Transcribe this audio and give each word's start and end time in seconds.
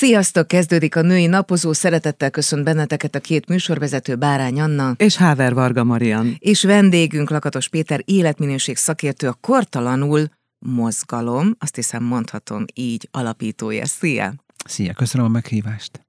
Sziasztok! 0.00 0.46
Kezdődik 0.46 0.96
a 0.96 1.00
női 1.02 1.26
napozó. 1.26 1.72
Szeretettel 1.72 2.30
köszönt 2.30 2.64
benneteket 2.64 3.14
a 3.14 3.20
két 3.20 3.48
műsorvezető 3.48 4.16
Bárány 4.16 4.60
Anna 4.60 4.94
és 4.96 5.16
Háver 5.16 5.54
Varga 5.54 5.84
Marian. 5.84 6.36
És 6.38 6.62
vendégünk 6.62 7.30
Lakatos 7.30 7.68
Péter 7.68 8.02
életminőség 8.04 8.76
szakértő, 8.76 9.28
a 9.28 9.36
Kortalanul 9.40 10.28
Mozgalom, 10.58 11.54
azt 11.58 11.74
hiszem 11.74 12.04
mondhatom 12.04 12.64
így, 12.74 13.08
alapítója. 13.10 13.86
Szia! 13.86 14.34
Szia, 14.64 14.92
köszönöm 14.92 15.26
a 15.26 15.30
meghívást! 15.30 16.06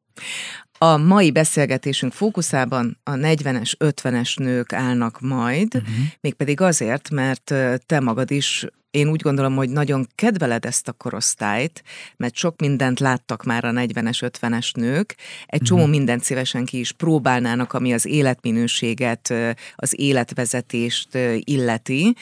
A 0.78 0.98
mai 0.98 1.32
beszélgetésünk 1.32 2.14
fókuszában 2.14 3.00
a 3.04 3.12
40-es, 3.12 3.74
50-es 3.80 4.40
nők 4.40 4.74
állnak 4.74 5.20
majd, 5.20 5.76
uh-huh. 5.76 5.96
mégpedig 6.22 6.62
azért, 6.62 7.10
mert 7.10 7.54
te 7.86 8.00
magad 8.00 8.32
is 8.32 8.66
én 8.92 9.08
úgy 9.08 9.22
gondolom, 9.22 9.56
hogy 9.56 9.70
nagyon 9.70 10.08
kedveled 10.16 10.66
ezt 10.66 10.88
a 10.88 10.92
korosztályt, 10.92 11.84
mert 12.18 12.36
sok 12.36 12.60
mindent 12.60 13.00
láttak 13.00 13.44
már 13.44 13.66
a 13.66 13.72
40-es, 13.72 14.32
50-es 14.40 14.76
nők, 14.76 15.16
egy 15.46 15.62
csomó 15.62 15.80
uh-huh. 15.82 15.96
mindent 15.96 16.24
szívesen 16.24 16.66
ki 16.66 16.80
is 16.80 16.92
próbálnának, 16.92 17.74
ami 17.74 17.94
az 17.94 18.06
életminőséget, 18.06 19.34
az 19.76 20.00
életvezetést 20.00 21.18
illeti. 21.40 22.16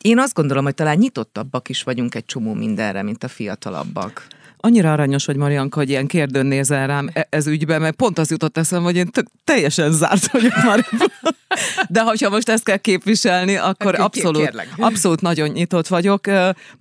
Én 0.00 0.18
azt 0.18 0.34
gondolom, 0.34 0.64
hogy 0.64 0.74
talán 0.74 0.98
nyitottabbak 0.98 1.68
is 1.68 1.82
vagyunk 1.82 2.14
egy 2.14 2.24
csomó 2.24 2.54
mindenre, 2.54 3.02
mint 3.02 3.24
a 3.24 3.28
fiatalabbak 3.28 4.26
annyira 4.60 4.92
aranyos 4.92 5.24
vagy, 5.24 5.36
Marianka, 5.36 5.78
hogy 5.78 5.88
ilyen 5.88 6.06
kérdőn 6.06 6.46
nézel 6.46 6.86
rám 6.86 7.10
e- 7.12 7.26
ez 7.30 7.46
ügyben, 7.46 7.80
mert 7.80 7.96
pont 7.96 8.18
az 8.18 8.30
jutott 8.30 8.58
eszembe, 8.58 8.84
hogy 8.84 8.96
én 8.96 9.06
tök, 9.06 9.26
teljesen 9.44 9.92
zárt 9.92 10.30
vagyok 10.30 10.64
már. 10.64 10.86
De 11.88 12.00
ha 12.00 12.30
most 12.30 12.48
ezt 12.48 12.64
kell 12.64 12.76
képviselni, 12.76 13.56
akkor 13.56 14.00
abszolút, 14.00 14.66
abszolút 14.76 15.20
nagyon 15.20 15.48
nyitott 15.48 15.86
vagyok. 15.86 16.26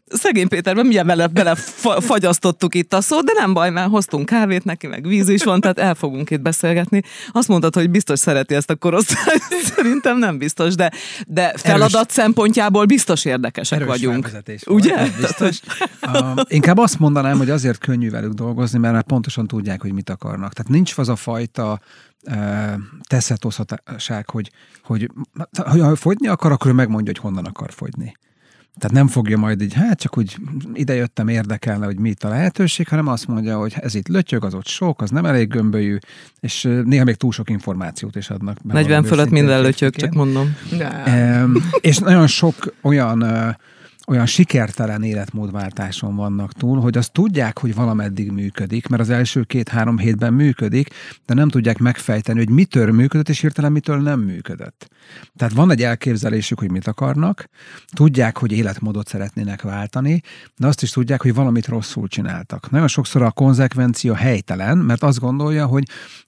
Szegény 0.08 0.48
Péterben 0.48 0.86
milyen 0.86 1.08
bele, 1.08 1.28
bele 1.28 1.56
fagyasztottuk 2.00 2.76
itt 2.76 2.94
a 2.94 3.02
szót, 3.02 3.26
de 3.26 3.32
nem 3.38 3.54
baj, 3.54 3.70
mert 3.70 3.90
hoztunk 3.90 4.26
kávét 4.26 4.64
neki, 4.64 4.88
meg 4.88 5.08
víz 5.08 5.30
is 5.30 5.44
van, 5.44 5.62
tehát 5.62 5.80
el 5.80 5.96
fogunk 5.96 6.30
itt 6.30 6.42
beszélgetni. 6.42 7.04
Azt 7.32 7.48
mondtad, 7.48 7.76
hogy 7.76 7.90
biztos 7.90 8.20
szereti 8.20 8.56
ezt 8.56 8.70
a 8.70 8.76
korosztályt, 8.76 9.44
szerintem 9.76 10.18
nem 10.18 10.38
biztos, 10.38 10.76
de, 10.76 10.92
de 11.28 11.54
feladat 11.56 11.94
erős, 11.96 12.06
szempontjából 12.10 12.86
biztos 12.86 13.26
érdekesek 13.26 13.86
vagyunk. 13.86 14.30
Ugye? 14.66 14.96
Biztos. 15.20 15.60
uh, 16.02 16.42
inkább 16.48 16.78
azt 16.78 17.00
mondanám, 17.00 17.38
hogy 17.38 17.50
azért 17.50 17.69
könnyű 17.78 18.10
velük 18.10 18.34
dolgozni, 18.34 18.80
mert 18.80 18.94
már 18.94 19.04
pontosan 19.04 19.48
tudják, 19.48 19.82
hogy 19.82 19.94
mit 19.94 20.10
akarnak. 20.10 20.54
Tehát 20.54 20.72
nincs 20.72 20.98
az 20.98 21.10
a 21.10 21.16
fajta 21.16 21.80
teszetoszatáság, 23.08 24.30
hogy, 24.30 24.52
hogy 24.84 25.12
ha 25.66 25.96
fogyni 25.96 26.28
akar, 26.28 26.52
akkor 26.52 26.72
ő 26.72 26.74
megmondja, 26.74 27.14
hogy 27.14 27.22
honnan 27.22 27.46
akar 27.46 27.72
fogyni. 27.72 28.18
Tehát 28.80 28.96
nem 28.96 29.08
fogja 29.08 29.38
majd 29.38 29.62
így, 29.62 29.74
hát 29.74 30.00
csak 30.00 30.18
úgy 30.18 30.38
idejöttem, 30.74 31.28
érdekelne, 31.28 31.86
hogy 31.86 32.00
mi 32.00 32.10
itt 32.10 32.24
a 32.24 32.30
lehetőség, 32.30 32.88
hanem 32.88 33.08
azt 33.08 33.28
mondja, 33.28 33.58
hogy 33.58 33.74
ez 33.80 33.96
itt 33.96 34.08
lötyög, 34.08 34.44
az 34.44 34.54
ott 34.54 34.68
sok, 34.68 35.02
az 35.02 35.10
nem 35.10 35.26
elég 35.26 35.48
gömbölyű, 35.48 35.98
és 36.40 36.68
néha 36.84 37.04
még 37.04 37.16
túl 37.16 37.32
sok 37.32 37.50
információt 37.50 38.16
is 38.16 38.30
adnak. 38.30 38.64
40 38.64 39.04
fölött 39.04 39.30
minden 39.30 39.62
lötyög, 39.62 39.96
csak 39.96 40.14
mondom. 40.14 40.56
E, 40.80 41.46
és 41.82 41.98
nagyon 41.98 42.28
sok 42.28 42.74
olyan 42.82 43.24
olyan 44.10 44.26
sikertelen 44.26 45.04
életmódváltáson 45.04 46.16
vannak 46.16 46.54
túl, 46.54 46.80
hogy 46.80 46.98
azt 46.98 47.12
tudják, 47.12 47.60
hogy 47.60 47.76
valameddig 47.76 48.32
működik, 48.32 48.88
mert 48.88 49.02
az 49.02 49.10
első 49.10 49.44
két-három 49.44 49.98
hétben 49.98 50.34
működik, 50.34 50.90
de 51.26 51.34
nem 51.34 51.50
tudják 51.50 51.78
megfejteni, 51.78 52.38
hogy 52.38 52.50
mitől 52.50 52.92
működött, 52.92 53.30
és 53.30 53.40
hirtelen 53.40 53.72
mitől 53.72 54.02
nem 54.02 54.20
működött. 54.20 54.88
Tehát 55.36 55.54
van 55.54 55.72
egy 55.72 55.84
elképzelésük, 55.84 56.60
hogy 56.60 56.72
mit 56.72 56.88
akarnak, 56.88 57.50
tudják, 57.94 58.38
hogy 58.38 58.52
életmódot 58.52 59.08
szeretnének 59.08 59.62
váltani, 59.62 60.22
de 60.58 60.68
azt 60.68 60.82
is 60.82 60.92
tudják, 60.92 61.22
hogy 61.22 61.34
valamit 61.34 61.68
rosszul 61.68 62.08
csináltak. 62.08 62.70
Nagyon 62.70 62.88
sokszor 62.88 63.22
a 63.22 63.32
konzekvencia 63.32 64.16
helytelen, 64.16 64.78
mert 64.78 65.04
azt 65.04 65.20
gondolja, 65.20 65.66
hogy 65.66 65.84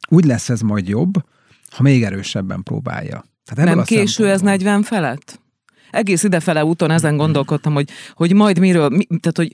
úgy 0.08 0.25
lesz 0.25 0.50
ez 0.50 0.62
majd 0.62 0.88
jobb, 0.88 1.13
ha 1.69 1.84
még 1.84 2.03
erősebben 2.03 2.63
próbálja. 2.63 3.24
Tehát 3.46 3.75
nem 3.75 3.84
késő 3.84 4.30
ez 4.30 4.42
40 4.42 4.84
felett? 4.84 5.41
Egész 5.91 6.24
idefele 6.24 6.66
úton 6.66 6.91
ezen 6.91 7.18
gondolkodtam, 7.18 7.74
hogy, 7.74 7.90
hogy 8.13 8.34
majd 8.34 8.59
miről, 8.59 8.90
mi, 8.90 9.06
tehát 9.06 9.38
hogy 9.38 9.53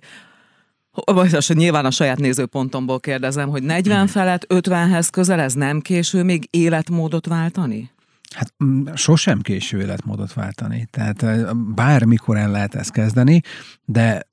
vagy 1.05 1.45
nyilván 1.53 1.85
a 1.85 1.91
saját 1.91 2.19
nézőpontomból 2.19 2.99
kérdezem, 2.99 3.49
hogy 3.49 3.63
40 3.63 4.07
felett 4.07 4.45
50-hez 4.53 5.07
közel 5.11 5.39
ez 5.39 5.53
nem 5.53 5.79
késő 5.79 6.23
még 6.23 6.47
életmódot 6.49 7.27
váltani? 7.27 7.91
Hát 8.35 8.53
mm, 8.63 8.85
sosem 8.95 9.41
késő 9.41 9.79
életmódot 9.79 10.33
váltani. 10.33 10.87
Tehát 10.91 11.55
bármikor 11.75 12.37
el 12.37 12.51
lehet 12.51 12.75
ezt 12.75 12.91
kezdeni, 12.91 13.41
de 13.85 14.27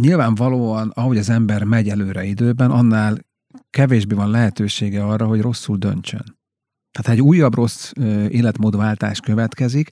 nyilvánvalóan, 0.00 0.92
ahogy 0.94 1.18
az 1.18 1.28
ember 1.28 1.64
megy 1.64 1.88
előre 1.88 2.24
időben, 2.24 2.70
annál 2.70 3.18
kevésbé 3.70 4.14
van 4.14 4.30
lehetősége 4.30 5.04
arra, 5.04 5.26
hogy 5.26 5.40
rosszul 5.40 5.76
döntsön. 5.76 6.38
Tehát 6.90 7.18
egy 7.18 7.22
újabb 7.22 7.54
rossz 7.54 7.92
életmódváltás 8.28 9.20
következik, 9.20 9.90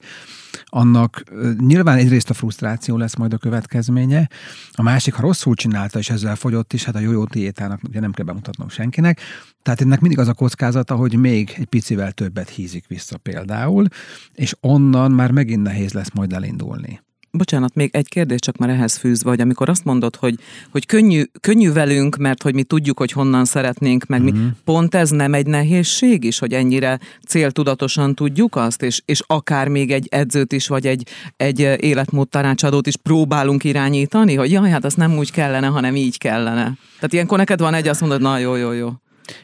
annak 0.69 1.23
nyilván 1.59 1.97
egyrészt 1.97 2.29
a 2.29 2.33
frusztráció 2.33 2.97
lesz 2.97 3.15
majd 3.15 3.33
a 3.33 3.37
következménye, 3.37 4.29
a 4.71 4.81
másik, 4.81 5.13
ha 5.13 5.21
rosszul 5.21 5.55
csinálta 5.55 5.99
és 5.99 6.09
ezzel 6.09 6.35
fogyott 6.35 6.73
is, 6.73 6.83
hát 6.83 6.95
a 6.95 6.99
jó-jó 6.99 7.23
diétának 7.23 7.79
ugye 7.83 7.99
nem 7.99 8.11
kell 8.11 8.25
bemutatnom 8.25 8.69
senkinek, 8.69 9.19
tehát 9.61 9.81
ennek 9.81 9.99
mindig 9.99 10.19
az 10.19 10.27
a 10.27 10.33
kockázata, 10.33 10.95
hogy 10.95 11.15
még 11.15 11.53
egy 11.57 11.65
picivel 11.65 12.11
többet 12.11 12.49
hízik 12.49 12.87
vissza 12.87 13.17
például, 13.17 13.87
és 14.33 14.55
onnan 14.59 15.11
már 15.11 15.31
megint 15.31 15.63
nehéz 15.63 15.93
lesz 15.93 16.11
majd 16.13 16.33
elindulni. 16.33 17.01
Bocsánat, 17.31 17.75
még 17.75 17.89
egy 17.93 18.07
kérdés 18.07 18.39
csak 18.39 18.57
már 18.57 18.69
ehhez 18.69 18.97
fűz 18.97 19.23
vagy, 19.23 19.41
amikor 19.41 19.69
azt 19.69 19.83
mondod, 19.83 20.15
hogy, 20.15 20.35
hogy 20.71 20.85
könnyű, 20.85 21.23
könnyű 21.41 21.71
velünk, 21.71 22.15
mert 22.15 22.43
hogy 22.43 22.53
mi 22.53 22.63
tudjuk, 22.63 22.97
hogy 22.97 23.11
honnan 23.11 23.45
szeretnénk, 23.45 24.05
meg 24.05 24.19
uh-huh. 24.19 24.35
mi, 24.35 24.41
mhm. 24.41 24.49
pont 24.63 24.95
ez 24.95 25.09
nem 25.09 25.33
egy 25.33 25.45
nehézség 25.45 26.23
is, 26.23 26.39
hogy 26.39 26.53
ennyire 26.53 26.99
céltudatosan 27.27 28.15
tudjuk 28.15 28.55
azt, 28.55 28.81
és, 28.81 29.01
és 29.05 29.21
akár 29.27 29.67
még 29.67 29.91
egy 29.91 30.07
edzőt 30.11 30.53
is, 30.53 30.67
vagy 30.67 30.87
egy, 30.87 31.07
egy 31.37 31.59
életmód 31.59 32.29
tanácsadót 32.29 32.87
is 32.87 32.95
próbálunk 32.97 33.63
irányítani, 33.63 34.35
hogy 34.35 34.51
jaj, 34.51 34.69
hát 34.69 34.85
azt 34.85 34.97
nem 34.97 35.17
úgy 35.17 35.31
kellene, 35.31 35.67
hanem 35.67 35.95
így 35.95 36.17
kellene. 36.17 36.77
Tehát 36.95 37.13
ilyenkor 37.13 37.37
neked 37.37 37.59
van 37.59 37.73
egy, 37.73 37.87
azt 37.87 38.01
mondod, 38.01 38.21
na 38.21 38.37
jó, 38.37 38.55
jó, 38.55 38.71
jó. 38.71 38.91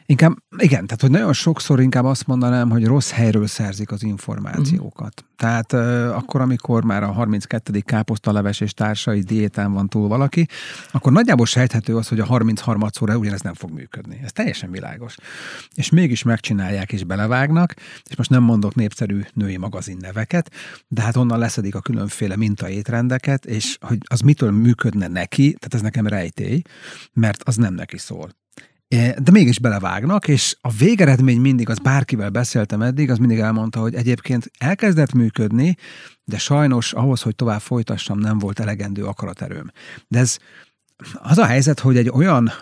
Inkább, 0.06 0.36
igen, 0.58 0.86
tehát 0.86 1.00
hogy 1.00 1.10
nagyon 1.10 1.32
sokszor 1.32 1.80
inkább 1.80 2.04
azt 2.04 2.26
mondanám, 2.26 2.70
hogy 2.70 2.84
rossz 2.84 3.10
helyről 3.10 3.46
szerzik 3.46 3.90
az 3.90 4.02
információkat. 4.02 5.20
Uh-huh. 5.20 5.34
Tehát 5.36 5.72
uh, 5.72 6.16
akkor, 6.16 6.40
amikor 6.40 6.84
már 6.84 7.02
a 7.02 7.12
32. 7.12 7.80
káposztaleves 7.80 8.60
és 8.60 8.72
társai 8.72 9.20
diétán 9.20 9.72
van 9.72 9.88
túl 9.88 10.08
valaki, 10.08 10.48
akkor 10.92 11.12
nagyjából 11.12 11.46
sejthető 11.46 11.96
az, 11.96 12.08
hogy 12.08 12.20
a 12.20 12.24
33 12.24 12.82
szóra 12.90 13.16
ugyanez 13.16 13.40
nem 13.40 13.54
fog 13.54 13.70
működni. 13.70 14.20
Ez 14.24 14.32
teljesen 14.32 14.70
világos. 14.70 15.16
És 15.74 15.90
mégis 15.90 16.22
megcsinálják 16.22 16.92
és 16.92 17.04
belevágnak, 17.04 17.74
és 18.10 18.16
most 18.16 18.30
nem 18.30 18.42
mondok 18.42 18.74
népszerű 18.74 19.20
női 19.32 19.56
magazin 19.56 19.96
neveket, 20.00 20.50
de 20.88 21.02
hát 21.02 21.16
onnan 21.16 21.38
leszedik 21.38 21.74
a 21.74 21.80
különféle 21.80 22.36
mintaétrendeket, 22.36 23.46
és 23.46 23.78
hogy 23.80 23.98
az 24.04 24.20
mitől 24.20 24.50
működne 24.50 25.08
neki, 25.08 25.44
tehát 25.44 25.74
ez 25.74 25.80
nekem 25.80 26.06
rejtély, 26.06 26.62
mert 27.12 27.42
az 27.42 27.56
nem 27.56 27.74
neki 27.74 27.98
szól 27.98 28.30
de 28.96 29.30
mégis 29.30 29.58
belevágnak, 29.58 30.28
és 30.28 30.56
a 30.60 30.70
végeredmény 30.70 31.40
mindig, 31.40 31.68
az 31.68 31.78
bárkivel 31.78 32.30
beszéltem 32.30 32.82
eddig, 32.82 33.10
az 33.10 33.18
mindig 33.18 33.38
elmondta, 33.38 33.80
hogy 33.80 33.94
egyébként 33.94 34.50
elkezdett 34.58 35.12
működni, 35.12 35.76
de 36.24 36.38
sajnos 36.38 36.92
ahhoz, 36.92 37.22
hogy 37.22 37.34
tovább 37.34 37.60
folytassam, 37.60 38.18
nem 38.18 38.38
volt 38.38 38.60
elegendő 38.60 39.04
akaraterőm. 39.04 39.70
De 40.08 40.18
ez 40.18 40.36
az 41.12 41.38
a 41.38 41.44
helyzet, 41.44 41.80
hogy 41.80 41.96
egy 41.96 42.08
olyan 42.08 42.52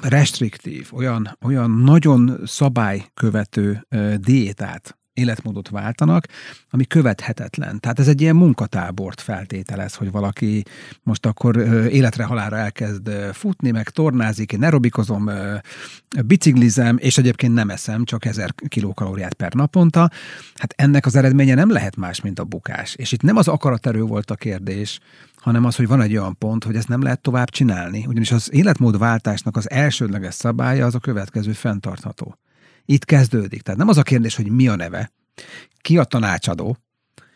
restriktív, 0.00 0.88
olyan, 0.92 1.38
olyan 1.42 1.70
nagyon 1.70 2.40
szabálykövető 2.44 3.86
diétát 4.16 4.98
életmódot 5.14 5.68
váltanak, 5.68 6.26
ami 6.70 6.84
követhetetlen. 6.84 7.80
Tehát 7.80 7.98
ez 7.98 8.08
egy 8.08 8.20
ilyen 8.20 8.36
munkatábort 8.36 9.20
feltételez, 9.20 9.94
hogy 9.94 10.10
valaki 10.10 10.62
most 11.02 11.26
akkor 11.26 11.56
életre 11.90 12.24
halára 12.24 12.56
elkezd 12.56 13.10
futni, 13.32 13.70
meg 13.70 13.88
tornázik, 13.88 14.52
én 14.52 14.62
aerobikozom, 14.62 15.30
biciklizem, 16.26 16.96
és 16.98 17.18
egyébként 17.18 17.54
nem 17.54 17.70
eszem, 17.70 18.04
csak 18.04 18.24
ezer 18.24 18.54
kilókalóriát 18.68 19.34
per 19.34 19.52
naponta. 19.52 20.10
Hát 20.54 20.74
ennek 20.76 21.06
az 21.06 21.16
eredménye 21.16 21.54
nem 21.54 21.70
lehet 21.70 21.96
más, 21.96 22.20
mint 22.20 22.38
a 22.38 22.44
bukás. 22.44 22.94
És 22.94 23.12
itt 23.12 23.22
nem 23.22 23.36
az 23.36 23.48
akaraterő 23.48 24.02
volt 24.02 24.30
a 24.30 24.34
kérdés, 24.34 25.00
hanem 25.36 25.64
az, 25.64 25.76
hogy 25.76 25.86
van 25.86 26.00
egy 26.00 26.16
olyan 26.16 26.38
pont, 26.38 26.64
hogy 26.64 26.76
ezt 26.76 26.88
nem 26.88 27.02
lehet 27.02 27.20
tovább 27.20 27.50
csinálni. 27.50 28.06
Ugyanis 28.06 28.32
az 28.32 28.52
életmódváltásnak 28.52 29.56
az 29.56 29.70
elsődleges 29.70 30.34
szabálya 30.34 30.86
az 30.86 30.94
a 30.94 30.98
következő 30.98 31.52
fenntartható. 31.52 32.38
Itt 32.84 33.04
kezdődik. 33.04 33.62
Tehát 33.62 33.80
nem 33.80 33.88
az 33.88 33.98
a 33.98 34.02
kérdés, 34.02 34.36
hogy 34.36 34.50
mi 34.50 34.68
a 34.68 34.76
neve, 34.76 35.12
ki 35.80 35.98
a 35.98 36.04
tanácsadó, 36.04 36.78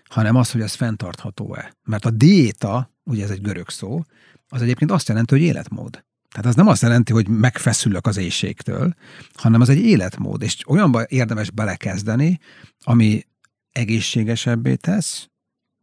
hanem 0.05 0.37
az, 0.37 0.51
hogy 0.51 0.61
ez 0.61 0.75
fenntartható-e. 0.75 1.77
Mert 1.85 2.05
a 2.05 2.11
diéta, 2.11 2.91
ugye 3.05 3.25
ez 3.25 3.31
egy 3.31 3.43
görög 3.43 3.69
szó, 3.69 4.03
az 4.49 4.63
egyébként 4.63 4.91
azt 4.91 5.09
jelenti, 5.09 5.35
hogy 5.35 5.45
életmód. 5.45 6.05
Tehát 6.29 6.47
az 6.47 6.55
nem 6.55 6.67
azt 6.67 6.83
jelenti, 6.83 7.13
hogy 7.13 7.29
megfeszülök 7.29 8.07
az 8.07 8.17
éjségtől, 8.17 8.95
hanem 9.35 9.61
az 9.61 9.69
egy 9.69 9.79
életmód, 9.79 10.43
és 10.43 10.69
olyanba 10.69 11.05
érdemes 11.09 11.51
belekezdeni, 11.51 12.39
ami 12.85 13.27
egészségesebbé 13.73 14.75
tesz, 14.75 15.29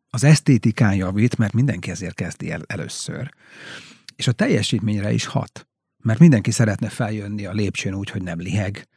az 0.10 0.24
esztétikán 0.24 0.96
javít, 0.96 1.38
mert 1.38 1.54
mindenki 1.54 1.92
ezért 1.92 2.14
kezdi 2.14 2.52
el 2.52 2.62
először, 2.66 3.34
és 4.16 4.28
a 4.28 4.32
teljesítményre 4.32 5.12
is 5.12 5.26
hat. 5.26 5.68
Mert 6.04 6.20
mindenki 6.20 6.52
szeretne 6.52 6.90
feljönni 6.90 7.46
a 7.46 7.52
lépcsőn 7.52 7.94
úgy, 7.94 8.10
hogy 8.10 8.24
nem 8.24 8.40
liheg, 8.40 8.88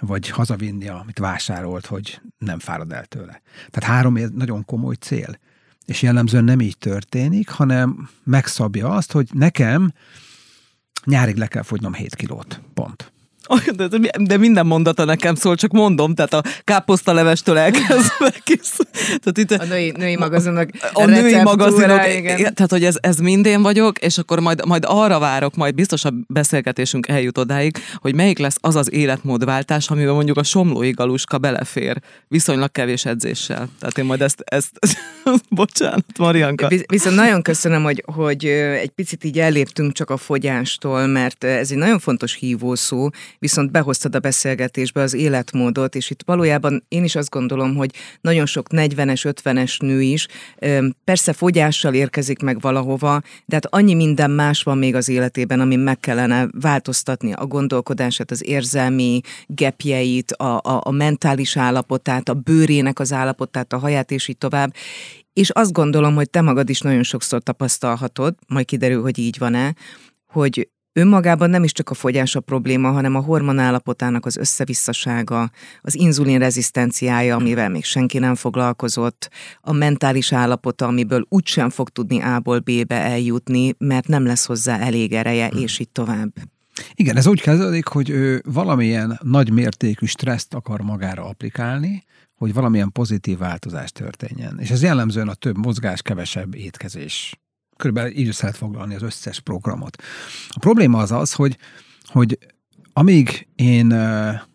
vagy 0.00 0.28
hazavinni, 0.28 0.88
amit 0.88 1.18
vásárolt, 1.18 1.86
hogy 1.86 2.20
nem 2.38 2.58
fárad 2.58 2.92
el 2.92 3.04
tőle. 3.04 3.42
Tehát 3.70 3.94
három 3.94 4.18
nagyon 4.34 4.64
komoly 4.64 4.94
cél. 4.94 5.38
És 5.86 6.02
jellemzően 6.02 6.44
nem 6.44 6.60
így 6.60 6.78
történik, 6.78 7.48
hanem 7.48 8.08
megszabja 8.24 8.88
azt, 8.88 9.12
hogy 9.12 9.28
nekem 9.32 9.92
nyárig 11.04 11.36
le 11.36 11.46
kell 11.46 11.62
fogynom 11.62 11.94
7 11.94 12.14
kilót. 12.14 12.60
Pont. 12.74 13.11
De, 13.76 13.88
de 14.18 14.36
minden 14.36 14.66
mondata 14.66 15.04
nekem 15.04 15.34
szól, 15.34 15.56
csak 15.56 15.70
mondom, 15.70 16.14
tehát 16.14 16.32
a 16.32 16.42
káposztalevestől 16.64 17.58
elkezdve 17.58 18.34
kész. 18.44 18.76
Tehát 18.92 19.38
itt 19.38 19.50
a 19.50 19.64
női, 19.64 19.92
női 19.96 20.16
magazinok 20.16 20.68
A 20.92 21.04
női 21.04 21.42
magazinok, 21.42 22.06
igen. 22.14 22.36
tehát 22.36 22.70
hogy 22.70 22.84
ez, 22.84 22.96
ez 23.00 23.16
mindén 23.16 23.62
vagyok, 23.62 23.98
és 23.98 24.18
akkor 24.18 24.40
majd, 24.40 24.66
majd 24.66 24.84
arra 24.86 25.18
várok, 25.18 25.54
majd 25.56 25.74
biztos 25.74 26.04
a 26.04 26.12
beszélgetésünk 26.26 27.08
eljut 27.08 27.38
odáig, 27.38 27.76
hogy 27.96 28.14
melyik 28.14 28.38
lesz 28.38 28.56
az 28.60 28.76
az 28.76 28.92
életmódváltás, 28.92 29.90
amiben 29.90 30.14
mondjuk 30.14 30.36
a 30.36 30.42
somlói 30.42 30.90
galuska 30.90 31.38
belefér, 31.38 32.00
viszonylag 32.28 32.70
kevés 32.72 33.04
edzéssel. 33.04 33.68
Tehát 33.78 33.98
én 33.98 34.04
majd 34.04 34.22
ezt, 34.22 34.42
ezt, 34.44 34.70
ezt 34.78 34.98
bocsánat, 35.48 36.04
Marianka. 36.18 36.68
Viszont 36.86 37.16
nagyon 37.16 37.42
köszönöm, 37.42 37.82
hogy, 37.82 38.04
hogy 38.06 38.44
egy 38.44 38.90
picit 38.90 39.24
így 39.24 39.38
elléptünk 39.38 39.92
csak 39.92 40.10
a 40.10 40.16
fogyástól, 40.16 41.06
mert 41.06 41.44
ez 41.44 41.70
egy 41.70 41.76
nagyon 41.76 41.98
fontos 41.98 42.34
hívószó, 42.34 43.10
viszont 43.42 43.70
behoztad 43.70 44.14
a 44.14 44.18
beszélgetésbe 44.18 45.02
az 45.02 45.14
életmódot, 45.14 45.94
és 45.94 46.10
itt 46.10 46.22
valójában 46.24 46.84
én 46.88 47.04
is 47.04 47.14
azt 47.14 47.30
gondolom, 47.30 47.76
hogy 47.76 47.90
nagyon 48.20 48.46
sok 48.46 48.66
40-es, 48.70 49.34
50-es 49.42 49.80
nő 49.80 50.02
is 50.02 50.26
persze 51.04 51.32
fogyással 51.32 51.94
érkezik 51.94 52.42
meg 52.42 52.60
valahova, 52.60 53.20
de 53.46 53.54
hát 53.54 53.66
annyi 53.66 53.94
minden 53.94 54.30
más 54.30 54.62
van 54.62 54.78
még 54.78 54.94
az 54.94 55.08
életében, 55.08 55.60
ami 55.60 55.76
meg 55.76 56.00
kellene 56.00 56.48
változtatni 56.60 57.32
a 57.32 57.46
gondolkodását, 57.46 58.30
az 58.30 58.46
érzelmi 58.46 59.20
gepjeit, 59.46 60.32
a, 60.32 60.56
a, 60.58 60.80
a 60.84 60.90
mentális 60.90 61.56
állapotát, 61.56 62.28
a 62.28 62.34
bőrének 62.34 62.98
az 62.98 63.12
állapotát, 63.12 63.72
a 63.72 63.78
haját, 63.78 64.10
és 64.10 64.28
így 64.28 64.38
tovább. 64.38 64.74
És 65.32 65.50
azt 65.50 65.72
gondolom, 65.72 66.14
hogy 66.14 66.30
te 66.30 66.40
magad 66.40 66.68
is 66.68 66.80
nagyon 66.80 67.02
sokszor 67.02 67.42
tapasztalhatod, 67.42 68.34
majd 68.48 68.66
kiderül, 68.66 69.02
hogy 69.02 69.18
így 69.18 69.38
van-e, 69.38 69.74
hogy 70.32 70.68
Önmagában 70.94 71.50
nem 71.50 71.64
is 71.64 71.72
csak 71.72 71.90
a 71.90 71.94
fogyás 71.94 72.34
a 72.34 72.40
probléma, 72.40 72.90
hanem 72.90 73.14
a 73.14 73.20
hormonállapotának 73.20 74.26
az 74.26 74.36
összevisszasága, 74.36 75.50
az 75.80 75.94
inzulin 75.94 76.38
rezisztenciája, 76.38 77.36
amivel 77.36 77.68
még 77.68 77.84
senki 77.84 78.18
nem 78.18 78.34
foglalkozott, 78.34 79.30
a 79.60 79.72
mentális 79.72 80.32
állapota, 80.32 80.86
amiből 80.86 81.26
úgysem 81.28 81.70
fog 81.70 81.88
tudni 81.88 82.22
A-ból 82.22 82.58
B-be 82.58 83.00
eljutni, 83.00 83.74
mert 83.78 84.08
nem 84.08 84.26
lesz 84.26 84.46
hozzá 84.46 84.78
elég 84.78 85.12
ereje, 85.12 85.48
hmm. 85.48 85.62
és 85.62 85.78
így 85.78 85.88
tovább. 85.88 86.32
Igen, 86.94 87.16
ez 87.16 87.26
úgy 87.26 87.40
kezdődik, 87.40 87.86
hogy 87.86 88.10
ő 88.10 88.42
valamilyen 88.44 89.18
nagy 89.22 89.52
mértékű 89.52 90.06
stresszt 90.06 90.54
akar 90.54 90.80
magára 90.80 91.24
applikálni, 91.24 92.04
hogy 92.34 92.52
valamilyen 92.52 92.92
pozitív 92.92 93.38
változás 93.38 93.92
történjen. 93.92 94.58
És 94.58 94.70
ez 94.70 94.82
jellemzően 94.82 95.28
a 95.28 95.34
több 95.34 95.56
mozgás, 95.56 96.02
kevesebb 96.02 96.54
étkezés 96.54 97.41
körülbelül 97.82 98.16
így 98.16 98.28
foglalni 98.56 98.94
az 98.94 99.02
összes 99.02 99.40
programot. 99.40 100.02
A 100.48 100.58
probléma 100.58 100.98
az 100.98 101.12
az, 101.12 101.32
hogy, 101.32 101.58
hogy 102.04 102.38
amíg 102.92 103.48
én 103.54 103.90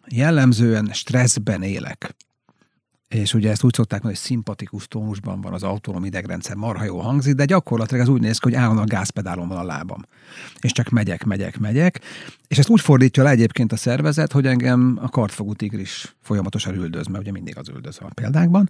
jellemzően 0.07 0.89
stresszben 0.93 1.61
élek, 1.61 2.15
és 3.07 3.33
ugye 3.33 3.49
ezt 3.49 3.63
úgy 3.63 3.73
szokták 3.73 4.01
hogy 4.01 4.15
szimpatikus 4.15 4.87
tónusban 4.87 5.41
van 5.41 5.53
az 5.53 5.63
autonóm 5.63 6.05
idegrendszer, 6.05 6.55
marha 6.55 6.83
jó 6.83 6.99
hangzik, 6.99 7.35
de 7.35 7.45
gyakorlatilag 7.45 8.03
ez 8.03 8.09
úgy 8.09 8.21
néz 8.21 8.37
ki, 8.37 8.49
hogy 8.49 8.57
állandóan 8.57 8.87
a 8.87 8.89
gázpedálon 8.89 9.47
van 9.47 9.57
a 9.57 9.63
lábam. 9.63 10.05
És 10.59 10.71
csak 10.71 10.89
megyek, 10.89 11.23
megyek, 11.23 11.59
megyek. 11.59 12.01
És 12.47 12.57
ezt 12.57 12.69
úgy 12.69 12.81
fordítja 12.81 13.23
le 13.23 13.29
egyébként 13.29 13.71
a 13.71 13.75
szervezet, 13.75 14.31
hogy 14.31 14.45
engem 14.45 14.99
a 15.01 15.09
kartfogú 15.09 15.53
tigris 15.53 16.15
folyamatosan 16.21 16.75
üldöz, 16.75 17.07
mert 17.07 17.23
ugye 17.23 17.31
mindig 17.31 17.57
az 17.57 17.69
üldöz 17.69 17.97
a 18.01 18.13
példákban. 18.13 18.69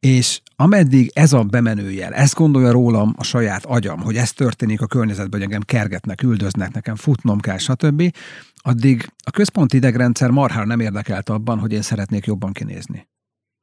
És 0.00 0.40
ameddig 0.56 1.10
ez 1.14 1.32
a 1.32 1.42
bemenőjel, 1.42 2.14
ezt 2.14 2.34
gondolja 2.34 2.70
rólam 2.70 3.14
a 3.16 3.24
saját 3.24 3.64
agyam, 3.64 4.00
hogy 4.00 4.16
ez 4.16 4.32
történik 4.32 4.80
a 4.80 4.86
környezetben, 4.86 5.40
hogy 5.40 5.42
engem 5.42 5.60
kergetnek, 5.60 6.22
üldöznek, 6.22 6.72
nekem 6.72 6.96
futnom 6.96 7.40
kell, 7.40 7.58
stb., 7.58 8.12
addig 8.56 9.12
a 9.24 9.30
központi 9.30 9.76
idegrendszer 9.76 10.30
marhára 10.30 10.64
nem 10.64 10.80
érdekelt 10.80 11.28
abban, 11.28 11.58
hogy 11.58 11.72
én 11.72 11.82
szeretnék 11.82 12.26
jobban 12.26 12.52
kinézni. 12.52 13.06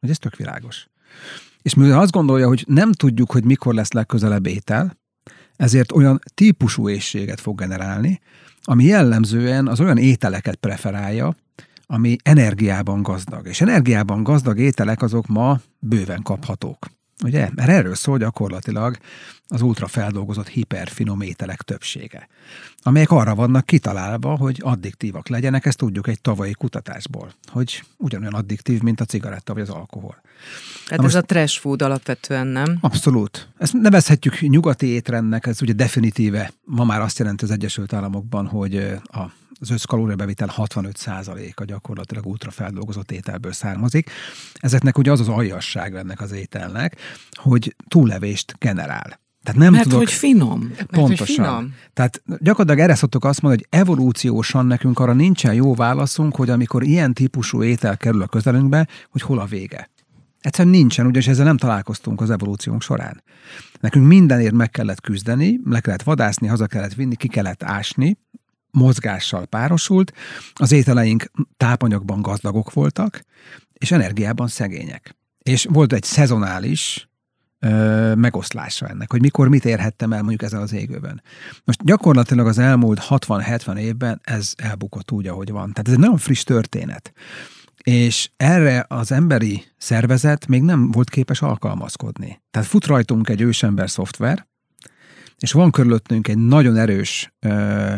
Hogy 0.05 0.13
ez 0.13 0.19
tök 0.19 0.35
világos. 0.35 0.87
És 1.61 1.73
mivel 1.73 1.99
azt 1.99 2.11
gondolja, 2.11 2.47
hogy 2.47 2.63
nem 2.67 2.91
tudjuk, 2.91 3.31
hogy 3.31 3.43
mikor 3.43 3.73
lesz 3.73 3.91
legközelebb 3.91 4.45
étel, 4.45 4.97
ezért 5.55 5.91
olyan 5.91 6.19
típusú 6.33 6.89
éjséget 6.89 7.39
fog 7.39 7.57
generálni, 7.57 8.19
ami 8.61 8.83
jellemzően 8.83 9.67
az 9.67 9.79
olyan 9.79 9.97
ételeket 9.97 10.55
preferálja, 10.55 11.35
ami 11.85 12.15
energiában 12.23 13.01
gazdag. 13.01 13.47
És 13.47 13.61
energiában 13.61 14.23
gazdag 14.23 14.59
ételek 14.59 15.01
azok 15.01 15.27
ma 15.27 15.59
bőven 15.79 16.21
kaphatók. 16.21 16.87
Ugye? 17.23 17.49
Mert 17.55 17.69
erről 17.69 17.95
szól 17.95 18.17
gyakorlatilag 18.17 18.97
az 19.47 19.61
ultrafeldolgozott 19.61 20.47
hiperfinom 20.47 21.21
ételek 21.21 21.61
többsége, 21.61 22.27
amelyek 22.81 23.11
arra 23.11 23.35
vannak 23.35 23.65
kitalálva, 23.65 24.35
hogy 24.35 24.59
addiktívak 24.63 25.27
legyenek, 25.27 25.65
ezt 25.65 25.77
tudjuk 25.77 26.07
egy 26.07 26.21
tavalyi 26.21 26.53
kutatásból, 26.53 27.31
hogy 27.51 27.83
ugyanolyan 27.97 28.33
addiktív, 28.33 28.81
mint 28.81 29.01
a 29.01 29.05
cigaretta 29.05 29.53
vagy 29.53 29.61
az 29.61 29.69
alkohol. 29.69 30.21
Hát 30.89 31.03
ez 31.03 31.15
a 31.15 31.21
trash 31.21 31.59
food 31.59 31.81
alapvetően, 31.81 32.47
nem? 32.47 32.77
Abszolút. 32.81 33.47
Ezt 33.57 33.73
nevezhetjük 33.73 34.39
nyugati 34.39 34.85
étrendnek, 34.85 35.45
ez 35.45 35.61
ugye 35.61 35.73
definitíve 35.73 36.51
ma 36.63 36.83
már 36.83 37.01
azt 37.01 37.19
jelenti 37.19 37.43
az 37.43 37.51
Egyesült 37.51 37.93
Államokban, 37.93 38.47
hogy 38.47 38.75
a 39.03 39.31
az 39.59 39.69
összkalóriabevitel 39.69 40.53
65%-a 40.57 41.63
gyakorlatilag 41.63 42.25
ultrafeldolgozott 42.25 43.11
ételből 43.11 43.51
származik. 43.51 44.09
Ezeknek 44.53 44.97
ugye 44.97 45.11
az 45.11 45.19
az 45.19 45.27
aljasság 45.27 45.95
ennek 45.95 46.21
az 46.21 46.31
ételnek, 46.31 46.97
hogy 47.31 47.75
túllevést 47.87 48.55
generál. 48.59 49.23
Tehát 49.43 49.59
nem 49.61 49.71
Mert 49.71 49.83
tudok, 49.83 49.99
hogy 49.99 50.11
finom. 50.11 50.71
Pontosan. 50.87 51.17
Hogy 51.17 51.27
finom. 51.27 51.73
Tehát 51.93 52.21
gyakorlatilag 52.25 52.79
erre 52.79 52.95
szoktuk 52.95 53.25
azt 53.25 53.41
mondani, 53.41 53.65
hogy 53.69 53.79
evolúciósan 53.79 54.65
nekünk 54.65 54.99
arra 54.99 55.13
nincsen 55.13 55.53
jó 55.53 55.75
válaszunk, 55.75 56.35
hogy 56.35 56.49
amikor 56.49 56.83
ilyen 56.83 57.13
típusú 57.13 57.63
étel 57.63 57.97
kerül 57.97 58.21
a 58.21 58.27
közelünkbe, 58.27 58.87
hogy 59.09 59.21
hol 59.21 59.39
a 59.39 59.45
vége. 59.45 59.89
Egyszerűen 60.41 60.75
nincsen, 60.75 61.05
ugyanis 61.05 61.27
ezzel 61.27 61.45
nem 61.45 61.57
találkoztunk 61.57 62.21
az 62.21 62.29
evolúciónk 62.29 62.81
során. 62.81 63.23
Nekünk 63.79 64.07
mindenért 64.07 64.53
meg 64.53 64.69
kellett 64.69 65.01
küzdeni, 65.01 65.59
le 65.65 65.79
kellett 65.79 66.03
vadászni, 66.03 66.47
haza 66.47 66.67
kellett 66.67 66.93
vinni, 66.93 67.15
ki 67.15 67.27
kellett 67.27 67.63
ásni, 67.63 68.17
mozgással 68.75 69.45
párosult, 69.45 70.13
az 70.53 70.71
ételeink 70.71 71.31
tápanyagban 71.57 72.21
gazdagok 72.21 72.73
voltak, 72.73 73.23
és 73.73 73.91
energiában 73.91 74.47
szegények. 74.47 75.15
És 75.37 75.67
volt 75.69 75.93
egy 75.93 76.03
szezonális 76.03 77.09
ö, 77.59 78.13
megoszlása 78.15 78.87
ennek, 78.87 79.11
hogy 79.11 79.21
mikor 79.21 79.47
mit 79.47 79.65
érhettem 79.65 80.13
el 80.13 80.19
mondjuk 80.19 80.41
ezen 80.41 80.61
az 80.61 80.73
égőben. 80.73 81.21
Most 81.63 81.83
gyakorlatilag 81.83 82.47
az 82.47 82.57
elmúlt 82.57 83.05
60-70 83.09 83.77
évben 83.77 84.21
ez 84.23 84.53
elbukott 84.57 85.11
úgy, 85.11 85.27
ahogy 85.27 85.51
van. 85.51 85.71
Tehát 85.71 85.87
ez 85.87 85.93
egy 85.93 85.99
nagyon 85.99 86.17
friss 86.17 86.43
történet. 86.43 87.13
És 87.83 88.29
erre 88.37 88.85
az 88.87 89.11
emberi 89.11 89.63
szervezet 89.77 90.47
még 90.47 90.61
nem 90.61 90.91
volt 90.91 91.09
képes 91.09 91.41
alkalmazkodni. 91.41 92.41
Tehát 92.51 92.67
fut 92.67 92.85
rajtunk 92.85 93.29
egy 93.29 93.41
ősember 93.41 93.89
szoftver, 93.89 94.47
és 95.37 95.51
van 95.51 95.71
körülöttünk 95.71 96.27
egy 96.27 96.37
nagyon 96.37 96.77
erős 96.77 97.33
ö, 97.39 97.93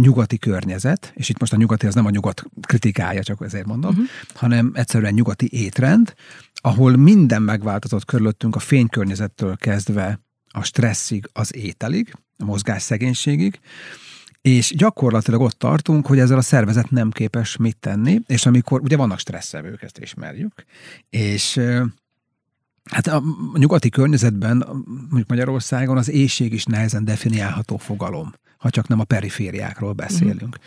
nyugati 0.00 0.38
környezet, 0.38 1.12
és 1.14 1.28
itt 1.28 1.38
most 1.38 1.52
a 1.52 1.56
nyugati 1.56 1.86
az 1.86 1.94
nem 1.94 2.06
a 2.06 2.10
nyugat 2.10 2.44
kritikája, 2.60 3.22
csak 3.22 3.42
ezért 3.44 3.66
mondom, 3.66 3.90
uh-huh. 3.90 4.06
hanem 4.34 4.70
egyszerűen 4.74 5.14
nyugati 5.14 5.48
étrend, 5.52 6.14
ahol 6.54 6.96
minden 6.96 7.42
megváltozott 7.42 8.04
körülöttünk 8.04 8.56
a 8.56 8.58
fénykörnyezettől 8.58 9.56
kezdve 9.56 10.20
a 10.50 10.64
stresszig, 10.64 11.30
az 11.32 11.56
ételig, 11.56 12.14
a 12.38 12.44
mozgásszegénységig, 12.44 13.60
és 14.40 14.74
gyakorlatilag 14.76 15.40
ott 15.40 15.58
tartunk, 15.58 16.06
hogy 16.06 16.18
ezzel 16.18 16.38
a 16.38 16.42
szervezet 16.42 16.90
nem 16.90 17.10
képes 17.10 17.56
mit 17.56 17.76
tenni, 17.76 18.20
és 18.26 18.46
amikor, 18.46 18.80
ugye 18.80 18.96
vannak 18.96 19.18
stresszevők, 19.18 19.82
ezt 19.82 19.98
ismerjük, 19.98 20.64
és 21.10 21.60
Hát 22.90 23.06
a 23.06 23.22
nyugati 23.54 23.88
környezetben, 23.88 24.64
mondjuk 24.86 25.28
Magyarországon 25.28 25.96
az 25.96 26.10
éjség 26.10 26.52
is 26.52 26.64
nehezen 26.64 27.04
definiálható 27.04 27.76
fogalom 27.76 28.32
ha 28.66 28.72
csak 28.72 28.88
nem 28.88 29.00
a 29.00 29.04
perifériákról 29.04 29.92
beszélünk. 29.92 30.42
Uh-huh. 30.42 30.64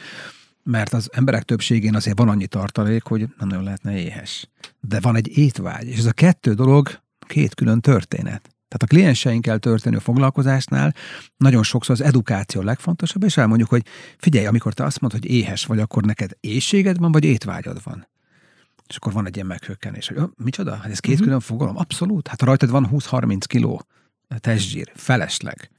Mert 0.64 0.94
az 0.94 1.10
emberek 1.14 1.44
többségén 1.44 1.96
azért 1.96 2.18
van 2.18 2.30
annyi 2.30 2.48
tartalék, 2.48 3.04
hogy 3.04 3.20
nem 3.20 3.48
nagyon 3.48 3.64
lehetne 3.64 3.98
éhes. 3.98 4.50
De 4.80 5.00
van 5.00 5.16
egy 5.16 5.38
étvágy, 5.38 5.88
és 5.88 5.98
ez 5.98 6.06
a 6.06 6.12
kettő 6.12 6.54
dolog 6.54 7.00
két 7.28 7.56
külön 7.56 7.80
történet. 7.80 8.42
Tehát 8.68 8.84
a 8.84 8.88
klienseinkkel 8.88 9.60
történő 9.60 9.98
foglalkozásnál 9.98 10.94
nagyon 11.38 11.64
sokszor 11.64 11.96
az 11.96 12.02
edukáció 12.02 12.62
legfontosabb, 12.62 13.24
és 13.24 13.38
elmondjuk, 13.38 13.70
hogy 13.70 13.86
figyelj, 14.18 14.46
amikor 14.46 14.74
te 14.74 14.84
azt 14.84 15.00
mondod, 15.00 15.22
hogy 15.22 15.32
éhes 15.32 15.66
vagy, 15.66 15.80
akkor 15.80 16.04
neked 16.04 16.32
éjséged 16.40 16.98
van, 16.98 17.12
vagy 17.12 17.24
étvágyad 17.24 17.84
van. 17.84 18.08
És 18.90 18.96
akkor 18.96 19.14
van 19.14 19.26
egy 19.26 19.36
ilyen 19.36 19.48
meghökkenés, 19.48 20.08
hogy 20.08 20.18
micsoda? 20.36 20.76
Hát 20.76 20.92
ez 20.92 21.00
két 21.00 21.12
uh-huh. 21.12 21.28
külön 21.28 21.40
fogalom? 21.40 21.78
Abszolút. 21.78 22.28
Hát 22.28 22.42
rajtad 22.42 22.70
van 22.70 22.90
20-30 22.92 23.44
kiló 23.48 23.86
testzsír, 24.38 24.92
felesleg, 24.96 25.70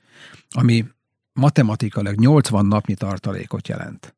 ami 0.51 0.87
matematikailag 1.33 2.19
80 2.19 2.67
napnyi 2.67 2.95
tartalékot 2.95 3.69
jelent. 3.69 4.15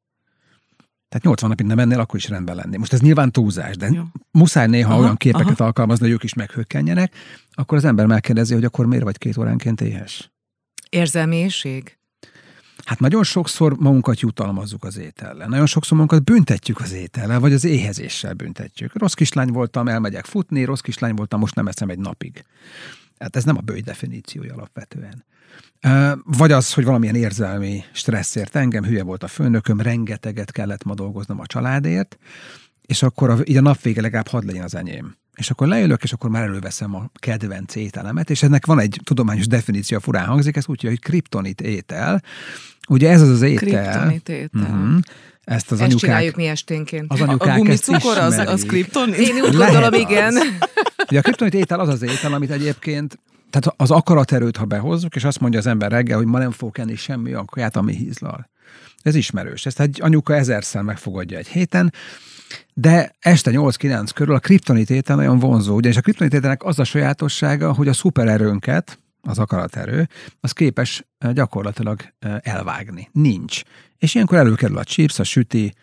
Tehát 1.09 1.27
80 1.27 1.49
napig 1.49 1.67
nem 1.67 1.79
ennél, 1.79 2.01
akkor 2.01 2.19
is 2.19 2.29
rendben 2.29 2.57
lenni. 2.57 2.77
Most 2.77 2.93
ez 2.93 3.01
nyilván 3.01 3.33
túlzás, 3.33 3.77
de 3.77 3.89
Jó. 3.91 4.03
muszáj 4.31 4.67
néha 4.67 4.93
aha, 4.93 5.03
olyan 5.03 5.17
képeket 5.17 5.61
aha. 5.61 5.65
alkalmazni, 5.65 6.05
hogy 6.05 6.15
ők 6.15 6.23
is 6.23 6.35
meghökkenjenek, 6.35 7.15
akkor 7.51 7.79
az 7.79 7.85
ember 7.85 8.07
megkérdezi, 8.07 8.55
hogy 8.55 8.65
akkor 8.65 8.87
miért 8.87 9.05
vagy 9.05 9.19
két 9.19 9.37
óránként 9.37 9.81
éhes? 9.81 10.33
Érzelmiéség? 10.91 11.99
Hát 12.85 13.01
nagyon 13.01 13.25
sokszor 13.25 13.77
magunkat 13.79 14.21
jutalmazzuk 14.21 14.85
az 14.85 14.97
étellel. 14.97 15.49
Nagyon 15.49 15.67
sokszor 15.67 15.99
magunkat 15.99 16.25
büntetjük 16.25 16.81
az 16.81 16.93
étellel, 16.93 17.41
vagy 17.41 17.53
az 17.53 17.65
éhezéssel 17.65 18.35
büntetjük. 18.35 18.99
Rossz 18.99 19.13
kislány 19.13 19.49
voltam, 19.49 19.89
elmegyek 19.89 20.25
futni, 20.25 20.65
rossz 20.65 20.81
kislány 20.81 21.15
voltam, 21.15 21.41
most 21.41 21.55
nem 21.55 21.67
eszem 21.67 21.89
egy 21.89 21.99
napig. 21.99 22.45
Hát 23.19 23.37
ez 23.37 23.45
nem 23.45 23.57
a 23.57 23.61
bőj 23.61 23.81
definíciója 23.81 24.55
alapvetően. 24.55 25.25
Vagy 26.25 26.53
az, 26.53 26.73
hogy 26.73 26.85
valamilyen 26.85 27.15
érzelmi 27.15 27.85
stresszért 27.93 28.57
engem, 28.57 28.85
hülye 28.85 29.03
volt 29.03 29.23
a 29.23 29.29
főnököm, 29.29 29.81
rengeteget 29.81 30.53
kellett 30.53 30.85
ma 30.85 30.95
dolgoznom 30.95 31.41
a 31.41 31.47
családért, 31.47 32.19
és 32.93 33.03
akkor 33.03 33.31
a, 33.31 33.39
így 33.45 33.57
a 33.57 33.61
nap 33.61 33.83
vége 33.83 34.01
legalább 34.01 34.29
hadd 34.29 34.47
legyen 34.47 34.63
az 34.63 34.75
enyém. 34.75 35.17
És 35.37 35.51
akkor 35.51 35.67
leülök, 35.67 36.03
és 36.03 36.13
akkor 36.13 36.31
már 36.31 36.43
előveszem 36.43 36.95
a 36.95 37.11
kedvenc 37.15 37.75
ételemet, 37.75 38.31
és 38.31 38.43
ennek 38.43 38.67
van 38.67 38.79
egy 38.79 39.01
tudományos 39.05 39.47
definíció, 39.47 39.99
furán 39.99 40.27
hangzik, 40.27 40.57
ez 40.57 40.67
úgy, 40.67 40.83
hogy 40.83 41.01
kriptonit 41.01 41.61
étel. 41.61 42.23
Ugye 42.89 43.11
ez 43.11 43.21
az 43.21 43.29
az 43.29 43.43
étel. 43.43 43.85
Kriptonit 43.85 44.29
étel. 44.29 44.61
Uh-huh. 44.63 44.99
Ezt 45.45 45.71
az 45.71 45.81
Ezt 45.81 45.91
anyukák... 45.91 45.99
csináljuk 45.99 46.37
mi 46.37 46.47
esténként. 46.47 47.13
Az 47.13 47.21
anyukák 47.21 47.55
a 47.55 47.59
gumicukor 47.59 48.19
az, 48.19 48.39
az 48.39 48.63
kriptonit? 48.63 49.17
Én 49.17 49.35
úgy 49.43 49.57
gondolom, 49.57 49.93
igen. 49.93 50.35
Ugye 51.09 51.19
a 51.19 51.23
kriptonit 51.23 51.55
étel 51.55 51.81
az 51.81 51.89
az 51.89 52.03
étel, 52.03 52.33
amit 52.33 52.51
egyébként 52.51 53.19
tehát 53.51 53.75
az 53.77 53.91
akaraterőt, 53.91 54.57
ha 54.57 54.65
behozzuk, 54.65 55.17
és 55.17 55.25
azt 55.25 55.41
mondja 55.41 55.59
az 55.59 55.67
ember 55.67 55.91
reggel, 55.91 56.17
hogy 56.17 56.27
ma 56.27 56.39
nem 56.39 56.51
fog 56.51 56.79
enni 56.79 56.97
semmi 56.97 57.31
olyan 57.31 57.45
kaját, 57.45 57.77
ami 57.77 57.95
hízlal. 57.95 58.51
Ez 59.03 59.15
ismerős. 59.15 59.67
Ezt 59.67 59.81
egy 59.81 59.99
anyuka 60.03 60.35
ezerszer 60.35 60.83
megfogadja 60.83 61.39
egy 61.39 61.49
héten, 61.49 61.93
de 62.75 63.15
este 63.21 63.51
8-9 63.55 64.09
körül 64.15 64.35
a 64.35 64.39
kriptonit 64.39 64.91
étel 64.91 65.17
nagyon 65.17 65.39
vonzó, 65.39 65.75
ugyanis 65.75 65.97
a 65.97 66.01
kriptonit 66.01 66.35
ételnek 66.35 66.65
az 66.65 66.79
a 66.79 66.85
sajátossága, 66.85 67.73
hogy 67.73 67.89
a 67.89 67.93
szupererőnket, 67.93 68.99
az 69.23 69.39
akaraterő, 69.39 70.09
az 70.41 70.53
képes 70.53 71.05
gyakorlatilag 71.33 72.01
elvágni. 72.41 73.09
Nincs. 73.13 73.63
És 73.99 74.15
ilyenkor 74.15 74.39
előkerül 74.39 74.79
a 74.79 74.85
chips, 74.85 75.19
a 75.19 75.25
süti, 75.25 75.75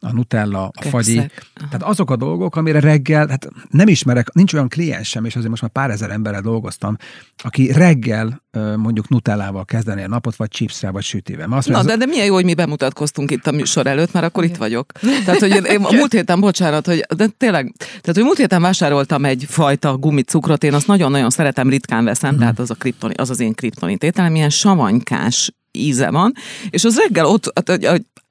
a 0.00 0.12
Nutella, 0.12 0.64
a 0.64 0.70
Kekszek. 0.70 0.90
fagyi. 0.92 1.18
Aha. 1.18 1.28
Tehát 1.54 1.82
azok 1.82 2.10
a 2.10 2.16
dolgok, 2.16 2.56
amire 2.56 2.80
reggel, 2.80 3.28
hát 3.28 3.48
nem 3.70 3.88
ismerek, 3.88 4.32
nincs 4.32 4.54
olyan 4.54 4.68
kliensem, 4.68 5.24
és 5.24 5.34
azért 5.34 5.50
most 5.50 5.62
már 5.62 5.70
pár 5.70 5.90
ezer 5.90 6.10
emberrel 6.10 6.40
dolgoztam, 6.40 6.96
aki 7.42 7.72
reggel 7.72 8.42
mondjuk 8.76 9.08
Nutellával 9.08 9.64
kezdeni 9.64 10.02
a 10.02 10.08
napot, 10.08 10.36
vagy 10.36 10.48
chipsre, 10.48 10.90
vagy 10.90 11.02
sütivel. 11.02 11.52
Azt 11.52 11.68
Na, 11.68 11.82
de, 11.82 11.96
de 11.96 12.06
milyen 12.06 12.26
jó, 12.26 12.34
hogy 12.34 12.44
mi 12.44 12.54
bemutatkoztunk 12.54 13.30
itt 13.30 13.46
a 13.46 13.52
műsor 13.52 13.86
előtt, 13.86 14.12
mert 14.12 14.26
akkor 14.26 14.44
itt 14.44 14.56
vagyok. 14.56 14.92
Tehát, 15.24 15.40
hogy 15.40 15.50
én 15.50 15.82
a 15.82 15.92
múlt 15.92 16.12
héten, 16.12 16.40
bocsánat, 16.40 16.86
hogy 16.86 17.04
de 17.16 17.26
tényleg, 17.26 17.74
tehát, 17.78 18.12
hogy 18.12 18.22
múlt 18.22 18.38
héten 18.38 18.62
vásároltam 18.62 19.24
egy 19.24 19.44
fajta 19.48 19.96
gumicukrot, 19.96 20.64
én 20.64 20.74
azt 20.74 20.86
nagyon-nagyon 20.86 21.30
szeretem, 21.30 21.68
ritkán 21.68 22.04
veszem, 22.04 22.30
hmm. 22.30 22.38
tehát 22.38 22.58
az 22.58 22.70
a 22.70 22.74
kriptoni, 22.74 23.14
az 23.14 23.30
az 23.30 23.40
én 23.40 23.54
kriptonit 23.54 24.02
ételem, 24.02 24.34
ilyen 24.34 24.50
savanykás 24.50 25.52
íze 25.72 26.10
van, 26.10 26.32
és 26.70 26.84
az 26.84 26.96
reggel 26.96 27.26
ott, 27.26 27.52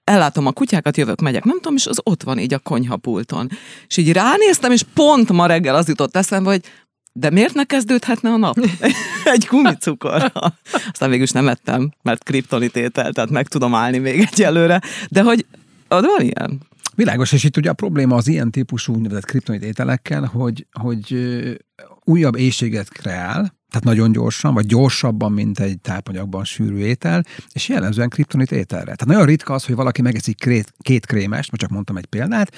ellátom 0.07 0.45
a 0.45 0.51
kutyákat, 0.51 0.97
jövök, 0.97 1.21
megyek, 1.21 1.43
nem 1.43 1.55
tudom, 1.55 1.75
és 1.75 1.85
az 1.85 1.99
ott 2.03 2.23
van 2.23 2.39
így 2.39 2.53
a 2.53 2.59
konyhapulton. 2.59 3.49
És 3.87 3.97
így 3.97 4.11
ránéztem, 4.11 4.71
és 4.71 4.83
pont 4.93 5.31
ma 5.31 5.45
reggel 5.45 5.75
az 5.75 5.87
jutott 5.87 6.15
eszembe, 6.15 6.49
hogy 6.49 6.61
de 7.13 7.29
miért 7.29 7.53
ne 7.53 7.63
kezdődhetne 7.63 8.29
a 8.29 8.37
nap? 8.37 8.57
egy 9.33 9.45
gumicukor. 9.49 10.31
Aztán 10.91 11.09
végül 11.09 11.23
is 11.23 11.31
nem 11.31 11.47
ettem, 11.47 11.91
mert 12.01 12.23
kriptonit 12.23 12.75
étel, 12.75 13.11
tehát 13.11 13.29
meg 13.29 13.47
tudom 13.47 13.75
állni 13.75 13.97
még 13.97 14.27
egyelőre. 14.31 14.81
De 15.09 15.21
hogy 15.21 15.45
ad 15.87 16.05
van 16.05 16.25
ilyen? 16.25 16.61
Világos, 16.95 17.31
és 17.31 17.43
itt 17.43 17.57
ugye 17.57 17.69
a 17.69 17.73
probléma 17.73 18.15
az 18.15 18.27
ilyen 18.27 18.51
típusú 18.51 18.93
úgynevezett 18.93 19.25
kriptonit 19.25 19.63
ételekkel, 19.63 20.23
hogy, 20.23 20.67
hogy 20.81 21.17
újabb 22.03 22.35
éjséget 22.35 22.89
kreál, 22.89 23.56
tehát 23.69 23.83
nagyon 23.83 24.11
gyorsan, 24.11 24.53
vagy 24.53 24.65
gyorsabban, 24.65 25.31
mint 25.31 25.59
egy 25.59 25.79
tápanyagban 25.79 26.43
sűrű 26.43 26.77
étel, 26.77 27.23
és 27.51 27.69
jellemzően 27.69 28.09
kriptonit 28.09 28.51
ételre. 28.51 28.83
Tehát 28.83 29.05
nagyon 29.05 29.25
ritka 29.25 29.53
az, 29.53 29.65
hogy 29.65 29.75
valaki 29.75 30.01
megeszik 30.01 30.37
két, 30.37 30.73
két 30.79 31.05
krémest, 31.05 31.51
most 31.51 31.61
csak 31.61 31.71
mondtam 31.71 31.97
egy 31.97 32.05
példát, 32.05 32.55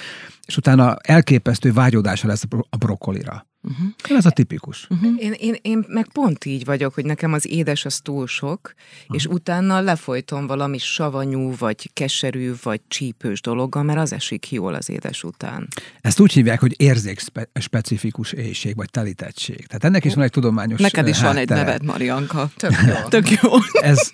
és 0.47 0.57
utána 0.57 0.95
elképesztő 1.01 1.73
vágyódása 1.73 2.27
lesz 2.27 2.43
a 2.69 2.77
brokkolira. 2.77 3.47
Uh-huh. 3.61 4.17
Ez 4.17 4.25
a 4.25 4.29
tipikus. 4.29 4.87
Uh-huh. 4.89 5.13
Én, 5.17 5.31
én, 5.31 5.55
én 5.61 5.85
meg 5.87 6.07
pont 6.13 6.45
így 6.45 6.65
vagyok, 6.65 6.93
hogy 6.93 7.05
nekem 7.05 7.33
az 7.33 7.47
édes 7.47 7.85
az 7.85 7.99
túl 7.99 8.27
sok, 8.27 8.73
uh-huh. 8.73 9.15
és 9.15 9.25
utána 9.25 9.79
lefolytom 9.79 10.47
valami 10.47 10.77
savanyú, 10.77 11.53
vagy 11.57 11.89
keserű, 11.93 12.51
vagy 12.63 12.81
csípős 12.87 13.41
dologgal, 13.41 13.83
mert 13.83 13.99
az 13.99 14.13
esik 14.13 14.51
jól 14.51 14.73
az 14.73 14.89
édes 14.89 15.23
után. 15.23 15.67
Ezt 16.01 16.19
úgy 16.19 16.33
hívják, 16.33 16.59
hogy 16.59 16.73
érzékspecifikus 16.77 18.31
éjség, 18.31 18.75
vagy 18.75 18.89
telítettség. 18.89 19.67
Tehát 19.67 19.83
ennek 19.83 20.05
is 20.05 20.13
van 20.13 20.23
egy 20.23 20.31
tudományos 20.31 20.79
Neked 20.79 21.07
is 21.07 21.19
háttere. 21.19 21.33
van 21.33 21.41
egy 21.41 21.65
neved, 21.65 21.83
Marianka. 21.83 22.49
Tök 22.55 22.75
jó. 22.87 22.93
Tök 23.19 23.29
jó. 23.29 23.51
Ez, 23.71 24.09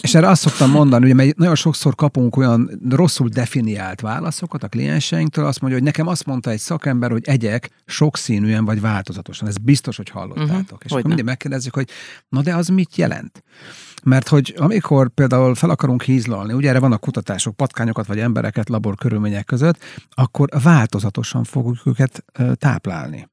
és 0.00 0.14
erre 0.14 0.28
azt 0.28 0.40
szoktam 0.40 0.70
mondani, 0.70 1.06
hogy 1.06 1.14
mert 1.14 1.36
nagyon 1.36 1.54
sokszor 1.54 1.94
kapunk 1.94 2.36
olyan 2.36 2.80
rosszul 2.90 3.28
definiált 3.28 4.00
válaszokat 4.00 4.62
a 4.62 4.68
klienseinktől, 4.68 5.46
azt 5.46 5.60
mondja, 5.60 5.78
hogy 5.78 5.88
nekem 5.88 6.06
azt 6.06 6.26
mondta 6.26 6.50
egy 6.50 6.58
szakember, 6.58 7.10
hogy 7.10 7.22
egyek 7.24 7.70
sokszínűen 7.86 8.64
vagy 8.64 8.80
változatosan. 8.90 9.48
Ez 9.48 9.58
biztos, 9.58 9.96
hogy 9.96 10.08
hallottátok. 10.08 10.62
Uh-huh. 10.62 10.78
És 10.84 10.92
hogy 10.92 11.04
mindig 11.04 11.24
megkérdezzük, 11.24 11.74
hogy 11.74 11.88
na 12.28 12.42
de 12.42 12.54
az 12.54 12.68
mit 12.68 12.96
jelent? 12.96 13.44
Mert 14.04 14.28
hogy 14.28 14.54
amikor 14.58 15.08
például 15.08 15.54
fel 15.54 15.70
akarunk 15.70 16.02
hízlalni, 16.02 16.52
ugye 16.52 16.68
erre 16.68 16.78
vannak 16.78 17.00
kutatások, 17.00 17.56
patkányokat 17.56 18.06
vagy 18.06 18.18
embereket 18.18 18.68
labor 18.68 18.96
körülmények 18.96 19.44
között, 19.44 19.78
akkor 20.10 20.48
változatosan 20.62 21.44
fogjuk 21.44 21.86
őket 21.86 22.24
táplálni. 22.54 23.28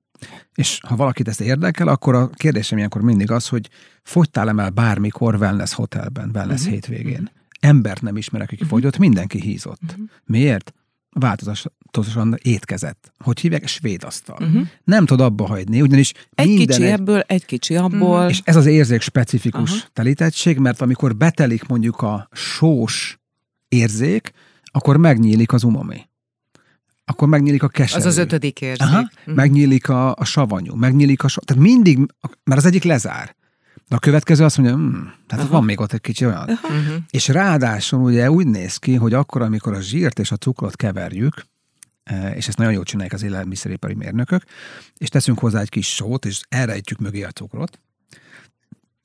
És 0.55 0.79
ha 0.87 0.95
valakit 0.95 1.27
ezt 1.27 1.41
érdekel, 1.41 1.87
akkor 1.87 2.15
a 2.15 2.27
kérdésem 2.27 2.77
ilyenkor 2.77 3.01
mindig 3.01 3.31
az, 3.31 3.47
hogy 3.47 3.69
fogytál 4.03 4.49
emel 4.49 4.69
bármikor 4.69 5.35
wellness 5.35 5.73
hotelben, 5.73 6.31
wellness 6.33 6.59
uh-huh. 6.59 6.73
hétvégén? 6.73 7.31
Embert 7.59 8.01
nem 8.01 8.17
ismerek, 8.17 8.47
aki 8.47 8.55
uh-huh. 8.55 8.69
fogyott, 8.69 8.97
mindenki 8.97 9.41
hízott. 9.41 9.81
Uh-huh. 9.83 10.05
Miért? 10.25 10.73
Változatosan 11.19 12.37
étkezett. 12.41 13.11
Hogy 13.17 13.39
hívják? 13.39 13.67
Svéd 13.67 14.03
asztal. 14.03 14.37
Uh-huh. 14.41 14.67
Nem 14.83 15.05
tud 15.05 15.21
abba 15.21 15.47
hagyni, 15.47 15.81
ugyanis 15.81 16.13
egy 16.33 16.47
minden 16.47 16.65
kicsi 16.65 16.83
egy... 16.83 16.91
ebből, 16.91 17.19
egy 17.19 17.45
kicsi 17.45 17.75
abból. 17.75 18.29
És 18.29 18.41
ez 18.43 18.55
az 18.55 18.65
érzék 18.65 19.01
specifikus 19.01 19.71
uh-huh. 19.71 19.89
telítettség, 19.93 20.57
mert 20.57 20.81
amikor 20.81 21.15
betelik 21.15 21.65
mondjuk 21.67 22.01
a 22.01 22.29
sós 22.31 23.19
érzék, 23.67 24.31
akkor 24.63 24.97
megnyílik 24.97 25.53
az 25.53 25.63
umami. 25.63 26.09
Akkor 27.05 27.27
megnyílik 27.27 27.63
a 27.63 27.67
keserű. 27.67 27.99
Az 27.99 28.05
az 28.05 28.17
ötödik 28.17 28.61
érzék. 28.61 28.87
Aha, 28.87 28.99
uh-huh. 28.99 29.35
Megnyílik 29.35 29.89
a, 29.89 30.15
a 30.15 30.25
savanyú, 30.25 30.75
megnyílik 30.75 31.23
a... 31.23 31.27
Tehát 31.45 31.63
mindig, 31.63 31.97
mert 32.43 32.59
az 32.59 32.65
egyik 32.65 32.83
lezár. 32.83 33.35
De 33.87 33.95
a 33.95 33.99
következő 33.99 34.43
azt 34.43 34.57
mondja, 34.57 34.75
hm, 34.75 35.07
tehát 35.27 35.45
Aha. 35.45 35.53
van 35.53 35.63
még 35.63 35.79
ott 35.79 35.93
egy 35.93 36.01
kicsi 36.01 36.25
olyan. 36.25 36.49
Uh-huh. 36.49 36.95
És 37.09 37.27
ráadásul 37.27 38.01
ugye 38.01 38.31
úgy 38.31 38.47
néz 38.47 38.77
ki, 38.77 38.95
hogy 38.95 39.13
akkor, 39.13 39.41
amikor 39.41 39.73
a 39.73 39.81
zsírt 39.81 40.19
és 40.19 40.31
a 40.31 40.37
cukrot 40.37 40.75
keverjük, 40.75 41.45
eh, 42.03 42.35
és 42.35 42.47
ezt 42.47 42.57
nagyon 42.57 42.73
jól 42.73 42.83
csinálják 42.83 43.13
az 43.13 43.23
élelmiszeripari 43.23 43.93
mérnökök, 43.93 44.43
és 44.97 45.09
teszünk 45.09 45.39
hozzá 45.39 45.59
egy 45.59 45.69
kis 45.69 45.87
sót, 45.87 46.25
és 46.25 46.41
elrejtjük 46.49 46.99
mögé 46.99 47.23
a 47.23 47.31
cukrot, 47.31 47.79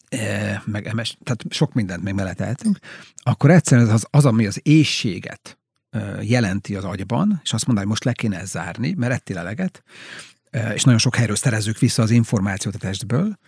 eh, 0.08 0.60
meg 0.64 0.86
emes, 0.86 1.18
tehát 1.24 1.44
sok 1.48 1.72
mindent 1.72 2.02
még 2.02 2.14
meleteltünk, 2.14 2.78
akkor 3.16 3.50
egyszerűen 3.50 3.88
az, 3.88 4.06
az, 4.10 4.24
ami 4.24 4.46
az 4.46 4.60
éjséget 4.62 5.58
eh, 5.90 6.28
jelenti 6.28 6.76
az 6.76 6.84
agyban, 6.84 7.40
és 7.42 7.52
azt 7.52 7.66
mondja, 7.66 7.84
hogy 7.84 7.92
most 7.92 8.04
le 8.04 8.12
kéne 8.12 8.44
zárni, 8.44 8.94
mert 8.96 9.12
ettél 9.12 9.38
eleget, 9.38 9.82
és 10.74 10.82
nagyon 10.82 11.00
sok 11.00 11.16
helyről 11.16 11.36
szerezzük 11.36 11.78
vissza 11.78 12.02
az 12.02 12.10
információt 12.10 12.74
a 12.74 12.78
testből, 12.78 13.38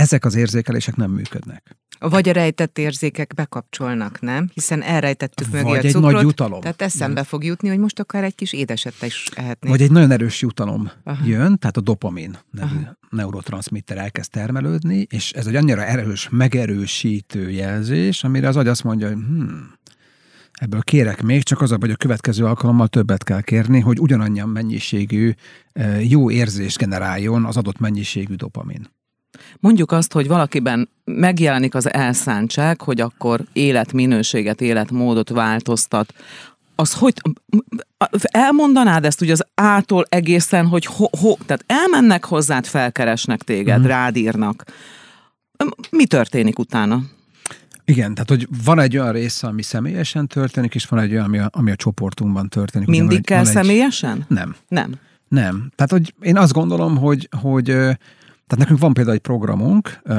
ezek 0.00 0.24
az 0.24 0.34
érzékelések 0.34 0.96
nem 0.96 1.10
működnek. 1.10 1.76
Vagy 1.98 2.28
a 2.28 2.32
rejtett 2.32 2.78
érzékek 2.78 3.34
bekapcsolnak, 3.34 4.20
nem? 4.20 4.50
Hiszen 4.54 4.82
elrejtettük 4.82 5.50
mögé 5.50 5.62
Vagy 5.62 5.86
a 5.86 5.90
cukrot. 5.90 6.06
egy 6.06 6.12
nagy 6.12 6.22
jutalom. 6.22 6.60
Tehát 6.60 6.82
eszembe 6.82 7.24
fog 7.24 7.44
jutni, 7.44 7.68
hogy 7.68 7.78
most 7.78 7.98
akár 7.98 8.24
egy 8.24 8.34
kis 8.34 8.52
édeset 8.52 9.02
is 9.02 9.28
ehetnék. 9.34 9.70
Vagy 9.70 9.82
egy 9.82 9.90
nagyon 9.90 10.10
erős 10.10 10.40
jutalom 10.40 10.90
Aha. 11.04 11.26
jön, 11.26 11.58
tehát 11.58 11.76
a 11.76 11.80
dopamin 11.80 12.38
nevű 12.50 12.74
Aha. 12.74 12.96
neurotranszmitter 13.10 13.98
elkezd 13.98 14.30
termelődni, 14.30 15.06
és 15.10 15.32
ez 15.32 15.46
egy 15.46 15.54
annyira 15.54 15.84
erős, 15.84 16.28
megerősítő 16.30 17.50
jelzés, 17.50 18.24
amire 18.24 18.48
az 18.48 18.56
agy 18.56 18.68
azt 18.68 18.84
mondja, 18.84 19.06
hogy 19.06 19.16
hmm, 19.16 19.72
ebből 20.52 20.82
kérek 20.82 21.22
még, 21.22 21.42
csak 21.42 21.60
az 21.60 21.72
a, 21.72 21.76
hogy 21.80 21.90
a 21.90 21.96
következő 21.96 22.44
alkalommal 22.44 22.88
többet 22.88 23.24
kell 23.24 23.40
kérni, 23.40 23.80
hogy 23.80 24.00
ugyanannyian 24.00 24.48
mennyiségű 24.48 25.32
eh, 25.72 26.10
jó 26.10 26.30
érzést 26.30 26.78
generáljon 26.78 27.44
az 27.44 27.56
adott 27.56 27.78
mennyiségű 27.78 28.34
dopamin. 28.34 28.98
Mondjuk 29.58 29.92
azt, 29.92 30.12
hogy 30.12 30.26
valakiben 30.26 30.88
megjelenik 31.04 31.74
az 31.74 31.92
elszántság, 31.92 32.80
hogy 32.80 33.00
akkor 33.00 33.44
életminőséget, 33.52 34.60
életmódot 34.60 35.28
változtat, 35.28 36.14
az 36.74 36.92
hogy 36.92 37.14
elmondanád 38.20 39.04
ezt 39.04 39.20
ugye 39.20 39.32
az 39.32 39.44
ától 39.54 40.06
egészen, 40.08 40.66
hogy 40.66 40.84
ho, 40.84 41.06
ho, 41.20 41.36
tehát 41.46 41.64
elmennek 41.66 42.24
hozzád, 42.24 42.66
felkeresnek 42.66 43.42
téged, 43.42 43.80
mm. 43.80 43.84
rád 43.84 44.16
írnak. 44.16 44.64
Mi 45.90 46.06
történik 46.06 46.58
utána? 46.58 47.02
Igen, 47.84 48.14
tehát 48.14 48.28
hogy 48.28 48.48
van 48.64 48.78
egy 48.78 48.98
olyan 48.98 49.12
része, 49.12 49.46
ami 49.46 49.62
személyesen 49.62 50.26
történik, 50.26 50.74
és 50.74 50.84
van 50.84 51.00
egy 51.00 51.12
olyan, 51.12 51.24
ami 51.24 51.38
a, 51.38 51.50
ami 51.52 51.70
a 51.70 51.76
csoportunkban 51.76 52.48
történik. 52.48 52.88
Mindig 52.88 53.18
egy, 53.18 53.24
kell 53.24 53.44
személyesen? 53.44 54.16
Egy... 54.16 54.24
Nem. 54.36 54.56
Nem. 54.68 54.94
Nem. 55.28 55.70
Tehát, 55.74 55.90
hogy 55.90 56.14
én 56.20 56.36
azt 56.36 56.52
gondolom, 56.52 56.96
hogy, 56.96 57.28
hogy 57.40 57.76
tehát 58.50 58.64
nekünk 58.64 58.80
van 58.80 58.92
például 58.92 59.14
egy 59.14 59.22
programunk, 59.22 60.00
uh, 60.04 60.14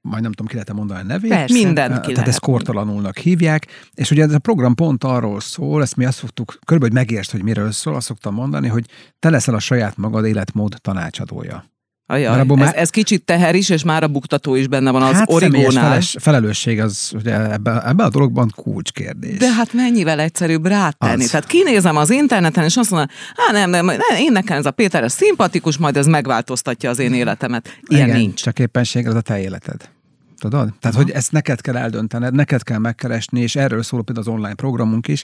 majd 0.00 0.22
nem 0.22 0.32
tudom, 0.32 0.46
ki 0.46 0.52
lehet 0.52 0.72
mondani 0.72 1.00
a 1.00 1.04
nevét. 1.04 1.30
Persze. 1.30 1.54
Mindent 1.54 2.00
ki 2.00 2.12
Tehát 2.12 2.28
ezt 2.28 2.40
kortalanulnak 2.40 3.16
hívják, 3.16 3.66
és 3.94 4.10
ugye 4.10 4.22
ez 4.22 4.32
a 4.32 4.38
program 4.38 4.74
pont 4.74 5.04
arról 5.04 5.40
szól, 5.40 5.82
ezt 5.82 5.96
mi 5.96 6.04
azt 6.04 6.18
szoktuk, 6.18 6.58
körülbelül 6.64 6.96
hogy 6.96 7.06
megértsd, 7.06 7.30
hogy 7.30 7.42
miről 7.42 7.70
szól, 7.70 7.94
azt 7.94 8.06
szoktam 8.06 8.34
mondani, 8.34 8.68
hogy 8.68 8.84
te 9.18 9.30
leszel 9.30 9.54
a 9.54 9.58
saját 9.58 9.96
magad 9.96 10.24
életmód 10.24 10.74
tanácsadója. 10.80 11.64
Ajaj, 12.10 12.40
ez, 12.40 12.46
már... 12.46 12.76
ez 12.76 12.90
kicsit 12.90 13.22
teher 13.22 13.54
is, 13.54 13.68
és 13.68 13.84
már 13.84 14.02
a 14.02 14.08
buktató 14.08 14.54
is 14.54 14.66
benne 14.66 14.90
van 14.90 15.02
az 15.02 15.14
hát 15.14 15.30
origónál. 15.30 15.88
Feles, 15.88 16.16
felelősség 16.20 16.80
az 16.80 17.12
ugye 17.14 17.52
ebben, 17.52 17.82
ebbe 17.86 18.04
a 18.04 18.08
dologban 18.08 18.52
kulcskérdés. 18.56 19.38
De 19.38 19.52
hát 19.52 19.72
mennyivel 19.72 20.20
egyszerűbb 20.20 20.66
rátenni. 20.66 21.22
Az. 21.22 21.30
Tehát 21.30 21.46
kinézem 21.46 21.96
az 21.96 22.10
interneten, 22.10 22.64
és 22.64 22.76
azt 22.76 22.90
mondom, 22.90 23.08
hát 23.36 23.52
nem, 23.52 23.70
nem, 23.70 23.84
nem, 23.86 23.98
én 24.18 24.32
nekem 24.32 24.56
ez 24.56 24.66
a 24.66 24.70
Péter, 24.70 25.02
ez 25.02 25.12
szimpatikus, 25.12 25.78
majd 25.78 25.96
ez 25.96 26.06
megváltoztatja 26.06 26.90
az 26.90 26.98
én 26.98 27.14
életemet. 27.14 27.78
Ilyen 27.86 28.06
Igen, 28.06 28.18
nincs. 28.18 28.42
Csak 28.42 28.58
éppenséggel 28.58 29.10
ez 29.10 29.16
a 29.16 29.20
te 29.20 29.40
életed. 29.40 29.90
Tudod? 30.38 30.74
Tehát, 30.80 30.96
Aha. 30.96 31.04
hogy 31.04 31.10
ezt 31.10 31.32
neked 31.32 31.60
kell 31.60 31.76
eldöntened, 31.76 32.34
neked 32.34 32.62
kell 32.62 32.78
megkeresni, 32.78 33.40
és 33.40 33.56
erről 33.56 33.82
szól 33.82 34.02
például 34.02 34.26
az 34.26 34.32
online 34.32 34.54
programunk 34.54 35.08
is, 35.08 35.22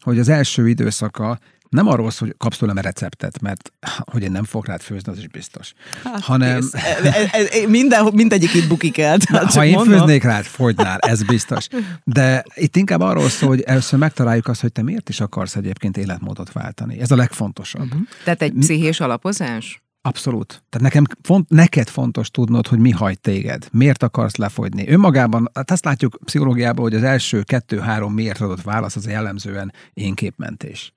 hogy 0.00 0.18
az 0.18 0.28
első 0.28 0.68
időszaka 0.68 1.38
nem 1.68 1.88
arról 1.88 2.10
szól, 2.10 2.28
hogy 2.28 2.36
kapsz 2.38 2.58
tőlem 2.58 2.78
receptet, 2.78 3.40
mert 3.40 3.72
hogy 4.04 4.22
én 4.22 4.30
nem 4.30 4.44
fogok 4.44 4.66
rád 4.66 4.80
főzni, 4.80 5.12
az 5.12 5.18
is 5.18 5.28
biztos. 5.28 5.72
Hát, 6.04 6.20
hanem... 6.20 6.68
E, 6.72 6.98
e, 7.02 7.28
e, 7.32 7.68
minden, 7.68 8.10
mindegyik 8.12 8.54
itt 8.54 8.68
bukik 8.68 8.98
el. 8.98 9.16
Na, 9.30 9.46
ha 9.46 9.64
én 9.64 9.74
mondom. 9.74 9.98
főznék 9.98 10.22
rád, 10.22 10.44
fogynál, 10.44 10.98
ez 10.98 11.22
biztos. 11.22 11.66
De 12.04 12.44
itt 12.54 12.76
inkább 12.76 13.00
arról 13.00 13.28
szól, 13.28 13.48
hogy 13.48 13.60
először 13.60 13.98
megtaláljuk 13.98 14.48
azt, 14.48 14.60
hogy 14.60 14.72
te 14.72 14.82
miért 14.82 15.08
is 15.08 15.20
akarsz 15.20 15.56
egyébként 15.56 15.96
életmódot 15.96 16.52
váltani. 16.52 17.00
Ez 17.00 17.10
a 17.10 17.16
legfontosabb. 17.16 17.82
Uh-huh. 17.82 18.00
Tehát 18.24 18.42
egy 18.42 18.52
pszichés 18.52 19.00
alapozás? 19.00 19.80
Abszolút. 20.06 20.46
Tehát 20.46 20.80
nekem 20.80 21.04
font, 21.22 21.48
neked 21.48 21.88
fontos 21.88 22.30
tudnod, 22.30 22.66
hogy 22.66 22.78
mi 22.78 22.90
hagy 22.90 23.20
téged, 23.20 23.68
miért 23.72 24.02
akarsz 24.02 24.36
lefogyni. 24.36 24.88
Önmagában, 24.88 25.50
hát 25.54 25.70
azt 25.70 25.84
látjuk 25.84 26.18
pszichológiában, 26.24 26.82
hogy 26.82 26.94
az 26.94 27.02
első 27.02 27.42
kettő-három 27.42 28.12
miért 28.12 28.40
adott 28.40 28.62
válasz 28.62 28.96
az 28.96 29.06
jellemzően 29.06 29.72
én 29.94 30.14
képmentés. 30.14 30.94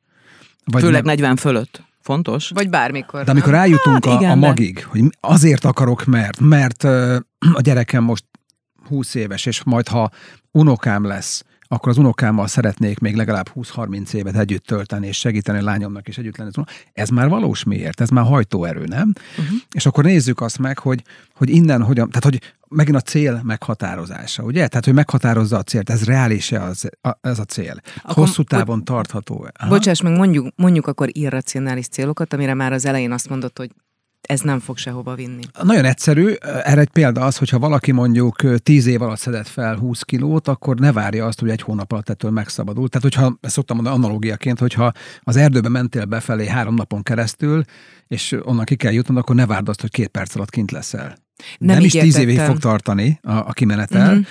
Vagy 0.71 0.81
Főleg 0.81 1.03
nem. 1.03 1.15
40 1.15 1.35
fölött. 1.35 1.83
Fontos. 2.01 2.49
Vagy 2.53 2.69
bármikor. 2.69 3.23
De 3.23 3.31
amikor 3.31 3.53
eljutunk 3.53 4.05
hát, 4.05 4.15
a, 4.15 4.19
igen, 4.19 4.31
a 4.31 4.35
magig, 4.35 4.75
de... 4.75 4.83
hogy 4.87 5.03
azért 5.19 5.65
akarok, 5.65 6.05
mert, 6.05 6.39
mert 6.39 6.83
a 7.53 7.61
gyerekem 7.61 8.03
most 8.03 8.23
20 8.87 9.15
éves, 9.15 9.45
és 9.45 9.63
majd 9.63 9.87
ha 9.87 10.09
unokám 10.51 11.05
lesz, 11.05 11.43
akkor 11.71 11.91
az 11.91 11.97
unokámmal 11.97 12.47
szeretnék 12.47 12.99
még 12.99 13.15
legalább 13.15 13.49
20-30 13.55 14.13
évet 14.13 14.35
együtt 14.35 14.65
tölteni, 14.65 15.07
és 15.07 15.17
segíteni 15.17 15.57
a 15.57 15.63
lányomnak 15.63 16.07
is 16.07 16.17
együtt 16.17 16.37
lenni. 16.37 16.51
Ez 16.93 17.09
már 17.09 17.29
valós 17.29 17.63
miért? 17.63 18.01
Ez 18.01 18.09
már 18.09 18.25
hajtóerő, 18.25 18.85
nem? 18.85 19.13
Uh-huh. 19.37 19.57
És 19.71 19.85
akkor 19.85 20.03
nézzük 20.03 20.41
azt 20.41 20.59
meg, 20.59 20.79
hogy, 20.79 21.03
hogy 21.35 21.49
innen 21.49 21.83
hogyan, 21.83 22.07
tehát 22.07 22.23
hogy 22.23 22.39
megint 22.69 22.97
a 22.97 23.01
cél 23.01 23.41
meghatározása, 23.43 24.43
ugye? 24.43 24.67
Tehát, 24.67 24.85
hogy 24.85 24.93
meghatározza 24.93 25.57
a 25.57 25.63
célt, 25.63 25.89
ez 25.89 26.03
reális-e 26.03 26.63
az, 26.63 26.89
a, 27.01 27.17
ez 27.21 27.39
a 27.39 27.43
cél? 27.43 27.81
Akkor, 28.03 28.25
Hosszú 28.25 28.43
távon 28.43 28.77
bo- 28.77 28.85
tartható-e? 28.85 29.67
Bocsáss 29.67 30.01
meg, 30.01 30.17
mondjuk, 30.17 30.53
mondjuk 30.55 30.87
akkor 30.87 31.07
irracionális 31.11 31.87
célokat, 31.87 32.33
amire 32.33 32.53
már 32.53 32.73
az 32.73 32.85
elején 32.85 33.11
azt 33.11 33.29
mondott, 33.29 33.57
hogy 33.57 33.71
ez 34.21 34.39
nem 34.39 34.59
fog 34.59 34.77
sehova 34.77 35.15
vinni. 35.15 35.41
Nagyon 35.63 35.85
egyszerű. 35.85 36.33
Erre 36.63 36.81
egy 36.81 36.89
példa 36.89 37.21
az, 37.21 37.37
hogyha 37.37 37.59
valaki 37.59 37.91
mondjuk 37.91 38.61
10 38.63 38.85
év 38.85 39.01
alatt 39.01 39.17
szedett 39.17 39.47
fel 39.47 39.75
20 39.75 40.01
kilót, 40.01 40.47
akkor 40.47 40.79
ne 40.79 40.91
várja 40.91 41.25
azt, 41.25 41.39
hogy 41.39 41.49
egy 41.49 41.61
hónap 41.61 41.91
alatt 41.91 42.09
ettől 42.09 42.31
megszabadul. 42.31 42.89
Tehát, 42.89 43.03
hogyha, 43.03 43.37
ezt 43.41 43.53
szoktam 43.53 43.75
mondani 43.75 43.97
analógiaként, 43.97 44.59
hogyha 44.59 44.91
az 45.19 45.35
erdőbe 45.35 45.69
mentél 45.69 46.05
befelé 46.05 46.47
három 46.47 46.73
napon 46.73 47.03
keresztül, 47.03 47.63
és 48.07 48.37
onnan 48.43 48.65
ki 48.65 48.75
kell 48.75 48.91
jutnod, 48.91 49.17
akkor 49.17 49.35
ne 49.35 49.45
várd 49.45 49.69
azt, 49.69 49.81
hogy 49.81 49.91
két 49.91 50.07
perc 50.07 50.35
alatt 50.35 50.49
kint 50.49 50.71
leszel. 50.71 51.17
Nem, 51.57 51.75
nem 51.75 51.85
is 51.85 51.91
tíz 51.91 52.17
évig 52.17 52.39
fog 52.39 52.57
tartani 52.57 53.19
a, 53.21 53.31
a 53.31 53.51
kimenetel. 53.51 54.09
Uh-huh. 54.09 54.25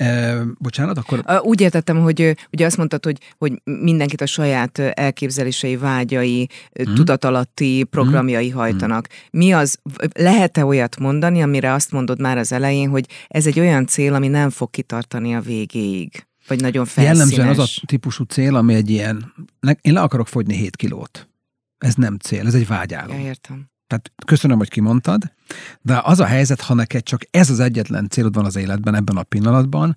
E, 0.00 0.42
bocsánat, 0.58 0.98
akkor... 0.98 1.24
Úgy 1.42 1.60
értettem, 1.60 2.00
hogy 2.00 2.36
ugye 2.52 2.66
azt 2.66 2.76
mondtad, 2.76 3.04
hogy, 3.04 3.18
hogy 3.38 3.62
mindenkit 3.64 4.20
a 4.20 4.26
saját 4.26 4.78
elképzelései, 4.78 5.76
vágyai, 5.76 6.48
hmm. 6.72 6.94
tudatalatti 6.94 7.84
programjai 7.90 8.48
hmm. 8.48 8.58
hajtanak. 8.58 9.06
Mi 9.30 9.52
az, 9.52 9.78
lehet-e 10.14 10.64
olyat 10.64 10.98
mondani, 10.98 11.42
amire 11.42 11.72
azt 11.72 11.92
mondod 11.92 12.20
már 12.20 12.38
az 12.38 12.52
elején, 12.52 12.88
hogy 12.88 13.06
ez 13.28 13.46
egy 13.46 13.60
olyan 13.60 13.86
cél, 13.86 14.14
ami 14.14 14.28
nem 14.28 14.50
fog 14.50 14.70
kitartani 14.70 15.34
a 15.34 15.40
végéig? 15.40 16.26
Vagy 16.46 16.60
nagyon 16.60 16.84
felszínes? 16.84 17.18
Jellemzően 17.18 17.48
az 17.48 17.80
a 17.82 17.86
típusú 17.86 18.24
cél, 18.24 18.56
ami 18.56 18.74
egy 18.74 18.90
ilyen, 18.90 19.34
én 19.80 19.92
le 19.92 20.00
akarok 20.00 20.28
fogyni 20.28 20.54
7 20.54 20.76
kilót. 20.76 21.28
Ez 21.78 21.94
nem 21.94 22.16
cél, 22.16 22.46
ez 22.46 22.54
egy 22.54 22.66
vágyálom. 22.66 23.18
Ja, 23.18 23.24
értem. 23.24 23.70
Tehát 23.90 24.12
köszönöm, 24.26 24.58
hogy 24.58 24.68
kimondtad, 24.68 25.22
de 25.82 26.00
az 26.04 26.20
a 26.20 26.24
helyzet, 26.24 26.60
ha 26.60 26.74
neked 26.74 27.02
csak 27.02 27.22
ez 27.30 27.50
az 27.50 27.60
egyetlen 27.60 28.08
célod 28.08 28.34
van 28.34 28.44
az 28.44 28.56
életben 28.56 28.94
ebben 28.94 29.16
a 29.16 29.22
pillanatban, 29.22 29.96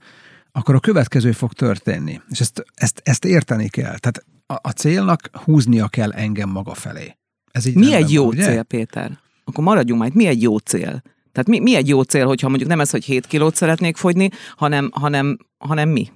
akkor 0.52 0.76
a 0.76 0.80
következő 0.80 1.32
fog 1.32 1.54
történni. 1.54 2.22
És 2.30 2.40
ezt, 2.40 2.66
ezt, 2.74 3.02
ezt 3.04 3.26
érteni 3.26 3.70
kell. 3.70 3.98
Tehát 3.98 4.26
a, 4.46 4.54
a 4.62 4.70
célnak 4.70 5.30
húznia 5.34 5.88
kell 5.88 6.12
engem 6.12 6.50
maga 6.50 6.74
felé. 6.74 7.18
Ez 7.52 7.66
így 7.66 7.76
mi 7.76 7.94
egy 7.94 8.12
jó 8.12 8.26
van, 8.26 8.36
cél, 8.36 8.64
Péter? 8.64 9.20
Akkor 9.44 9.64
maradjunk 9.64 10.02
majd. 10.02 10.16
Mi 10.16 10.26
egy 10.26 10.42
jó 10.42 10.58
cél? 10.58 11.02
Tehát 11.32 11.48
mi, 11.48 11.60
mi 11.60 11.76
egy 11.76 11.88
jó 11.88 12.02
cél, 12.02 12.26
hogyha 12.26 12.48
mondjuk 12.48 12.70
nem 12.70 12.80
ez, 12.80 12.90
hogy 12.90 13.04
7 13.04 13.26
kilót 13.26 13.56
szeretnék 13.56 13.98
fogyni, 13.98 14.30
hanem, 14.56 14.90
hanem, 14.94 15.38
hanem 15.58 15.90
mi? 15.90 16.12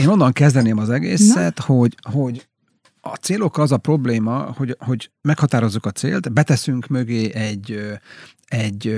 Én 0.00 0.08
onnan 0.08 0.32
kezdeném 0.32 0.78
az 0.78 0.90
egészet, 0.90 1.58
Na? 1.58 1.74
hogy, 1.74 1.94
hogy 2.12 2.48
a 3.10 3.16
célok 3.16 3.58
az 3.58 3.72
a 3.72 3.76
probléma, 3.76 4.52
hogy, 4.56 4.76
hogy 4.78 5.10
meghatározzuk 5.20 5.86
a 5.86 5.90
célt, 5.90 6.32
beteszünk 6.32 6.86
mögé 6.86 7.34
egy, 7.34 7.98
egy 8.46 8.88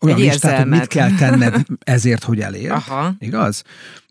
olyan 0.00 0.16
egy 0.16 0.18
listát, 0.18 0.58
hogy 0.58 0.68
mit 0.68 0.86
kell 0.86 1.14
tenned 1.14 1.66
ezért, 1.78 2.24
hogy 2.24 2.40
elér. 2.40 2.70
Aha. 2.70 3.14
Igaz? 3.18 3.62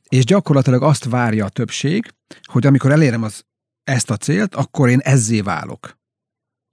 És 0.10 0.26
gyakorlatilag 0.26 0.84
azt 0.84 1.04
várja 1.04 1.46
a 1.46 1.50
többség, 1.50 2.14
hogy 2.44 2.66
amikor 2.66 2.92
elérem 2.92 3.24
az, 3.24 3.46
ezt 3.84 4.10
a 4.10 4.18
célt, 4.18 4.56
akkor 4.56 4.90
én 4.90 5.00
ezzé 5.00 5.42
válok. 5.42 5.98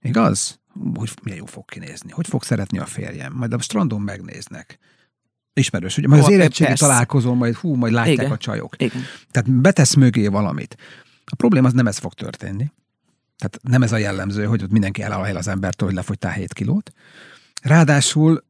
Igaz? 0.01 0.59
Hogy 0.93 1.11
milyen 1.23 1.39
jó 1.39 1.45
fog 1.45 1.65
kinézni, 1.65 2.11
hogy 2.11 2.27
fog 2.27 2.43
szeretni 2.43 2.79
a 2.79 2.85
férjem, 2.85 3.33
majd 3.33 3.53
a 3.53 3.59
strandon 3.59 4.01
megnéznek. 4.01 4.79
Ismerős, 5.53 5.97
ugye? 5.97 6.07
Majd 6.07 6.23
az 6.23 6.29
érettségi 6.29 6.73
találkozón, 6.73 7.37
majd 7.37 7.55
hú, 7.55 7.75
majd 7.75 7.93
látják 7.93 8.17
Igen. 8.17 8.31
a 8.31 8.37
csajok. 8.37 8.75
Igen. 8.77 9.01
Tehát 9.31 9.51
betesz 9.51 9.93
mögé 9.93 10.27
valamit. 10.27 10.77
A 11.25 11.35
probléma 11.35 11.67
az 11.67 11.73
nem 11.73 11.87
ez 11.87 11.97
fog 11.97 12.13
történni. 12.13 12.71
Tehát 13.37 13.59
nem 13.61 13.83
ez 13.83 13.91
a 13.91 13.97
jellemző, 13.97 14.45
hogy 14.45 14.63
ott 14.63 14.71
mindenki 14.71 15.01
elahel 15.01 15.35
az 15.35 15.47
embertől, 15.47 15.87
hogy 15.87 15.97
lefogytál 15.97 16.31
7 16.31 16.53
kilót. 16.53 16.91
Ráadásul, 17.61 18.43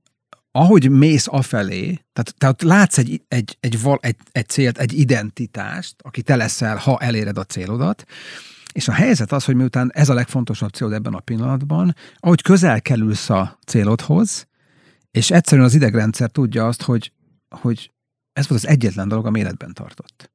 ahogy 0.51 0.89
mész 0.89 1.27
afelé, 1.29 1.99
tehát, 2.13 2.33
tehát 2.38 2.61
látsz 2.61 2.97
egy, 2.97 3.21
egy, 3.27 3.57
egy, 3.59 3.77
egy, 3.99 4.15
egy 4.31 4.47
célt, 4.47 4.77
egy 4.77 4.99
identitást, 4.99 5.95
aki 6.01 6.21
te 6.21 6.35
leszel, 6.35 6.77
ha 6.77 6.99
eléred 6.99 7.38
a 7.38 7.43
célodat, 7.43 8.05
és 8.73 8.88
a 8.88 8.91
helyzet 8.91 9.31
az, 9.31 9.45
hogy 9.45 9.55
miután 9.55 9.91
ez 9.93 10.09
a 10.09 10.13
legfontosabb 10.13 10.69
célod 10.69 10.93
ebben 10.93 11.13
a 11.13 11.19
pillanatban, 11.19 11.95
ahogy 12.19 12.41
közel 12.41 12.81
kerülsz 12.81 13.29
a 13.29 13.59
célodhoz, 13.65 14.47
és 15.11 15.31
egyszerűen 15.31 15.67
az 15.67 15.73
idegrendszer 15.73 16.29
tudja 16.29 16.67
azt, 16.67 16.81
hogy, 16.81 17.11
hogy 17.49 17.91
ez 18.33 18.47
volt 18.47 18.63
az 18.63 18.69
egyetlen 18.69 19.07
dolog, 19.07 19.25
ami 19.25 19.39
életben 19.39 19.73
tartott 19.73 20.33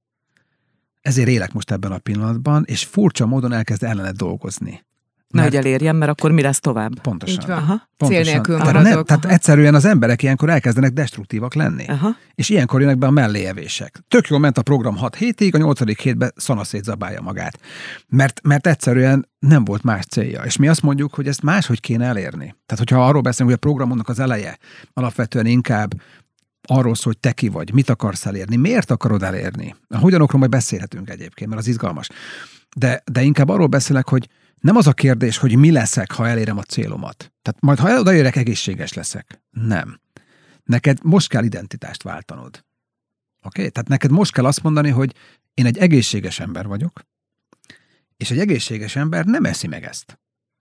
ezért 1.00 1.28
élek 1.28 1.52
most 1.52 1.70
ebben 1.70 1.92
a 1.92 1.98
pillanatban, 1.98 2.64
és 2.66 2.84
furcsa 2.84 3.26
módon 3.26 3.52
elkezd 3.52 3.82
ellenet 3.82 4.16
dolgozni. 4.16 4.84
Nehogy 5.30 5.56
elérjem, 5.56 5.96
mert 5.96 6.10
akkor 6.10 6.30
mi 6.30 6.42
lesz 6.42 6.60
tovább? 6.60 7.00
Pontosan. 7.00 7.40
Így 7.40 7.46
van. 7.46 7.56
Aha. 7.56 7.88
Pontosan. 7.96 8.24
Cél 8.24 8.32
nélkül 8.32 8.58
tehát, 8.58 8.82
ne, 8.82 9.02
tehát 9.02 9.24
egyszerűen 9.24 9.74
az 9.74 9.84
emberek 9.84 10.22
ilyenkor 10.22 10.50
elkezdenek 10.50 10.92
destruktívak 10.92 11.54
lenni. 11.54 11.84
Aha. 11.88 12.16
És 12.34 12.48
ilyenkor 12.48 12.80
jönnek 12.80 12.98
be 12.98 13.06
a 13.06 13.10
melléjevések. 13.10 13.98
Tök 14.08 14.28
jól 14.28 14.38
ment 14.38 14.58
a 14.58 14.62
program 14.62 14.96
6 14.96 15.14
hétig, 15.14 15.54
a 15.54 15.58
8. 15.58 16.00
hétben 16.02 16.32
szanaszét 16.36 16.84
zabálja 16.84 17.20
magát. 17.20 17.60
Mert, 18.08 18.40
mert 18.42 18.66
egyszerűen 18.66 19.28
nem 19.38 19.64
volt 19.64 19.82
más 19.82 20.04
célja. 20.04 20.42
És 20.42 20.56
mi 20.56 20.68
azt 20.68 20.82
mondjuk, 20.82 21.14
hogy 21.14 21.28
ezt 21.28 21.42
máshogy 21.42 21.80
kéne 21.80 22.06
elérni. 22.06 22.54
Tehát, 22.66 22.78
hogyha 22.88 23.06
arról 23.06 23.22
beszélünk, 23.22 23.50
hogy 23.50 23.60
a 23.62 23.68
programonak 23.68 24.08
az 24.08 24.18
eleje 24.18 24.58
alapvetően 24.92 25.46
inkább 25.46 25.94
arról 26.70 26.94
szól, 26.94 27.12
hogy 27.12 27.18
te 27.18 27.32
ki 27.32 27.48
vagy, 27.48 27.72
mit 27.72 27.88
akarsz 27.88 28.26
elérni, 28.26 28.56
miért 28.56 28.90
akarod 28.90 29.22
elérni. 29.22 29.74
A 29.88 29.98
hogyanokról 29.98 30.38
majd 30.38 30.50
beszélhetünk 30.50 31.10
egyébként, 31.10 31.50
mert 31.50 31.62
az 31.62 31.68
izgalmas. 31.68 32.08
De, 32.76 33.02
de 33.12 33.22
inkább 33.22 33.48
arról 33.48 33.66
beszélek, 33.66 34.08
hogy 34.08 34.28
nem 34.60 34.76
az 34.76 34.86
a 34.86 34.92
kérdés, 34.92 35.36
hogy 35.36 35.56
mi 35.56 35.70
leszek, 35.70 36.12
ha 36.12 36.28
elérem 36.28 36.58
a 36.58 36.62
célomat. 36.62 37.32
Tehát 37.42 37.60
majd, 37.60 37.78
ha 37.78 38.00
odaérek, 38.00 38.36
egészséges 38.36 38.92
leszek. 38.92 39.42
Nem. 39.50 40.00
Neked 40.64 40.98
most 41.02 41.28
kell 41.28 41.44
identitást 41.44 42.02
váltanod. 42.02 42.46
Oké? 42.46 42.64
Okay? 43.42 43.70
Tehát 43.70 43.88
neked 43.88 44.10
most 44.10 44.32
kell 44.32 44.44
azt 44.44 44.62
mondani, 44.62 44.90
hogy 44.90 45.14
én 45.54 45.66
egy 45.66 45.78
egészséges 45.78 46.40
ember 46.40 46.66
vagyok, 46.66 47.02
és 48.16 48.30
egy 48.30 48.38
egészséges 48.38 48.96
ember 48.96 49.24
nem 49.24 49.44
eszi 49.44 49.66
meg 49.66 49.84
ezt. 49.84 50.20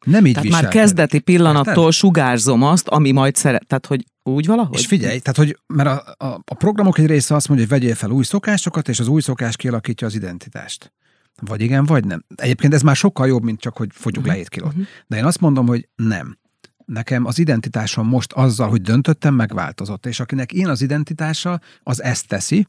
Nem 0.10 0.26
így 0.26 0.34
Tehát 0.34 0.50
már 0.50 0.68
kezdeti 0.68 1.20
pillanattól 1.20 1.74
Érted? 1.74 1.94
sugárzom 1.94 2.64
azt, 2.64 2.88
ami 2.88 3.12
majd 3.12 3.36
szeret. 3.36 3.68
Tehát, 3.68 3.86
hogy 3.86 4.06
úgy 4.24 4.46
valahogy? 4.46 4.78
És 4.78 4.86
figyelj, 4.86 5.20
tehát, 5.20 5.38
hogy, 5.38 5.60
mert 5.68 5.90
a, 5.90 6.26
a, 6.26 6.42
a 6.46 6.54
programok 6.54 6.98
egy 6.98 7.06
része 7.06 7.36
azt 7.36 7.48
mondja, 7.48 7.68
hogy 7.68 7.80
vegyél 7.80 7.96
fel 7.96 8.10
új 8.10 8.24
szokásokat, 8.24 8.88
és 8.88 9.00
az 9.00 9.08
új 9.08 9.22
szokás 9.22 9.56
kialakítja 9.56 10.08
az 10.08 10.16
identitást. 10.16 10.94
Vagy 11.42 11.62
igen, 11.62 11.86
vagy 11.86 12.06
nem. 12.06 12.26
Egyébként 12.36 12.74
ez 12.74 12.82
már 12.82 12.96
sokkal 12.96 13.28
jobb, 13.28 13.44
mint 13.44 13.60
csak, 13.60 13.78
hogy 13.78 13.90
fogyjuk 13.92 14.24
uh-huh. 14.24 14.34
le 14.34 14.40
7 14.40 14.50
kilót. 14.50 14.72
Uh-huh. 14.72 14.88
De 15.08 15.18
én 15.18 15.26
azt 15.26 15.40
mondom, 15.40 15.68
hogy 15.68 15.90
nem. 15.96 16.38
Nekem 16.86 17.26
az 17.26 17.40
identitásom 17.40 18.08
most 18.08 18.34
azzal, 18.34 18.70
hogy 18.70 18.82
döntöttem, 18.82 19.34
megváltozott. 19.34 20.06
És 20.06 20.20
akinek 20.20 20.52
én 20.54 20.68
az 20.68 20.82
identitása, 20.82 21.60
az 21.84 22.04
ezt 22.04 22.28
teszi, 22.28 22.68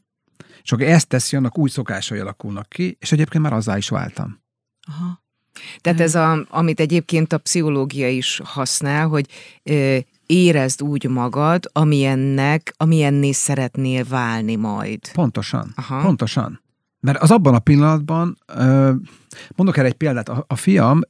és 0.63 0.71
aki 0.71 0.85
ezt 0.85 1.07
teszi, 1.07 1.35
annak 1.35 1.57
új 1.57 1.69
szokásai 1.69 2.19
alakulnak 2.19 2.69
ki, 2.69 2.97
és 2.99 3.11
egyébként 3.11 3.43
már 3.43 3.53
azzá 3.53 3.77
is 3.77 3.89
váltam. 3.89 4.41
Aha. 4.87 5.23
Tehát 5.81 5.99
ez, 5.99 6.15
a, 6.15 6.45
amit 6.49 6.79
egyébként 6.79 7.33
a 7.33 7.37
pszichológia 7.37 8.09
is 8.09 8.41
használ, 8.43 9.07
hogy 9.07 9.25
érezd 10.25 10.81
úgy 10.81 11.09
magad, 11.09 11.69
amilyennek, 11.71 12.73
amilyenné 12.77 13.31
szeretnél 13.31 14.03
válni 14.09 14.55
majd. 14.55 15.11
Pontosan, 15.11 15.73
Aha. 15.75 16.01
pontosan. 16.01 16.61
Mert 16.99 17.21
az 17.21 17.31
abban 17.31 17.53
a 17.53 17.59
pillanatban, 17.59 18.37
mondok 19.55 19.77
erre 19.77 19.87
egy 19.87 19.93
példát, 19.93 20.29
a, 20.29 20.45
a 20.47 20.55
fiam 20.55 21.01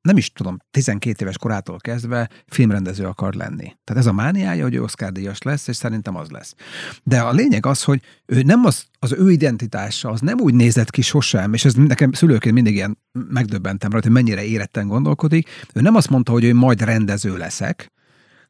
nem 0.00 0.16
is 0.16 0.32
tudom, 0.32 0.56
12 0.70 1.24
éves 1.24 1.38
korától 1.38 1.78
kezdve 1.78 2.30
filmrendező 2.46 3.04
akar 3.04 3.34
lenni. 3.34 3.76
Tehát 3.84 4.02
ez 4.02 4.06
a 4.06 4.12
mániája, 4.12 4.62
hogy 4.62 4.74
ő 4.74 4.82
Oscar 4.82 5.12
díjas 5.12 5.42
lesz, 5.42 5.68
és 5.68 5.76
szerintem 5.76 6.16
az 6.16 6.30
lesz. 6.30 6.54
De 7.02 7.20
a 7.20 7.32
lényeg 7.32 7.66
az, 7.66 7.82
hogy 7.82 8.00
ő 8.26 8.42
nem 8.42 8.64
az, 8.64 8.84
az 8.98 9.12
ő 9.12 9.30
identitása, 9.30 10.08
az 10.08 10.20
nem 10.20 10.40
úgy 10.40 10.54
nézett 10.54 10.90
ki 10.90 11.02
sosem, 11.02 11.54
és 11.54 11.64
ez 11.64 11.74
nekem 11.74 12.12
szülőként 12.12 12.54
mindig 12.54 12.74
ilyen 12.74 12.98
megdöbbentem 13.12 13.90
rajta, 13.90 14.06
hogy 14.06 14.16
mennyire 14.16 14.44
éretten 14.44 14.86
gondolkodik. 14.86 15.48
Ő 15.74 15.80
nem 15.80 15.94
azt 15.94 16.10
mondta, 16.10 16.32
hogy 16.32 16.44
ő 16.44 16.54
majd 16.54 16.82
rendező 16.82 17.36
leszek, 17.36 17.92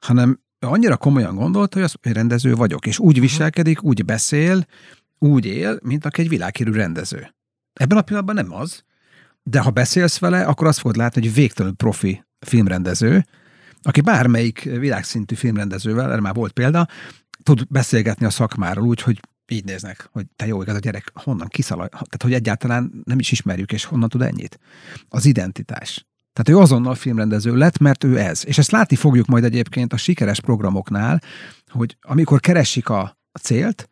hanem 0.01 0.41
ő 0.59 0.67
annyira 0.67 0.97
komolyan 0.97 1.35
gondolta, 1.35 1.77
hogy, 1.77 1.85
az, 1.85 1.95
hogy 2.03 2.13
rendező 2.13 2.55
vagyok, 2.55 2.87
és 2.87 2.99
úgy 2.99 3.21
viselkedik, 3.21 3.83
úgy 3.83 4.05
beszél, 4.05 4.67
úgy 5.19 5.47
él, 5.47 5.79
mint 5.83 6.05
aki 6.05 6.21
egy 6.21 6.29
világhírű 6.29 6.73
rendező. 6.73 7.35
Ebben 7.73 7.99
a 7.99 8.03
pillanatban 8.03 8.35
nem 8.35 8.55
az, 8.55 8.85
de 9.43 9.61
ha 9.61 9.71
beszélsz 9.71 10.19
vele, 10.19 10.45
akkor 10.45 10.67
azt 10.67 10.79
fogod 10.79 10.97
látni, 10.97 11.21
hogy 11.21 11.35
végtelenül 11.35 11.77
profi 11.77 12.25
filmrendező, 12.39 13.27
aki 13.83 14.01
bármelyik 14.01 14.63
világszintű 14.63 15.35
filmrendezővel, 15.35 16.11
erre 16.11 16.21
már 16.21 16.35
volt 16.35 16.53
példa, 16.53 16.89
tud 17.43 17.67
beszélgetni 17.69 18.27
a 18.27 18.31
szakmáról 18.31 18.87
úgy, 18.87 19.01
hogy 19.01 19.21
így 19.51 19.65
néznek, 19.65 20.09
hogy 20.13 20.27
te 20.37 20.47
jó, 20.47 20.63
igaz, 20.63 20.75
a 20.75 20.79
gyerek 20.79 21.11
honnan 21.15 21.49
kiszalaj, 21.49 21.89
tehát 21.89 22.23
hogy 22.23 22.33
egyáltalán 22.33 23.03
nem 23.05 23.19
is 23.19 23.33
ismerjük, 23.33 23.73
és 23.73 23.85
honnan 23.85 24.09
tud 24.09 24.23
ennyit. 24.23 24.59
Az 25.09 25.25
identitás. 25.25 26.07
Tehát 26.33 26.61
ő 26.61 26.63
azonnal 26.63 26.95
filmrendező 26.95 27.57
lett, 27.57 27.79
mert 27.79 28.05
ő 28.05 28.19
ez. 28.19 28.47
És 28.47 28.59
ezt 28.59 28.71
látni 28.71 28.97
fogjuk 28.97 29.27
majd 29.27 29.45
egyébként 29.45 29.93
a 29.93 29.97
sikeres 29.97 30.41
programoknál, 30.41 31.23
hogy 31.69 31.97
amikor 32.01 32.41
keresik 32.41 32.89
a, 32.89 33.17
a 33.33 33.39
célt, 33.39 33.89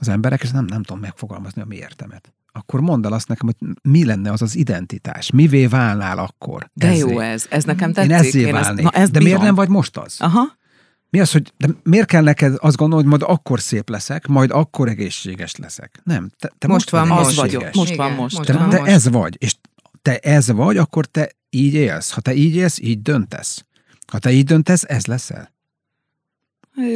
az 0.00 0.08
emberek, 0.08 0.42
és 0.42 0.50
nem, 0.50 0.64
nem 0.64 0.82
tudom 0.82 1.00
megfogalmazni 1.00 1.62
a 1.62 1.64
mi 1.64 1.76
értemet 1.76 2.32
akkor 2.52 2.80
mondd 2.80 3.06
el 3.06 3.12
azt 3.12 3.28
nekem, 3.28 3.46
hogy 3.46 3.68
mi 3.82 4.04
lenne 4.04 4.32
az 4.32 4.42
az 4.42 4.56
identitás, 4.56 5.30
mivé 5.30 5.66
válnál 5.66 6.18
akkor. 6.18 6.70
De 6.72 6.86
ezzé. 6.86 6.98
jó 6.98 7.18
ez, 7.18 7.46
ez 7.50 7.64
nekem 7.64 7.92
tetszik. 7.92 8.10
Én 8.10 8.16
ezzé 8.16 8.40
Én 8.40 8.56
ezt, 8.56 8.74
na, 8.74 8.90
ez 8.90 9.10
De 9.10 9.20
miért 9.20 9.40
nem 9.40 9.54
vagy 9.54 9.68
most 9.68 9.96
az? 9.96 10.16
Aha. 10.18 10.58
Mi 11.10 11.20
az, 11.20 11.32
hogy 11.32 11.52
de 11.56 11.68
miért 11.82 12.06
kell 12.06 12.22
neked 12.22 12.54
azt 12.58 12.76
gondolni, 12.76 13.08
hogy 13.08 13.18
majd 13.18 13.36
akkor 13.36 13.60
szép 13.60 13.88
leszek, 13.88 14.26
majd 14.26 14.50
akkor 14.50 14.88
egészséges 14.88 15.56
leszek? 15.56 16.00
Nem, 16.04 16.30
te, 16.38 16.52
te 16.58 16.66
most, 16.66 16.92
most 16.92 17.06
van, 17.08 17.16
most 17.18 17.36
vagyok. 17.36 17.74
Most 17.74 17.96
van, 17.96 18.12
most. 18.12 18.36
most 18.36 18.50
te, 18.50 18.56
van, 18.56 18.70
te 18.70 18.78
most. 18.78 18.90
ez 18.90 19.08
vagy, 19.08 19.36
és 19.38 19.54
te 20.02 20.18
ez 20.18 20.50
vagy, 20.50 20.76
akkor 20.76 21.06
te 21.06 21.30
így 21.50 21.74
élsz. 21.74 22.10
Ha 22.10 22.20
te 22.20 22.34
így 22.34 22.54
élsz, 22.54 22.78
így 22.78 23.02
döntesz. 23.02 23.64
Ha 24.06 24.18
te 24.18 24.30
így 24.30 24.44
döntesz, 24.44 24.84
ez 24.86 25.06
leszel. 25.06 25.52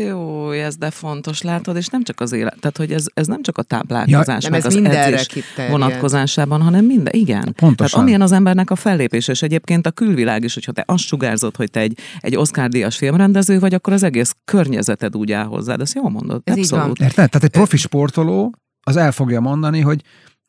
Jó, 0.06 0.50
ez 0.50 0.76
de 0.76 0.90
fontos, 0.90 1.42
látod, 1.42 1.76
és 1.76 1.86
nem 1.86 2.02
csak 2.02 2.20
az 2.20 2.32
élet, 2.32 2.56
tehát 2.60 2.76
hogy 2.76 2.92
ez, 2.92 3.06
ez 3.14 3.26
nem 3.26 3.42
csak 3.42 3.58
a 3.58 3.62
táplálkozás, 3.62 4.44
ja, 4.44 4.50
meg 4.50 4.64
az 4.64 4.76
edzés 4.76 5.44
vonatkozásában, 5.70 6.62
hanem 6.62 6.84
minden, 6.84 7.12
igen. 7.14 7.42
Pontosan. 7.42 7.74
Tehát 7.76 7.94
amilyen 7.94 8.20
az 8.20 8.32
embernek 8.32 8.70
a 8.70 8.76
fellépés, 8.76 9.28
és 9.28 9.42
egyébként 9.42 9.86
a 9.86 9.90
külvilág 9.90 10.44
is, 10.44 10.54
hogyha 10.54 10.72
te 10.72 10.84
azt 10.86 11.04
sugárzod, 11.04 11.56
hogy 11.56 11.70
te 11.70 11.80
egy, 11.80 11.98
egy 12.20 12.36
Oscar-díjas 12.36 12.96
filmrendező 12.96 13.58
vagy, 13.58 13.74
akkor 13.74 13.92
az 13.92 14.02
egész 14.02 14.34
környezeted 14.44 15.16
úgy 15.16 15.32
áll 15.32 15.44
hozzád, 15.44 15.80
ezt 15.80 15.94
jól 15.94 16.10
mondod. 16.10 16.40
Ez 16.44 16.56
Abszolút. 16.56 17.00
Érted? 17.00 17.30
Tehát 17.30 17.44
egy 17.44 17.50
profi 17.50 17.76
sportoló 17.76 18.54
az 18.80 18.96
el 18.96 19.12
fogja 19.12 19.40
mondani, 19.40 19.80
hogy, 19.80 20.02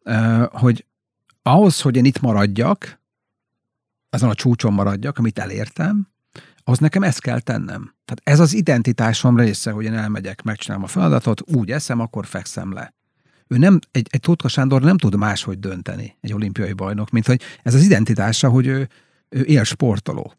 uh, 0.06 0.44
hogy 0.52 0.86
ahhoz, 1.42 1.82
hogy 1.82 1.96
én 1.96 2.06
itt 2.06 2.22
maradjak, 2.22 3.02
azon 4.10 4.30
a 4.30 4.36
csúcson 4.36 4.74
maradjak, 4.74 5.18
amit 5.18 5.40
elértem, 5.40 6.08
az 6.64 6.78
nekem 6.78 7.04
ezt 7.04 7.22
kell 7.22 7.40
tennem. 7.40 7.95
Tehát 8.06 8.22
ez 8.24 8.40
az 8.40 8.54
identitásom 8.54 9.38
része, 9.38 9.72
hogy 9.72 9.86
én 9.86 9.94
elmegyek, 9.94 10.42
megcsinálom 10.42 10.84
a 10.84 10.88
feladatot, 10.88 11.42
úgy 11.46 11.72
eszem, 11.72 12.00
akkor 12.00 12.26
fekszem 12.26 12.74
le. 12.74 12.94
Ő 13.48 13.58
nem, 13.58 13.80
egy, 13.92 14.08
egy 14.10 14.20
Tótka 14.20 14.48
Sándor 14.48 14.82
nem 14.82 14.98
tud 14.98 15.16
máshogy 15.16 15.60
dönteni, 15.60 16.18
egy 16.22 16.34
olimpiai 16.34 16.74
bajnok, 16.74 17.10
mint 17.10 17.26
hogy 17.26 17.42
ez 17.64 17.74
az 17.74 17.84
identitása, 17.84 18.50
hogy 18.50 18.68
ő, 18.68 18.90
ő 19.30 19.42
él 19.42 19.64
sportoló. 19.64 20.34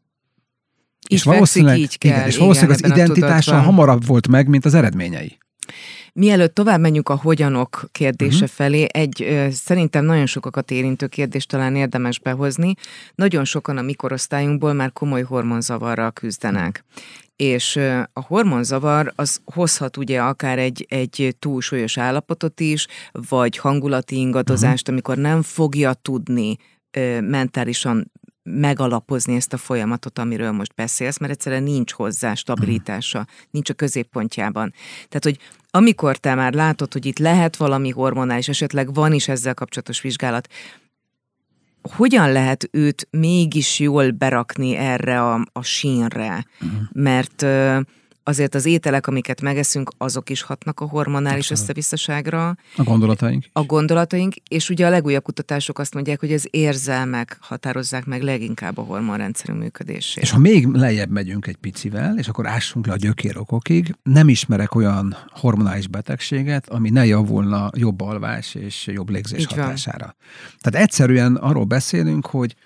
Így 1.09 1.19
és 1.19 1.23
valószínűleg, 1.23 1.79
így 1.79 1.99
kell, 1.99 2.13
igen, 2.17 2.27
és 2.27 2.37
valószínűleg 2.37 2.79
igen, 2.79 2.91
az 2.91 2.97
identitása 2.97 3.61
hamarabb 3.61 4.07
volt 4.07 4.29
meg, 4.29 4.49
mint 4.49 4.65
az 4.65 4.75
eredményei. 4.75 5.39
Mielőtt 6.19 6.55
tovább 6.55 6.81
menjünk 6.81 7.09
a 7.09 7.17
hogyanok 7.17 7.89
kérdése 7.93 8.35
uh-huh. 8.35 8.49
felé, 8.49 8.87
egy 8.93 9.49
szerintem 9.51 10.05
nagyon 10.05 10.27
sokakat 10.27 10.71
érintő 10.71 11.07
kérdést 11.07 11.49
talán 11.49 11.77
érdemes 11.77 12.19
behozni. 12.19 12.75
Nagyon 13.15 13.45
sokan 13.45 13.77
a 13.77 13.83
mikorosztályunkból 13.83 14.73
már 14.73 14.93
komoly 14.93 15.23
hormonzavarral 15.23 16.11
küzdenek. 16.11 16.85
És 17.37 17.77
a 18.13 18.21
hormonzavar 18.21 19.13
az 19.17 19.41
hozhat 19.45 19.97
ugye 19.97 20.21
akár 20.21 20.59
egy, 20.59 20.87
egy 20.89 21.37
túlsúlyos 21.39 21.99
állapotot 21.99 22.61
is, 22.61 22.87
vagy 23.13 23.57
hangulati 23.57 24.17
ingadozást, 24.17 24.89
uh-huh. 24.89 24.95
amikor 24.95 25.17
nem 25.17 25.43
fogja 25.43 25.93
tudni 25.93 26.57
ö, 26.91 27.21
mentálisan 27.21 28.11
megalapozni 28.43 29.35
ezt 29.35 29.53
a 29.53 29.57
folyamatot, 29.57 30.19
amiről 30.19 30.53
most 30.53 30.75
beszélsz, 30.75 31.19
mert 31.19 31.33
egyszerűen 31.33 31.63
nincs 31.63 31.93
hozzá 31.93 32.35
stabilitása, 32.35 33.27
nincs 33.51 33.71
a 33.71 33.75
középpontjában. 33.75 34.73
Tehát, 35.09 35.25
hogy 35.25 35.39
amikor 35.77 36.17
te 36.17 36.35
már 36.35 36.53
látod, 36.53 36.93
hogy 36.93 37.07
itt 37.07 37.19
lehet 37.19 37.57
valami 37.57 37.91
hormonális, 37.91 38.49
esetleg 38.49 38.95
van 38.95 39.13
is 39.13 39.29
ezzel 39.29 39.55
kapcsolatos 39.55 40.01
vizsgálat, 40.01 40.49
hogyan 41.97 42.33
lehet 42.33 42.69
őt 42.73 43.09
mégis 43.11 43.79
jól 43.79 44.11
berakni 44.11 44.77
erre 44.77 45.23
a, 45.23 45.47
a 45.53 45.63
sínre? 45.63 46.47
Uh-huh. 46.61 46.81
Mert 46.93 47.47
azért 48.29 48.55
az 48.55 48.67
ételek, 48.67 49.07
amiket 49.07 49.41
megeszünk, 49.41 49.91
azok 49.99 50.31
is 50.31 50.43
hatnak 50.43 50.81
a 50.81 50.85
hormonális 50.85 51.51
összevisszaságra. 51.51 52.57
A 52.77 52.83
gondolataink. 52.83 53.45
A 53.53 53.63
gondolataink, 53.63 54.35
és 54.49 54.71
ugye 54.71 54.87
a 54.87 54.91
legújabb 54.91 55.23
kutatások 55.23 55.79
azt 55.79 55.95
mondják, 55.95 56.21
hogy 56.21 56.33
az 56.33 56.49
érzelmek 56.51 57.39
határozzák 57.41 58.05
meg 58.05 58.23
leginkább 58.23 58.79
a 58.79 58.83
hormonrendszerünk 58.83 59.61
működését. 59.61 60.23
És 60.23 60.31
ha 60.31 60.39
még 60.39 60.67
lejjebb 60.67 61.11
megyünk 61.11 61.47
egy 61.47 61.57
picivel, 61.57 62.19
és 62.19 62.29
akkor 62.29 62.47
ássunk 62.47 62.87
le 62.87 62.93
a 62.93 62.97
gyökérokokig, 62.97 63.95
nem 64.03 64.29
ismerek 64.29 64.75
olyan 64.75 65.17
hormonális 65.31 65.89
betegséget, 65.89 66.69
ami 66.69 66.91
ne 66.91 67.07
javulna 67.07 67.71
jobb 67.77 68.01
alvás 68.01 68.55
és 68.55 68.87
jobb 68.87 69.11
légzés 69.11 69.41
Így 69.41 69.53
hatására. 69.53 70.05
Van. 70.05 70.15
Tehát 70.61 70.87
egyszerűen 70.87 71.37
arról 71.37 71.65
beszélünk, 71.65 72.27
hogy 72.27 72.57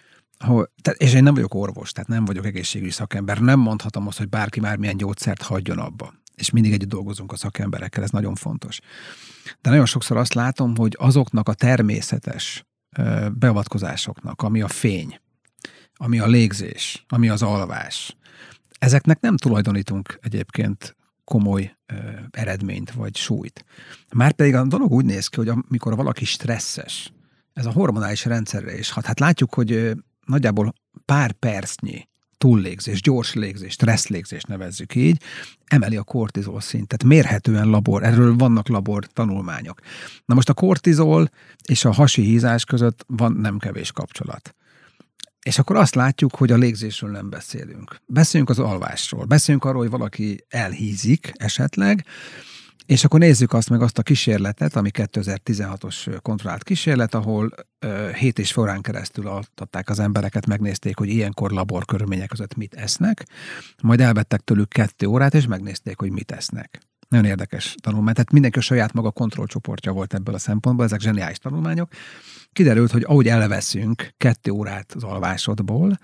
hogy, 0.45 0.67
és 0.97 1.15
én 1.15 1.23
nem 1.23 1.35
vagyok 1.35 1.55
orvos, 1.55 1.93
tehát 1.93 2.09
nem 2.09 2.25
vagyok 2.25 2.47
egészségügyi 2.47 2.91
szakember, 2.91 3.39
nem 3.39 3.59
mondhatom 3.59 4.07
azt, 4.07 4.19
hogy 4.19 4.29
bárki 4.29 4.61
már 4.61 4.77
milyen 4.77 4.97
gyógyszert 4.97 5.43
hagyjon 5.43 5.79
abba. 5.79 6.15
És 6.35 6.51
mindig 6.51 6.73
együtt 6.73 6.89
dolgozunk 6.89 7.33
a 7.33 7.37
szakemberekkel, 7.37 8.03
ez 8.03 8.11
nagyon 8.11 8.35
fontos. 8.35 8.81
De 9.61 9.71
nagyon 9.71 9.87
sokszor 9.87 10.17
azt 10.17 10.35
látom, 10.35 10.77
hogy 10.77 10.97
azoknak 10.99 11.49
a 11.49 11.55
természetes 11.55 12.67
beavatkozásoknak, 13.33 14.43
ami 14.43 14.61
a 14.61 14.69
fény, 14.69 15.21
ami 15.95 16.19
a 16.19 16.27
légzés, 16.27 17.05
ami 17.09 17.29
az 17.29 17.43
alvás, 17.43 18.17
ezeknek 18.79 19.21
nem 19.21 19.37
tulajdonítunk 19.37 20.19
egyébként 20.23 20.97
komoly 21.25 21.77
eredményt 22.31 22.91
vagy 22.91 23.17
súlyt. 23.17 23.65
Márpedig 24.15 24.55
a 24.55 24.65
dolog 24.65 24.93
úgy 24.93 25.05
néz 25.05 25.27
ki, 25.27 25.37
hogy 25.37 25.49
amikor 25.49 25.97
valaki 25.97 26.25
stresszes, 26.25 27.13
ez 27.53 27.67
a 27.67 27.73
hormonális 27.73 28.25
rendszerre 28.25 28.79
is 28.79 28.91
hat. 28.91 29.07
Hát 29.07 29.21
látjuk, 29.21 29.55
hogy 29.55 29.93
nagyjából 30.31 30.75
pár 31.05 31.33
percnyi 31.33 32.09
túllégzés, 32.39 33.01
gyors 33.01 33.35
légzés, 33.35 33.73
stresszlégzés 33.73 34.43
nevezzük 34.43 34.95
így, 34.95 35.23
emeli 35.65 35.97
a 35.97 36.03
kortizol 36.03 36.61
szintet. 36.61 37.05
Mérhetően 37.05 37.69
labor, 37.69 38.03
erről 38.03 38.37
vannak 38.37 38.69
labor 38.69 39.07
tanulmányok. 39.07 39.81
Na 40.25 40.35
most 40.35 40.49
a 40.49 40.55
kortizol 40.55 41.31
és 41.65 41.85
a 41.85 41.93
hasi 41.93 42.23
hízás 42.23 42.65
között 42.65 43.05
van 43.07 43.33
nem 43.33 43.59
kevés 43.59 43.93
kapcsolat. 43.93 44.55
És 45.43 45.59
akkor 45.59 45.77
azt 45.77 45.95
látjuk, 45.95 46.35
hogy 46.35 46.53
a 46.53 46.57
légzésről 46.57 47.11
nem 47.11 47.31
beszélünk. 47.31 47.97
Beszéljünk 48.07 48.51
az 48.51 48.59
alvásról. 48.59 49.25
Beszéljünk 49.25 49.65
arról, 49.65 49.81
hogy 49.81 49.91
valaki 49.91 50.45
elhízik 50.49 51.33
esetleg, 51.35 52.05
És 52.87 53.05
akkor 53.05 53.21
nézzük 53.21 53.53
azt 53.53 53.71
meg 53.71 53.83
azt 53.83 53.99
a 53.99 54.03
kísérletet, 54.03 54.77
ami 54.77 54.91
2016-os 54.93 56.19
kontrollált 56.23 56.63
kísérlet, 56.63 57.15
ahol 57.15 57.53
uh, 57.87 58.11
7 58.11 58.39
és 58.39 58.53
forrán 58.53 58.81
keresztül 58.81 59.27
altatták 59.27 59.89
az 59.89 59.99
embereket, 59.99 60.47
megnézték, 60.47 60.99
hogy 60.99 61.09
ilyenkor 61.09 61.51
labor 61.51 61.85
körülmények 61.85 62.29
között 62.29 62.57
mit 62.57 62.75
esznek, 62.75 63.27
majd 63.83 64.01
elvettek 64.01 64.41
tőlük 64.41 64.69
kettő 64.69 65.07
órát, 65.07 65.35
és 65.35 65.47
megnézték, 65.47 65.99
hogy 65.99 66.11
mit 66.11 66.33
esznek. 66.33 66.81
Nagyon 67.09 67.27
érdekes 67.27 67.75
tanulmány. 67.81 68.15
Tehát 68.15 68.33
mindenki 68.33 68.59
a 68.59 68.63
saját 68.63 68.93
maga 68.93 69.11
kontrollcsoportja 69.11 69.93
volt 69.93 70.15
ebből 70.15 70.35
a 70.35 70.39
szempontból, 70.39 70.85
ezek 70.85 71.01
zseniális 71.01 71.39
tanulmányok. 71.39 71.93
Kiderült, 72.53 72.91
hogy 72.91 73.05
ahogy 73.07 73.29
elveszünk 73.29 74.15
kettő 74.17 74.51
órát 74.51 74.93
az 74.95 75.03
alvásodból, 75.03 75.99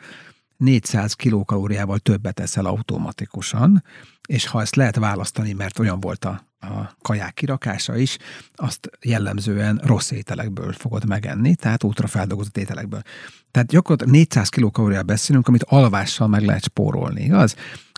400 0.57 1.15
kilokalóriával 1.15 1.99
többet 1.99 2.41
eszel 2.41 2.67
automatikusan, 2.67 3.85
és 4.29 4.47
ha 4.47 4.61
ezt 4.61 4.77
lehet 4.77 4.97
választani, 4.97 5.53
mert 5.53 5.79
olyan 5.79 6.01
volt 6.01 6.25
a, 6.25 6.46
a 6.61 6.97
kaják 7.03 7.35
kirakása 7.35 7.97
is, 7.97 8.19
azt 8.55 8.91
jellemzően 9.01 9.81
rossz 9.85 10.11
ételekből 10.11 10.73
fogod 10.73 11.07
megenni, 11.07 11.55
tehát 11.55 11.83
ultrafeldolgozott 11.83 12.57
ételekből. 12.57 13.03
Tehát 13.51 13.69
gyakorlatilag 13.69 14.13
400 14.15 14.49
kilokalóriával 14.49 15.07
beszélünk, 15.07 15.49
amit 15.49 15.63
alvással 15.63 16.29
meg 16.29 16.45
lehet 16.45 16.65
spórolni, 16.65 17.23
igaz? 17.23 17.55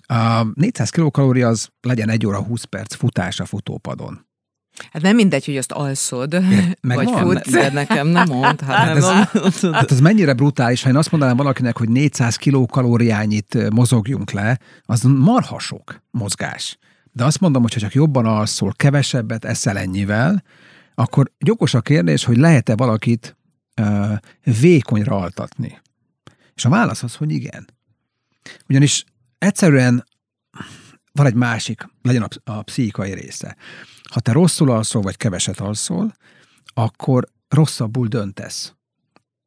A 0.07 0.47
400 0.55 0.91
kilokalória 0.91 1.49
az 1.49 1.69
legyen 1.81 2.09
1 2.09 2.27
óra 2.27 2.43
20 2.43 2.65
perc 2.65 2.95
futás 2.95 3.41
a 3.41 3.45
futópadon. 3.45 4.27
Hát 4.93 5.03
nem 5.03 5.15
mindegy, 5.15 5.45
hogy 5.45 5.57
azt 5.57 5.73
alszod, 5.73 6.33
meg 6.81 6.97
vagy 6.97 7.05
van, 7.05 7.23
futsz. 7.23 7.51
De 7.51 7.73
nekem 7.73 8.07
nem 8.07 8.29
mond. 8.29 8.61
Hát, 8.61 8.77
hát, 8.77 8.97
ez, 8.97 9.61
hát 9.73 9.91
ez 9.91 10.01
mennyire 10.01 10.33
brutális, 10.33 10.83
ha 10.83 10.89
én 10.89 10.97
azt 10.97 11.11
mondanám 11.11 11.37
valakinek, 11.37 11.79
hogy 11.79 11.89
400 11.89 12.37
kilokalóriányit 12.37 13.71
mozogjunk 13.71 14.31
le, 14.31 14.59
az 14.83 15.03
marha 15.03 15.59
sok 15.59 16.03
mozgás. 16.11 16.79
De 17.19 17.25
azt 17.25 17.41
mondom, 17.41 17.63
hogy 17.63 17.73
ha 17.73 17.81
csak 17.81 17.93
jobban 17.93 18.27
alszol, 18.27 18.73
kevesebbet 18.77 19.45
eszel 19.45 19.79
ennyivel, 19.79 20.43
akkor 20.95 21.33
gyokos 21.39 21.75
a 21.75 21.81
kérdés, 21.81 22.25
hogy 22.25 22.37
lehet-e 22.37 22.77
valakit 22.77 23.37
uh, 23.81 24.13
vékonyra 24.61 25.17
altatni. 25.17 25.81
És 26.55 26.65
a 26.65 26.69
válasz 26.69 27.03
az, 27.03 27.15
hogy 27.15 27.31
igen. 27.31 27.67
Ugyanis 28.69 29.05
egyszerűen 29.39 30.05
van 31.13 31.27
egy 31.27 31.35
másik, 31.35 31.89
legyen 32.03 32.23
a, 32.23 32.53
a 32.53 32.63
pszichikai 32.63 33.15
része. 33.15 33.57
Ha 34.11 34.21
te 34.21 34.33
rosszul 34.33 34.71
alszol, 34.71 35.03
vagy 35.03 35.17
keveset 35.17 35.61
alszol, 35.61 36.15
akkor 36.75 37.29
rosszabbul 37.49 38.07
döntesz. 38.07 38.75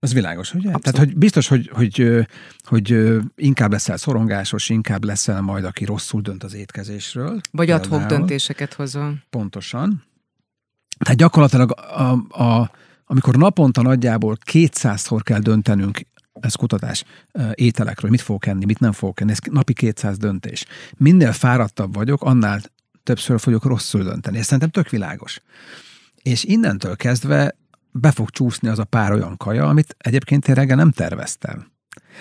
Ez 0.01 0.13
világos, 0.13 0.53
ugye? 0.53 0.71
Abszolút. 0.71 0.83
Tehát, 0.83 0.97
hogy 0.97 1.17
biztos, 1.17 1.47
hogy, 1.47 1.69
hogy, 1.73 2.25
hogy 2.63 3.17
inkább 3.35 3.71
leszel 3.71 3.97
szorongásos, 3.97 4.69
inkább 4.69 5.03
leszel 5.03 5.41
majd, 5.41 5.65
aki 5.65 5.85
rosszul 5.85 6.21
dönt 6.21 6.43
az 6.43 6.53
étkezésről. 6.53 7.41
Vagy 7.51 7.69
adhok 7.69 8.05
döntéseket 8.05 8.73
hozol. 8.73 9.23
Pontosan. 9.29 10.03
Tehát 10.99 11.17
gyakorlatilag 11.17 11.71
a, 11.71 12.11
a, 12.43 12.71
amikor 13.05 13.35
naponta 13.35 13.81
nagyjából 13.81 14.37
200-szor 14.51 15.19
kell 15.23 15.39
döntenünk 15.39 15.99
ez 16.39 16.55
kutatás, 16.55 17.03
ételekről, 17.53 18.11
mit 18.11 18.21
fogok 18.21 18.45
enni, 18.45 18.65
mit 18.65 18.79
nem 18.79 18.91
fogok 18.91 19.19
enni, 19.19 19.31
ez 19.31 19.37
napi 19.51 19.73
200 19.73 20.17
döntés. 20.17 20.65
Minél 20.97 21.31
fáradtabb 21.31 21.93
vagyok, 21.93 22.23
annál 22.23 22.61
többször 23.03 23.39
fogok 23.39 23.63
rosszul 23.63 24.03
dönteni. 24.03 24.37
Ez 24.37 24.43
szerintem 24.43 24.69
tök 24.69 24.89
világos. 24.89 25.39
És 26.21 26.43
innentől 26.43 26.95
kezdve 26.95 27.55
be 27.91 28.11
fog 28.11 28.29
csúszni 28.29 28.67
az 28.67 28.79
a 28.79 28.83
pár 28.83 29.11
olyan 29.11 29.37
kaja, 29.37 29.67
amit 29.67 29.95
egyébként 29.97 30.47
én 30.47 30.55
reggel 30.55 30.75
nem 30.75 30.91
terveztem. 30.91 31.71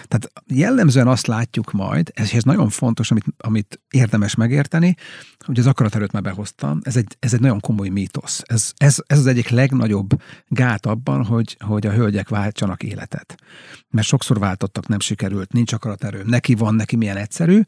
Tehát 0.09 0.33
jellemzően 0.47 1.09
azt 1.09 1.27
látjuk 1.27 1.73
majd, 1.73 2.13
és 2.15 2.33
ez 2.33 2.43
nagyon 2.43 2.69
fontos, 2.69 3.11
amit, 3.11 3.25
amit 3.37 3.81
érdemes 3.91 4.35
megérteni, 4.35 4.97
hogy 5.45 5.59
az 5.59 5.67
akaraterőt 5.67 6.13
már 6.13 6.23
behoztam, 6.23 6.81
ez 6.83 6.97
egy, 6.97 7.17
ez 7.19 7.35
egy 7.35 7.41
nagyon 7.41 7.61
komoly 7.61 7.89
mítosz. 7.89 8.43
Ez, 8.45 8.73
ez, 8.77 9.03
ez 9.07 9.19
az 9.19 9.27
egyik 9.27 9.49
legnagyobb 9.49 10.23
gát 10.49 10.87
abban, 10.87 11.25
hogy, 11.25 11.57
hogy 11.61 11.87
a 11.87 11.93
hölgyek 11.93 12.29
váltsanak 12.29 12.83
életet. 12.83 13.35
Mert 13.89 14.07
sokszor 14.07 14.39
váltottak, 14.39 14.89
nem 14.89 15.01
sikerült, 15.01 15.53
nincs 15.53 15.73
akaraterő, 15.73 16.23
neki 16.25 16.55
van, 16.55 16.75
neki 16.75 16.97
milyen 16.97 17.17
egyszerű. 17.17 17.61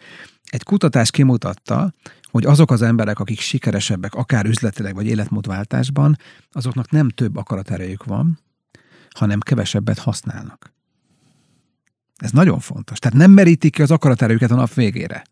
Egy 0.52 0.62
kutatás 0.62 1.10
kimutatta, 1.10 1.92
hogy 2.30 2.44
azok 2.44 2.70
az 2.70 2.82
emberek, 2.82 3.18
akik 3.18 3.40
sikeresebbek, 3.40 4.14
akár 4.14 4.46
üzletileg 4.46 4.94
vagy 4.94 5.06
életmódváltásban, 5.06 6.16
azoknak 6.50 6.90
nem 6.90 7.08
több 7.08 7.36
akaraterejük 7.36 8.04
van, 8.04 8.38
hanem 9.10 9.40
kevesebbet 9.40 9.98
használnak. 9.98 10.72
Ez 12.16 12.30
nagyon 12.30 12.58
fontos. 12.60 12.98
Tehát 12.98 13.16
nem 13.16 13.30
merítik 13.30 13.72
ki 13.72 13.82
az 13.82 13.90
akaraterőket 13.90 14.50
a 14.50 14.54
nap 14.54 14.74
végére. 14.74 15.22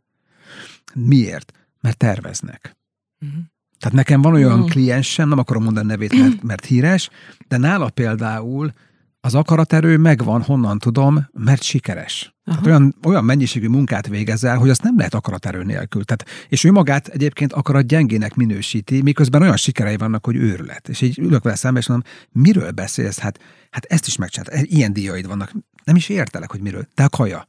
Miért? 0.94 1.52
Mert 1.80 1.96
terveznek. 1.96 2.76
Uh-huh. 3.20 3.40
Tehát 3.78 3.96
nekem 3.96 4.22
van 4.22 4.34
olyan 4.34 4.52
uh-huh. 4.52 4.70
kliensem, 4.70 5.28
nem 5.28 5.38
akarom 5.38 5.62
mondani 5.62 5.86
nevét, 5.86 6.18
mert, 6.18 6.42
mert 6.42 6.64
híres, 6.64 7.10
de 7.48 7.56
nála 7.56 7.90
például 7.90 8.72
az 9.20 9.34
akaraterő 9.34 9.96
megvan, 9.96 10.42
honnan 10.42 10.78
tudom, 10.78 11.28
mert 11.32 11.62
sikeres. 11.62 12.34
Tehát 12.44 12.66
olyan, 12.66 12.94
olyan 13.04 13.24
mennyiségű 13.24 13.68
munkát 13.68 14.06
végezel, 14.06 14.56
hogy 14.56 14.70
azt 14.70 14.82
nem 14.82 14.96
lehet 14.96 15.14
akaraterő 15.14 15.62
nélkül. 15.62 16.04
Tehát, 16.04 16.26
és 16.48 16.64
ő 16.64 16.72
magát 16.72 17.08
egyébként 17.08 17.52
akarat 17.52 17.86
gyengének 17.86 18.34
minősíti, 18.34 19.02
miközben 19.02 19.42
olyan 19.42 19.56
sikerei 19.56 19.96
vannak, 19.96 20.24
hogy 20.24 20.36
őrület. 20.36 20.88
És 20.88 21.00
így 21.00 21.18
ülök 21.18 21.42
vele 21.42 21.56
szembe, 21.56 21.78
és 21.78 21.86
mondom, 21.86 22.10
miről 22.32 22.70
beszélsz? 22.70 23.18
Hát, 23.18 23.38
hát 23.70 23.84
ezt 23.84 24.06
is 24.06 24.16
megcsinált. 24.16 24.62
Ilyen 24.62 24.92
díjaid 24.92 25.26
vannak. 25.26 25.52
Nem 25.84 25.96
is 25.96 26.08
értelek, 26.08 26.50
hogy 26.50 26.60
miről. 26.60 26.86
Te 26.94 27.04
a 27.04 27.08
kaja. 27.08 27.46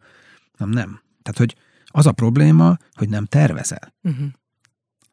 Nem, 0.58 0.70
nem. 0.70 1.02
Tehát, 1.22 1.38
hogy 1.38 1.56
az 1.86 2.06
a 2.06 2.12
probléma, 2.12 2.78
hogy 2.94 3.10
nem 3.10 3.26
tervezel. 3.26 3.94
Uh-huh. 4.02 4.28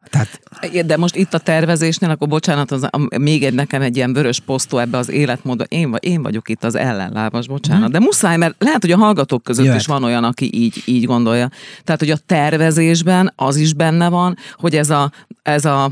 Tehát... 0.09 0.39
De 0.85 0.97
most 0.97 1.15
itt 1.15 1.33
a 1.33 1.37
tervezésnél, 1.37 2.09
akkor 2.09 2.27
bocsánat, 2.27 2.71
az, 2.71 2.83
a, 2.83 3.17
még 3.17 3.43
egy 3.43 3.53
nekem 3.53 3.81
egy 3.81 3.95
ilyen 3.95 4.13
vörös 4.13 4.39
posztó 4.39 4.77
ebbe 4.77 4.97
az 4.97 5.09
életmódba. 5.09 5.63
Én, 5.63 5.95
én 5.99 6.21
vagyok 6.21 6.49
itt 6.49 6.63
az 6.63 6.75
ellenlábas, 6.75 7.47
bocsánat. 7.47 7.83
Hmm. 7.83 7.91
De 7.91 7.99
muszáj, 7.99 8.37
mert 8.37 8.55
lehet, 8.57 8.81
hogy 8.81 8.91
a 8.91 8.97
hallgatók 8.97 9.43
között 9.43 9.65
Jöhet. 9.65 9.79
is 9.79 9.85
van 9.85 10.03
olyan, 10.03 10.23
aki 10.23 10.49
így, 10.53 10.81
így 10.85 11.05
gondolja. 11.05 11.49
Tehát, 11.83 11.99
hogy 11.99 12.11
a 12.11 12.17
tervezésben 12.25 13.33
az 13.35 13.55
is 13.55 13.73
benne 13.73 14.09
van, 14.09 14.37
hogy 14.55 14.75
ez 14.75 14.89
a, 14.89 15.11
ez 15.49 15.65
a 15.65 15.91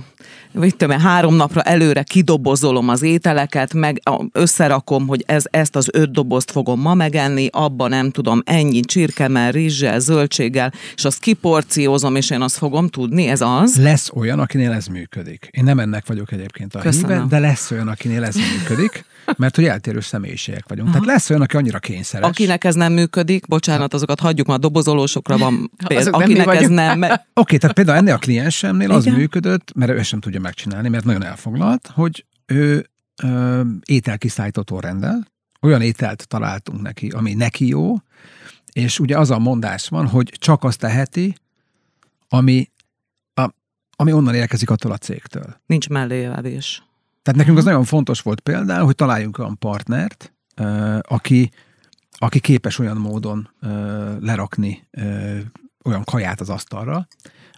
mit 0.51 0.75
tudom, 0.75 0.99
három 0.99 1.35
napra 1.35 1.61
előre 1.61 2.03
kidobozolom 2.03 2.89
az 2.89 3.01
ételeket, 3.01 3.73
meg 3.73 4.01
összerakom, 4.31 5.07
hogy 5.07 5.23
ez, 5.27 5.43
ezt 5.49 5.75
az 5.75 5.89
öt 5.91 6.11
dobozt 6.11 6.51
fogom 6.51 6.79
ma 6.81 6.93
megenni, 6.93 7.47
abban 7.51 7.89
nem 7.89 8.11
tudom, 8.11 8.41
ennyi 8.45 8.79
csirkemel, 8.79 9.51
rizssel, 9.51 9.99
zöldséggel, 9.99 10.73
és 10.95 11.05
azt 11.05 11.19
kiporciózom, 11.19 12.15
és 12.15 12.29
én 12.29 12.41
azt 12.41 12.57
fogom 12.57 12.87
tudni, 12.87 13.27
ez 13.27 13.41
az. 13.41 13.75
Lesz 13.75 14.09
olyan, 14.13 14.39
akinél 14.39 14.71
ez 14.71 14.85
működik. 14.85 15.47
Én 15.51 15.63
nem 15.63 15.79
ennek 15.79 16.07
vagyok 16.07 16.31
egyébként 16.31 16.75
a 16.75 16.89
híve, 16.89 17.25
de 17.29 17.39
lesz 17.39 17.71
olyan, 17.71 17.87
akinél 17.87 18.23
ez 18.23 18.35
működik, 18.35 19.05
mert 19.35 19.55
hogy 19.55 19.65
eltérő 19.65 19.99
személyiségek 19.99 20.67
vagyunk. 20.67 20.87
Aha. 20.87 20.97
Tehát 20.97 21.13
lesz 21.13 21.29
olyan, 21.29 21.41
aki 21.41 21.55
annyira 21.55 21.79
kényszeres. 21.79 22.29
Akinek 22.29 22.63
ez 22.63 22.75
nem 22.75 22.93
működik, 22.93 23.47
bocsánat, 23.47 23.93
azokat 23.93 24.19
hagyjuk, 24.19 24.47
már 24.47 24.59
dobozolósokra 24.59 25.37
van 25.37 25.71
példa. 25.87 26.09
Akinek 26.17 26.45
nem 26.45 26.57
ez 26.57 26.67
nem. 26.67 27.01
Oké, 27.03 27.19
okay, 27.33 27.57
tehát 27.57 27.75
például 27.75 27.97
ennél 27.97 28.13
a 28.13 28.17
kliensemnél 28.17 28.91
az 28.91 29.05
Igen? 29.05 29.17
működött, 29.17 29.73
mert 29.75 29.91
ő 29.91 30.01
sem 30.01 30.19
tudja 30.19 30.39
megcsinálni, 30.39 30.89
mert 30.89 31.05
nagyon 31.05 31.23
elfoglalt, 31.23 31.89
hogy 31.93 32.25
ő 32.45 32.89
ö, 33.23 33.61
ételkiszállítótól 33.85 34.81
rendel, 34.81 35.27
olyan 35.61 35.81
ételt 35.81 36.27
találtunk 36.27 36.81
neki, 36.81 37.09
ami 37.09 37.33
neki 37.33 37.67
jó, 37.67 37.95
és 38.71 38.99
ugye 38.99 39.17
az 39.17 39.31
a 39.31 39.39
mondás 39.39 39.87
van, 39.87 40.07
hogy 40.07 40.33
csak 40.39 40.63
azt 40.63 40.79
teheti, 40.79 41.35
ami, 42.29 42.71
a, 43.33 43.49
ami 43.95 44.11
onnan 44.11 44.35
érkezik 44.35 44.69
attól 44.69 44.91
a 44.91 44.97
cégtől. 44.97 45.61
Nincs 45.65 45.89
melléjevés. 45.89 46.86
Tehát 47.27 47.41
nekünk 47.41 47.57
az 47.57 47.65
nagyon 47.65 47.83
fontos 47.83 48.21
volt 48.21 48.39
például, 48.39 48.85
hogy 48.85 48.95
találjunk 48.95 49.37
olyan 49.37 49.57
partnert, 49.59 50.33
aki, 51.01 51.51
aki 52.11 52.39
képes 52.39 52.79
olyan 52.79 52.97
módon 52.97 53.49
lerakni 54.19 54.87
olyan 55.83 56.03
kaját 56.03 56.41
az 56.41 56.49
asztalra, 56.49 57.07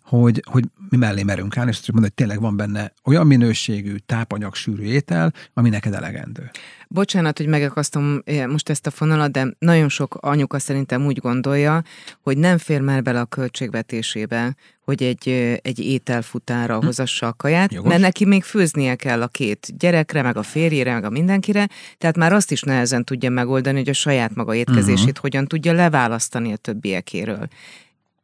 hogy, 0.10 0.44
hogy 0.46 0.64
mi 0.90 0.98
mellé 0.98 1.24
merünk 1.24 1.58
állni, 1.58 1.70
és 1.70 1.78
azt 1.78 1.92
mondani, 1.92 2.14
hogy 2.16 2.26
tényleg 2.26 2.42
van 2.42 2.58
benne 2.58 2.94
olyan 3.04 3.28
minőségű, 3.28 3.96
tápanyagsűrű 3.96 4.84
étel, 4.84 5.34
ami 5.54 5.70
neked 5.70 5.94
elegendő. 5.94 6.50
Bocsánat, 6.88 7.38
hogy 7.38 7.48
megakasztom 7.48 8.22
eh, 8.26 8.48
most 8.48 8.70
ezt 8.70 8.88
a 8.88 8.92
fonalat, 8.92 9.32
de 9.32 9.56
nagyon 9.60 9.90
sok 9.90 10.18
anyuka 10.20 10.60
szerintem 10.60 11.06
úgy 11.06 11.18
gondolja, 11.18 11.84
hogy 12.22 12.38
nem 12.38 12.58
fér 12.58 12.82
már 12.82 13.04
bele 13.04 13.20
a 13.20 13.26
költségvetésébe, 13.26 14.56
hogy 14.82 15.04
egy, 15.04 15.30
eh, 15.30 15.58
egy 15.62 15.80
ételfutára 15.80 16.80
hm. 16.80 16.86
hozassa 16.86 17.28
a 17.28 17.34
kaját, 17.34 17.74
Jogos. 17.74 17.90
mert 17.90 18.02
neki 18.02 18.26
még 18.26 18.44
főznie 18.44 18.96
kell 18.96 19.22
a 19.22 19.28
két 19.28 19.78
gyerekre, 19.78 20.22
meg 20.22 20.38
a 20.38 20.44
férjére, 20.44 20.94
meg 20.94 21.04
a 21.04 21.10
mindenkire, 21.10 21.70
tehát 21.98 22.18
már 22.18 22.34
azt 22.34 22.52
is 22.52 22.62
nehezen 22.62 23.04
tudja 23.06 23.30
megoldani, 23.30 23.78
hogy 23.78 23.90
a 23.90 23.94
saját 23.94 24.36
maga 24.36 24.56
étkezését 24.56 25.08
uh-huh. 25.08 25.22
hogyan 25.22 25.48
tudja 25.48 25.74
leválasztani 25.74 26.54
a 26.54 26.58
többiekéről 26.58 27.48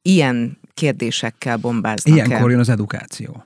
ilyen 0.02 0.58
kérdésekkel 0.76 1.58
bombáznak 1.58 2.16
Ilyenkor 2.16 2.42
el. 2.42 2.50
jön 2.50 2.60
az 2.60 2.70
edukáció. 2.70 3.46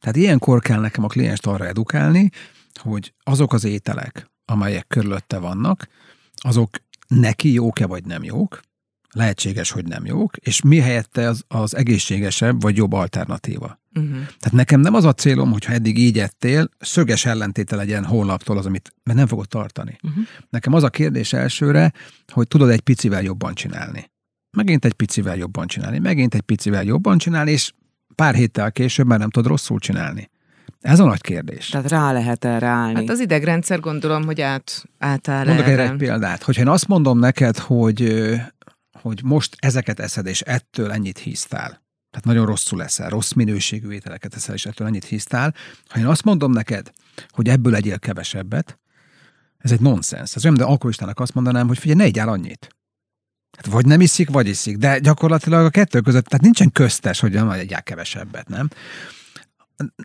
Tehát 0.00 0.16
ilyenkor 0.16 0.60
kell 0.60 0.80
nekem 0.80 1.04
a 1.04 1.08
klienst 1.08 1.46
arra 1.46 1.66
edukálni, 1.66 2.30
hogy 2.74 3.14
azok 3.22 3.52
az 3.52 3.64
ételek, 3.64 4.30
amelyek 4.44 4.86
körülötte 4.86 5.38
vannak, 5.38 5.88
azok 6.34 6.70
neki 7.08 7.52
jók-e 7.52 7.86
vagy 7.86 8.04
nem 8.04 8.22
jók, 8.22 8.60
lehetséges, 9.12 9.70
hogy 9.70 9.86
nem 9.86 10.06
jók, 10.06 10.36
és 10.36 10.62
mi 10.62 10.78
helyette 10.78 11.28
az, 11.28 11.44
az 11.48 11.76
egészségesebb 11.76 12.62
vagy 12.62 12.76
jobb 12.76 12.92
alternatíva. 12.92 13.80
Uh-huh. 13.94 14.12
Tehát 14.12 14.52
nekem 14.52 14.80
nem 14.80 14.94
az 14.94 15.04
a 15.04 15.12
célom, 15.12 15.50
hogyha 15.50 15.72
eddig 15.72 15.98
így 15.98 16.18
ettél, 16.18 16.68
szöges 16.78 17.24
ellentéte 17.24 17.76
legyen 17.76 18.04
holnaptól 18.04 18.58
az, 18.58 18.66
amit, 18.66 18.94
mert 19.02 19.18
nem 19.18 19.26
fogod 19.26 19.48
tartani. 19.48 19.98
Uh-huh. 20.02 20.24
Nekem 20.50 20.72
az 20.72 20.82
a 20.82 20.90
kérdés 20.90 21.32
elsőre, 21.32 21.92
hogy 22.32 22.48
tudod 22.48 22.70
egy 22.70 22.80
picivel 22.80 23.22
jobban 23.22 23.54
csinálni. 23.54 24.10
Megint 24.56 24.84
egy 24.84 24.92
picivel 24.92 25.36
jobban 25.36 25.66
csinálni, 25.66 25.98
megint 25.98 26.34
egy 26.34 26.40
picivel 26.40 26.84
jobban 26.84 27.18
csinálni, 27.18 27.50
és 27.50 27.72
pár 28.14 28.34
héttel 28.34 28.72
később 28.72 29.06
már 29.06 29.18
nem 29.18 29.30
tudod 29.30 29.50
rosszul 29.50 29.78
csinálni. 29.78 30.30
Ez 30.80 31.00
a 31.00 31.04
nagy 31.04 31.20
kérdés. 31.20 31.68
Tehát 31.68 31.90
rá 31.90 32.12
lehet 32.12 32.44
erre 32.44 32.66
állni. 32.66 32.94
Hát 32.94 33.08
az 33.08 33.20
idegrendszer 33.20 33.80
gondolom, 33.80 34.24
hogy 34.24 34.40
át, 34.40 34.84
átáll 34.98 35.46
Mondok 35.46 35.66
erre 35.66 35.82
egy 35.82 35.96
példát. 35.96 36.42
Hogyha 36.42 36.62
én 36.62 36.68
azt 36.68 36.88
mondom 36.88 37.18
neked, 37.18 37.58
hogy, 37.58 38.30
hogy 38.92 39.20
most 39.24 39.56
ezeket 39.58 40.00
eszed, 40.00 40.26
és 40.26 40.40
ettől 40.40 40.92
ennyit 40.92 41.18
híztál, 41.18 41.82
tehát 42.10 42.26
nagyon 42.26 42.46
rosszul 42.46 42.78
leszel, 42.78 43.08
rossz 43.08 43.32
minőségű 43.32 43.90
ételeket 43.90 44.34
eszel, 44.34 44.54
és 44.54 44.66
ettől 44.66 44.86
ennyit 44.86 45.04
híztál. 45.04 45.54
Ha 45.88 45.98
én 45.98 46.06
azt 46.06 46.24
mondom 46.24 46.52
neked, 46.52 46.90
hogy 47.28 47.48
ebből 47.48 47.74
egyél 47.74 47.98
kevesebbet, 47.98 48.78
ez 49.58 49.72
egy 49.72 49.80
nonsens. 49.80 50.34
Ez 50.34 50.44
olyan, 50.44 50.56
de 50.56 50.64
alkoholistának 50.64 51.20
azt 51.20 51.34
mondanám, 51.34 51.66
hogy 51.66 51.78
figyelj, 51.78 51.98
ne 51.98 52.04
egyál 52.04 52.28
annyit. 52.28 52.68
Hát 53.56 53.66
vagy 53.66 53.86
nem 53.86 54.00
iszik, 54.00 54.30
vagy 54.30 54.48
iszik, 54.48 54.76
de 54.76 54.98
gyakorlatilag 54.98 55.64
a 55.64 55.70
kettő 55.70 56.00
között, 56.00 56.24
tehát 56.24 56.44
nincsen 56.44 56.72
köztes, 56.72 57.20
hogy 57.20 57.32
nem 57.32 57.50
egyál 57.50 57.82
kevesebbet, 57.82 58.48
nem? 58.48 58.68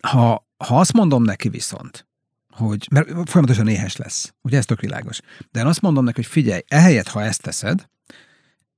Ha, 0.01 0.47
ha 0.57 0.79
azt 0.79 0.93
mondom 0.93 1.23
neki 1.23 1.49
viszont, 1.49 2.07
hogy, 2.49 2.87
mert 2.91 3.07
folyamatosan 3.07 3.67
éhes 3.67 3.95
lesz, 3.95 4.33
ugye 4.41 4.57
ez 4.57 4.65
tök 4.65 4.79
világos, 4.79 5.19
de 5.51 5.59
én 5.59 5.65
azt 5.65 5.81
mondom 5.81 6.03
neki, 6.03 6.21
hogy 6.21 6.31
figyelj, 6.31 6.61
ehelyett, 6.67 7.07
ha 7.07 7.23
ezt 7.23 7.41
teszed, 7.41 7.89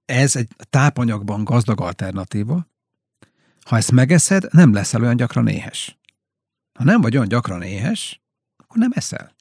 ez 0.05 0.35
egy 0.35 0.47
tápanyagban 0.69 1.43
gazdag 1.43 1.81
alternatíva, 1.81 2.67
ha 3.65 3.77
ezt 3.77 3.91
megeszed, 3.91 4.53
nem 4.53 4.73
leszel 4.73 5.01
olyan 5.01 5.15
gyakran 5.15 5.47
éhes. 5.47 5.97
Ha 6.73 6.83
nem 6.83 7.01
vagy 7.01 7.15
olyan 7.15 7.27
gyakran 7.27 7.61
éhes, 7.61 8.21
akkor 8.57 8.77
nem 8.77 8.91
eszel. 8.93 9.35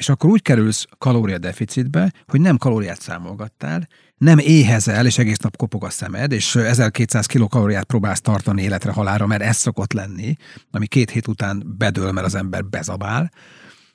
És 0.00 0.08
akkor 0.08 0.30
úgy 0.30 0.42
kerülsz 0.42 0.86
kalóriadeficitbe, 0.98 2.12
hogy 2.26 2.40
nem 2.40 2.56
kalóriát 2.56 3.00
számolgattál, 3.00 3.88
nem 4.16 4.38
éhezel, 4.38 5.06
és 5.06 5.18
egész 5.18 5.38
nap 5.38 5.56
kopog 5.56 5.84
a 5.84 5.90
szemed, 5.90 6.32
és 6.32 6.56
1200 6.56 7.26
kilokalóriát 7.26 7.84
próbálsz 7.84 8.20
tartani 8.20 8.62
életre 8.62 8.92
halára, 8.92 9.26
mert 9.26 9.42
ez 9.42 9.56
szokott 9.56 9.92
lenni, 9.92 10.36
ami 10.70 10.86
két 10.86 11.10
hét 11.10 11.26
után 11.26 11.74
bedől, 11.78 12.12
mert 12.12 12.26
az 12.26 12.34
ember 12.34 12.64
bezabál, 12.64 13.30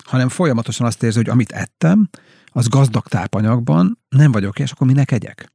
hanem 0.03 0.29
folyamatosan 0.29 0.87
azt 0.87 1.03
érzi, 1.03 1.17
hogy 1.17 1.29
amit 1.29 1.51
ettem, 1.51 2.09
az 2.45 2.67
gazdag 2.67 3.07
tápanyagban, 3.07 3.99
nem 4.09 4.31
vagyok, 4.31 4.59
és 4.59 4.71
akkor 4.71 4.87
minek 4.87 5.11
egyek? 5.11 5.53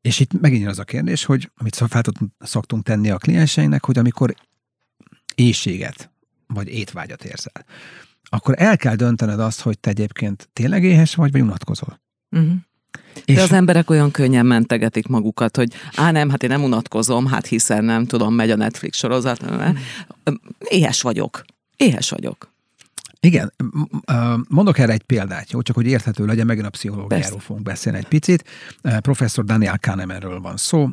És 0.00 0.20
itt 0.20 0.40
megint 0.40 0.66
az 0.66 0.78
a 0.78 0.84
kérdés, 0.84 1.24
hogy 1.24 1.50
amit 1.56 1.76
fel 1.76 2.02
szoktunk 2.38 2.84
tenni 2.84 3.10
a 3.10 3.18
klienseinek, 3.18 3.84
hogy 3.84 3.98
amikor 3.98 4.34
éjséget 5.34 6.10
vagy 6.46 6.68
étvágyat 6.68 7.24
érzel, 7.24 7.64
akkor 8.28 8.54
el 8.58 8.76
kell 8.76 8.94
döntened 8.94 9.40
azt, 9.40 9.60
hogy 9.60 9.78
te 9.78 9.90
egyébként 9.90 10.48
tényleg 10.52 10.84
éhes 10.84 11.14
vagy, 11.14 11.32
vagy 11.32 11.40
unatkozol. 11.40 12.00
Uh-huh. 12.30 12.52
És... 13.24 13.34
De 13.34 13.42
az 13.42 13.52
emberek 13.52 13.90
olyan 13.90 14.10
könnyen 14.10 14.46
mentegetik 14.46 15.06
magukat, 15.06 15.56
hogy 15.56 15.72
á 15.94 16.10
nem, 16.10 16.30
hát 16.30 16.42
én 16.42 16.48
nem 16.48 16.62
unatkozom, 16.62 17.26
hát 17.26 17.46
hiszen 17.46 17.84
nem 17.84 18.06
tudom, 18.06 18.34
megy 18.34 18.50
a 18.50 18.56
Netflix 18.56 18.98
sorozat. 18.98 19.44
Éhes 20.58 21.02
vagyok. 21.02 21.44
Éhes 21.76 22.10
vagyok. 22.10 22.52
Igen, 23.20 23.52
mondok 24.48 24.78
erre 24.78 24.92
egy 24.92 25.02
példát, 25.02 25.50
jó? 25.50 25.62
csak 25.62 25.76
hogy 25.76 25.86
érthető 25.86 26.26
legyen, 26.26 26.46
megint 26.46 26.66
a 26.66 26.70
pszichológiáról 26.70 27.28
Persze. 27.28 27.44
fogunk 27.44 27.64
beszélni 27.64 27.98
egy 27.98 28.08
picit. 28.08 28.44
Professzor 29.00 29.44
Daniel 29.44 29.78
Kahnemanről 29.78 30.40
van 30.40 30.56
szó, 30.56 30.88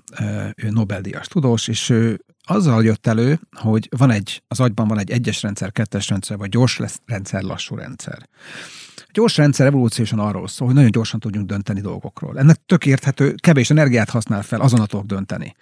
ő 0.56 0.70
Nobel-díjas 0.70 1.28
tudós, 1.28 1.68
és 1.68 1.90
ő 1.90 2.26
azzal 2.44 2.84
jött 2.84 3.08
elő, 3.08 3.40
hogy 3.52 3.90
van 3.98 4.12
egy, 4.12 4.44
az 4.48 4.60
agyban 4.60 4.88
van 4.88 5.00
egy 5.00 5.12
egyes 5.12 5.42
rendszer, 5.42 5.72
kettes 5.72 6.10
rendszer, 6.10 6.38
vagy 6.38 6.50
gyors 6.50 6.80
rendszer, 7.06 7.42
lassú 7.42 7.76
rendszer. 7.76 8.30
A 8.96 9.10
gyors 9.14 9.38
rendszer 9.38 9.66
evolúciósan 9.66 10.20
arról 10.20 10.48
szól, 10.48 10.68
hogy 10.68 10.76
nagyon 10.76 10.92
gyorsan 10.92 11.20
tudjunk 11.20 11.48
dönteni 11.48 11.82
dolgokról. 11.82 12.40
Ennek 12.40 12.58
tök 12.66 12.86
érthető, 12.86 13.36
kevés 13.36 13.70
energiát 13.70 14.10
használ 14.10 14.42
fel, 14.42 14.62
azon 14.62 14.88
tudok 14.88 15.06
dönteni. 15.06 15.56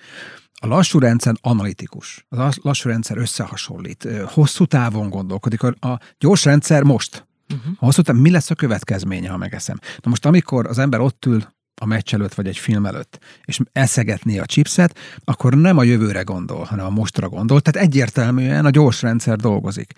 A 0.61 0.67
lassú 0.67 0.99
rendszer 0.99 1.35
analitikus. 1.41 2.25
A 2.29 2.53
lassú 2.61 2.89
rendszer 2.89 3.17
összehasonlít. 3.17 4.07
Hosszú 4.25 4.65
távon 4.65 5.09
gondolkodik. 5.09 5.63
A 5.63 5.99
gyors 6.17 6.45
rendszer 6.45 6.83
most. 6.83 7.27
Uh-huh. 7.53 7.73
A 7.79 7.85
hosszú 7.85 8.01
távon 8.01 8.21
mi 8.21 8.31
lesz 8.31 8.49
a 8.49 8.55
következménye, 8.55 9.29
ha 9.29 9.37
megeszem? 9.37 9.79
Na 9.81 10.09
most, 10.09 10.25
amikor 10.25 10.67
az 10.67 10.77
ember 10.77 10.99
ott 10.99 11.25
ül 11.25 11.43
a 11.79 11.85
meccs 11.85 12.13
előtt, 12.13 12.33
vagy 12.33 12.47
egy 12.47 12.57
film 12.57 12.85
előtt, 12.85 13.19
és 13.45 13.59
eszegetné 13.71 14.37
a 14.37 14.45
chipset, 14.45 14.99
akkor 15.23 15.53
nem 15.53 15.77
a 15.77 15.83
jövőre 15.83 16.21
gondol, 16.21 16.63
hanem 16.63 16.85
a 16.85 16.89
mostra 16.89 17.29
gondol. 17.29 17.61
Tehát 17.61 17.87
egyértelműen 17.87 18.65
a 18.65 18.69
gyors 18.69 19.01
rendszer 19.01 19.35
dolgozik. 19.35 19.93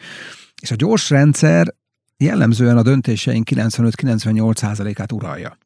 És 0.62 0.72
a 0.72 0.76
gyors 0.76 1.10
rendszer 1.10 1.76
jellemzően 2.18 2.78
a 2.78 2.82
döntéseink 2.82 3.48
95-98%-át 3.52 5.12
uralja. 5.12 5.58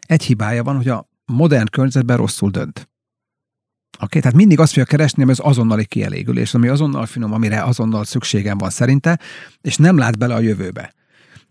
Egy 0.00 0.22
hibája 0.22 0.62
van, 0.62 0.76
hogy 0.76 0.88
a 0.88 1.08
modern 1.24 1.66
környezetben 1.70 2.16
rosszul 2.16 2.50
dönt. 2.50 2.78
Oké, 2.78 4.04
okay? 4.04 4.20
tehát 4.20 4.36
mindig 4.36 4.60
azt 4.60 4.72
fogja 4.72 4.84
keresni, 4.84 5.22
ami 5.22 5.30
az 5.30 5.40
azonnali 5.42 5.86
kielégülés, 5.86 6.54
ami 6.54 6.68
azonnal 6.68 7.06
finom, 7.06 7.32
amire 7.32 7.62
azonnal 7.62 8.04
szükségem 8.04 8.58
van 8.58 8.70
szerinte, 8.70 9.18
és 9.60 9.76
nem 9.76 9.98
lát 9.98 10.18
bele 10.18 10.34
a 10.34 10.40
jövőbe. 10.40 10.94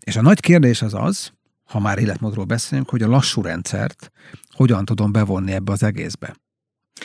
És 0.00 0.16
a 0.16 0.22
nagy 0.22 0.40
kérdés 0.40 0.82
az 0.82 0.94
az, 0.94 1.32
ha 1.68 1.78
már 1.80 1.98
életmódról 1.98 2.44
beszélünk, 2.44 2.90
hogy 2.90 3.02
a 3.02 3.08
lassú 3.08 3.42
rendszert 3.42 4.10
hogyan 4.50 4.84
tudom 4.84 5.12
bevonni 5.12 5.52
ebbe 5.52 5.72
az 5.72 5.82
egészbe. 5.82 6.36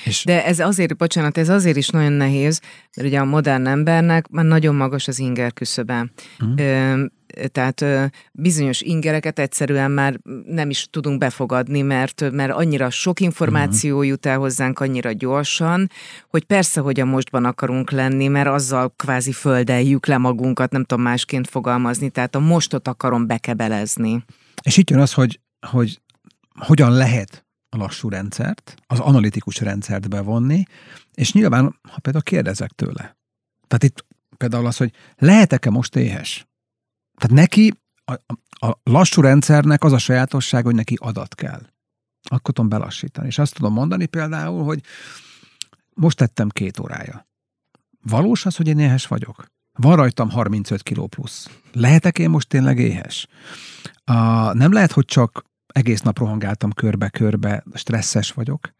És... 0.04 0.24
De 0.26 0.46
ez 0.46 0.60
azért, 0.60 0.98
bocsánat, 0.98 1.38
ez 1.38 1.50
azért 1.50 1.78
is 1.78 1.90
nagyon 1.90 2.12
nehéz, 2.12 2.62
mert 2.96 3.08
ugye 3.08 3.20
a 3.20 3.26
modern 3.26 3.66
embernek 3.66 4.28
már 4.28 4.46
nagyon 4.46 4.76
magas 4.76 5.08
az 5.08 5.20
inger 5.20 5.54
küszöbe. 5.54 6.12
Uh-huh 6.40 7.06
tehát 7.52 7.86
bizonyos 8.32 8.82
ingereket 8.82 9.40
egyszerűen 9.40 9.92
már 9.92 10.20
nem 10.46 10.70
is 10.70 10.88
tudunk 10.90 11.18
befogadni, 11.18 11.82
mert, 11.82 12.32
mert 12.32 12.52
annyira 12.52 12.90
sok 12.90 13.20
információ 13.20 13.92
uh-huh. 13.92 14.08
jut 14.08 14.26
el 14.26 14.38
hozzánk 14.38 14.80
annyira 14.80 15.12
gyorsan, 15.12 15.90
hogy 16.30 16.44
persze, 16.44 16.82
hogy 16.82 17.00
a 17.00 17.06
mostban 17.06 17.46
akarunk 17.46 17.92
lenni, 17.92 18.28
mert 18.28 18.48
azzal 18.48 18.94
kvázi 18.96 19.32
földeljük 19.32 20.06
le 20.06 20.18
magunkat, 20.18 20.72
nem 20.72 20.84
tudom 20.84 21.04
másként 21.04 21.50
fogalmazni, 21.50 22.10
tehát 22.10 22.36
a 22.36 22.40
mostot 22.40 22.88
akarom 22.88 23.28
bekebelezni. 23.28 24.26
És 24.62 24.78
itt 24.78 24.90
jön 24.90 25.00
az, 25.00 25.14
hogy, 25.14 25.40
hogy 25.68 26.02
hogyan 26.60 26.92
lehet 26.92 27.46
a 27.70 27.78
lassú 27.78 28.10
rendszert, 28.10 28.76
az 28.88 29.00
analitikus 29.00 29.60
rendszert 29.60 30.10
bevonni, 30.10 30.64
és 31.14 31.34
nyilván, 31.34 31.80
ha 31.82 32.00
például 32.00 32.24
kérdezek 32.24 32.72
tőle. 32.72 33.18
Tehát 33.68 33.84
itt 33.84 34.06
például 34.38 34.66
az, 34.66 34.78
hogy 34.78 34.94
lehetek-e 35.16 35.70
most 35.70 35.96
éhes? 35.96 36.48
Tehát 37.18 37.36
neki 37.36 37.74
a, 38.06 38.14
a 38.68 38.80
lassú 38.84 39.22
rendszernek 39.22 39.84
az 39.84 39.92
a 39.92 39.98
sajátosság, 39.98 40.64
hogy 40.64 40.76
neki 40.76 40.98
adat 41.00 41.36
kell. 41.36 41.62
Akkor 42.30 42.54
tudom 42.54 42.70
belassítani. 42.70 43.28
És 43.28 43.38
azt 43.38 43.54
tudom 43.54 43.74
mondani 43.74 44.06
például, 44.06 44.64
hogy 44.64 44.82
most 45.94 46.18
tettem 46.18 46.50
két 46.50 46.80
órája. 46.80 47.28
Valós 48.02 48.46
az, 48.46 48.56
hogy 48.56 48.68
én 48.68 48.80
éhes 48.80 49.08
vagyok? 49.08 49.46
Van 49.72 49.96
rajtam 49.96 50.30
35 50.30 50.84
kiló 50.84 51.08
plusz. 51.08 51.50
Lehetek 51.72 52.20
én 52.20 52.30
most 52.30 52.48
tényleg 52.48 52.78
éhes? 52.80 53.28
A, 54.04 54.54
nem 54.54 54.72
lehet, 54.72 54.92
hogy 54.92 55.06
csak 55.06 55.46
egész 55.68 56.02
nap 56.02 56.18
rohangáltam 56.18 56.72
körbe-körbe, 56.72 57.64
stresszes 57.74 58.32
vagyok, 58.32 58.74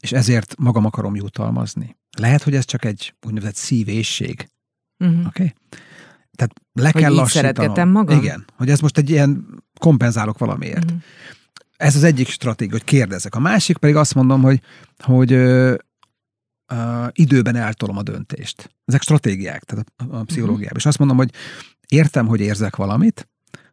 és 0.00 0.12
ezért 0.12 0.54
magam 0.58 0.84
akarom 0.84 1.14
jutalmazni. 1.14 1.96
Lehet, 2.18 2.42
hogy 2.42 2.54
ez 2.54 2.64
csak 2.64 2.84
egy 2.84 3.14
úgynevezett 3.26 3.54
szívészség. 3.54 4.48
Uh-huh. 4.98 5.18
Oké? 5.18 5.26
Okay? 5.26 5.54
Tehát 6.36 6.54
le 6.72 6.90
hogy 6.90 7.02
kell 7.02 7.12
lassítanom. 7.12 7.88
magam? 7.90 8.18
Igen, 8.18 8.44
hogy 8.56 8.70
ez 8.70 8.80
most 8.80 8.98
egy 8.98 9.10
ilyen 9.10 9.62
kompenzálok 9.80 10.38
valamiért. 10.38 10.84
Uh-huh. 10.84 11.00
Ez 11.76 11.96
az 11.96 12.02
egyik 12.02 12.28
stratégia, 12.28 12.72
hogy 12.72 12.84
kérdezek. 12.84 13.34
A 13.34 13.40
másik 13.40 13.76
pedig 13.76 13.96
azt 13.96 14.14
mondom, 14.14 14.42
hogy, 14.42 14.60
hogy 14.98 15.32
ö, 15.32 15.74
ö, 16.66 17.06
időben 17.12 17.56
eltolom 17.56 17.96
a 17.96 18.02
döntést. 18.02 18.74
Ezek 18.84 19.02
stratégiák, 19.02 19.64
tehát 19.64 19.86
a, 19.96 20.02
a 20.16 20.22
pszichológiában. 20.22 20.62
Uh-huh. 20.62 20.76
És 20.76 20.86
azt 20.86 20.98
mondom, 20.98 21.16
hogy 21.16 21.30
értem, 21.88 22.26
hogy 22.26 22.40
érzek 22.40 22.76
valamit, 22.76 23.28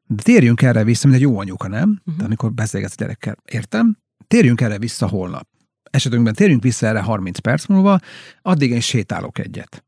de 0.07 0.23
térjünk 0.23 0.61
erre 0.61 0.83
vissza, 0.83 1.07
mint 1.07 1.19
egy 1.19 1.27
jó 1.27 1.39
anyuka, 1.39 1.67
nem? 1.67 1.89
Uh-huh. 1.89 2.03
Tehát 2.05 2.25
amikor 2.25 2.53
beszélgetsz 2.53 2.93
a 2.93 2.95
gyerekkel, 2.97 3.35
értem, 3.45 3.97
térjünk 4.27 4.61
erre 4.61 4.77
vissza 4.77 5.07
holnap. 5.07 5.47
Esetünkben 5.89 6.33
térjünk 6.33 6.63
vissza 6.63 6.85
erre 6.85 7.01
30 7.01 7.39
perc 7.39 7.65
múlva, 7.65 7.99
addig 8.41 8.71
én 8.71 8.79
sétálok 8.79 9.39
egyet. 9.39 9.85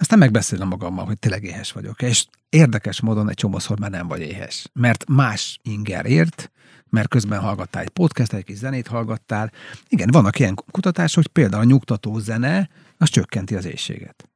Aztán 0.00 0.18
megbeszélem 0.18 0.68
magammal, 0.68 1.04
hogy 1.04 1.18
tényleg 1.18 1.44
éhes 1.44 1.72
vagyok. 1.72 2.02
És 2.02 2.26
érdekes 2.48 3.00
módon 3.00 3.28
egy 3.28 3.34
csomószor 3.34 3.78
már 3.78 3.90
nem 3.90 4.08
vagy 4.08 4.20
éhes. 4.20 4.66
Mert 4.72 5.04
más 5.08 5.58
inger 5.62 6.06
ért, 6.06 6.50
mert 6.88 7.08
közben 7.08 7.40
hallgattál 7.40 7.82
egy 7.82 7.88
podcast, 7.88 8.32
egy 8.32 8.44
kis 8.44 8.56
zenét 8.56 8.86
hallgattál. 8.86 9.52
Igen, 9.88 10.08
vannak 10.10 10.38
ilyen 10.38 10.54
kutatások, 10.54 11.22
hogy 11.22 11.32
például 11.32 11.62
a 11.62 11.66
nyugtató 11.66 12.18
zene, 12.18 12.68
az 12.96 13.08
csökkenti 13.08 13.54
az 13.54 13.64
éjséget. 13.64 14.28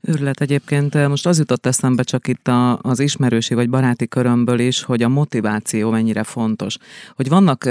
Őrület 0.00 0.40
egyébként, 0.40 1.08
most 1.08 1.26
az 1.26 1.38
jutott 1.38 1.66
eszembe 1.66 2.02
csak 2.02 2.28
itt 2.28 2.48
a, 2.48 2.78
az 2.82 3.00
ismerősi 3.00 3.54
vagy 3.54 3.70
baráti 3.70 4.08
körömből 4.08 4.58
is, 4.58 4.82
hogy 4.82 5.02
a 5.02 5.08
motiváció 5.08 5.90
mennyire 5.90 6.22
fontos. 6.22 6.76
Hogy 7.16 7.28
vannak 7.28 7.68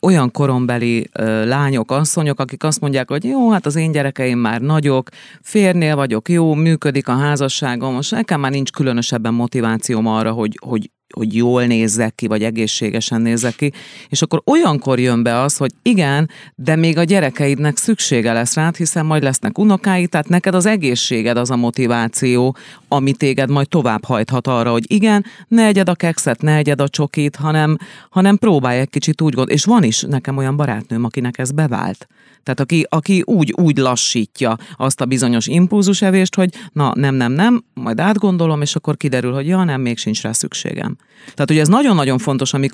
olyan 0.00 0.30
korombeli 0.30 1.08
ö, 1.12 1.46
lányok, 1.46 1.90
asszonyok, 1.90 2.40
akik 2.40 2.64
azt 2.64 2.80
mondják, 2.80 3.08
hogy 3.10 3.24
jó, 3.24 3.50
hát 3.50 3.66
az 3.66 3.76
én 3.76 3.92
gyerekeim 3.92 4.38
már 4.38 4.60
nagyok, 4.60 5.08
férnél 5.42 5.96
vagyok, 5.96 6.28
jó, 6.28 6.54
működik 6.54 7.08
a 7.08 7.16
házasságom, 7.16 7.94
most 7.94 8.10
nekem 8.10 8.40
már 8.40 8.50
nincs 8.50 8.70
különösebben 8.70 9.34
motivációm 9.34 10.06
arra, 10.06 10.32
hogy, 10.32 10.58
hogy 10.64 10.90
hogy 11.16 11.36
jól 11.36 11.64
nézzek 11.64 12.14
ki, 12.14 12.26
vagy 12.26 12.42
egészségesen 12.42 13.20
nézzek 13.20 13.56
ki, 13.56 13.72
és 14.08 14.22
akkor 14.22 14.42
olyankor 14.44 15.00
jön 15.00 15.22
be 15.22 15.40
az, 15.40 15.56
hogy 15.56 15.70
igen, 15.82 16.30
de 16.54 16.76
még 16.76 16.98
a 16.98 17.04
gyerekeidnek 17.04 17.76
szüksége 17.76 18.32
lesz 18.32 18.54
rád, 18.54 18.76
hiszen 18.76 19.06
majd 19.06 19.22
lesznek 19.22 19.58
unokáid, 19.58 20.08
tehát 20.08 20.28
neked 20.28 20.54
az 20.54 20.66
egészséged 20.66 21.36
az 21.36 21.50
a 21.50 21.56
motiváció, 21.56 22.56
ami 22.88 23.12
téged 23.12 23.50
majd 23.50 23.68
tovább 23.68 24.04
hajthat 24.04 24.46
arra, 24.46 24.70
hogy 24.70 24.84
igen, 24.92 25.24
ne 25.48 25.66
egyed 25.66 25.88
a 25.88 25.94
kekszet, 25.94 26.42
ne 26.42 26.56
egyed 26.56 26.80
a 26.80 26.88
csokit, 26.88 27.36
hanem, 27.36 27.76
hanem 28.10 28.36
próbálj 28.36 28.78
egy 28.78 28.90
kicsit 28.90 29.20
úgy 29.20 29.34
gond. 29.34 29.50
És 29.50 29.64
van 29.64 29.82
is 29.82 30.02
nekem 30.02 30.36
olyan 30.36 30.56
barátnőm, 30.56 31.04
akinek 31.04 31.38
ez 31.38 31.50
bevált. 31.50 32.06
Tehát 32.46 32.60
aki, 32.60 32.86
aki 32.88 33.22
úgy, 33.24 33.52
úgy 33.56 33.78
lassítja 33.78 34.56
azt 34.76 35.00
a 35.00 35.04
bizonyos 35.04 35.46
impulzusevést, 35.46 36.34
hogy 36.34 36.54
na 36.72 36.92
nem, 36.94 37.14
nem, 37.14 37.32
nem, 37.32 37.64
majd 37.74 38.00
átgondolom, 38.00 38.62
és 38.62 38.76
akkor 38.76 38.96
kiderül, 38.96 39.32
hogy 39.32 39.46
ja, 39.46 39.64
nem, 39.64 39.80
még 39.80 39.98
sincs 39.98 40.22
rá 40.22 40.32
szükségem. 40.32 40.96
Tehát 41.34 41.50
ugye 41.50 41.60
ez 41.60 41.68
nagyon-nagyon 41.68 42.18
fontos 42.18 42.52
a 42.52 42.58
mi 42.58 42.68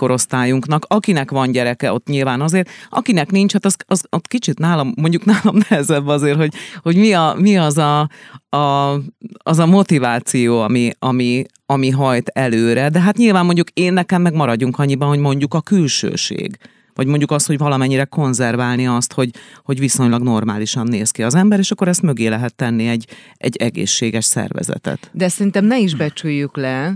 akinek 0.89 1.31
van 1.31 1.51
gyereke, 1.51 1.93
ott 1.93 2.07
nyilván 2.07 2.41
azért, 2.41 2.71
akinek 2.91 3.31
nincs, 3.31 3.53
hát 3.53 3.65
az, 3.65 3.77
az 3.87 4.05
ott 4.11 4.29
kicsit 4.29 4.59
nálam, 4.59 4.93
mondjuk 4.97 5.25
nálam 5.25 5.57
nehezebb 5.69 6.07
azért, 6.07 6.37
hogy, 6.37 6.55
hogy 6.83 6.97
mi, 6.97 7.13
a, 7.13 7.35
mi 7.39 7.57
az, 7.57 7.79
a, 7.79 8.09
a, 8.49 8.93
az 9.37 9.59
a 9.59 9.67
motiváció, 9.67 10.61
ami, 10.61 10.91
ami, 10.99 11.45
ami 11.67 11.91
hajt 11.91 12.29
előre, 12.29 12.89
de 12.89 13.01
hát 13.01 13.17
nyilván 13.17 13.45
mondjuk 13.45 13.69
én 13.71 13.93
nekem 13.93 14.23
meg 14.23 14.35
maradjunk 14.35 14.79
annyiban, 14.79 15.09
hogy 15.09 15.19
mondjuk 15.19 15.55
a 15.55 15.61
külsőség 15.61 16.59
vagy 16.95 17.07
mondjuk 17.07 17.31
azt, 17.31 17.47
hogy 17.47 17.59
valamennyire 17.59 18.05
konzerválni 18.05 18.87
azt, 18.87 19.13
hogy, 19.13 19.31
hogy 19.65 19.79
viszonylag 19.79 20.23
normálisan 20.23 20.87
néz 20.87 21.11
ki 21.11 21.23
az 21.23 21.35
ember, 21.35 21.59
és 21.59 21.71
akkor 21.71 21.89
ezt 21.89 22.03
mögé 22.03 22.27
lehet 22.27 22.55
tenni 22.55 22.89
egy, 22.89 23.07
egy 23.37 23.57
egészséges 23.57 24.25
szervezetet. 24.25 25.11
De 25.13 25.29
szerintem 25.29 25.65
ne 25.65 25.79
is 25.79 25.95
becsüljük 25.95 26.57
le, 26.57 26.95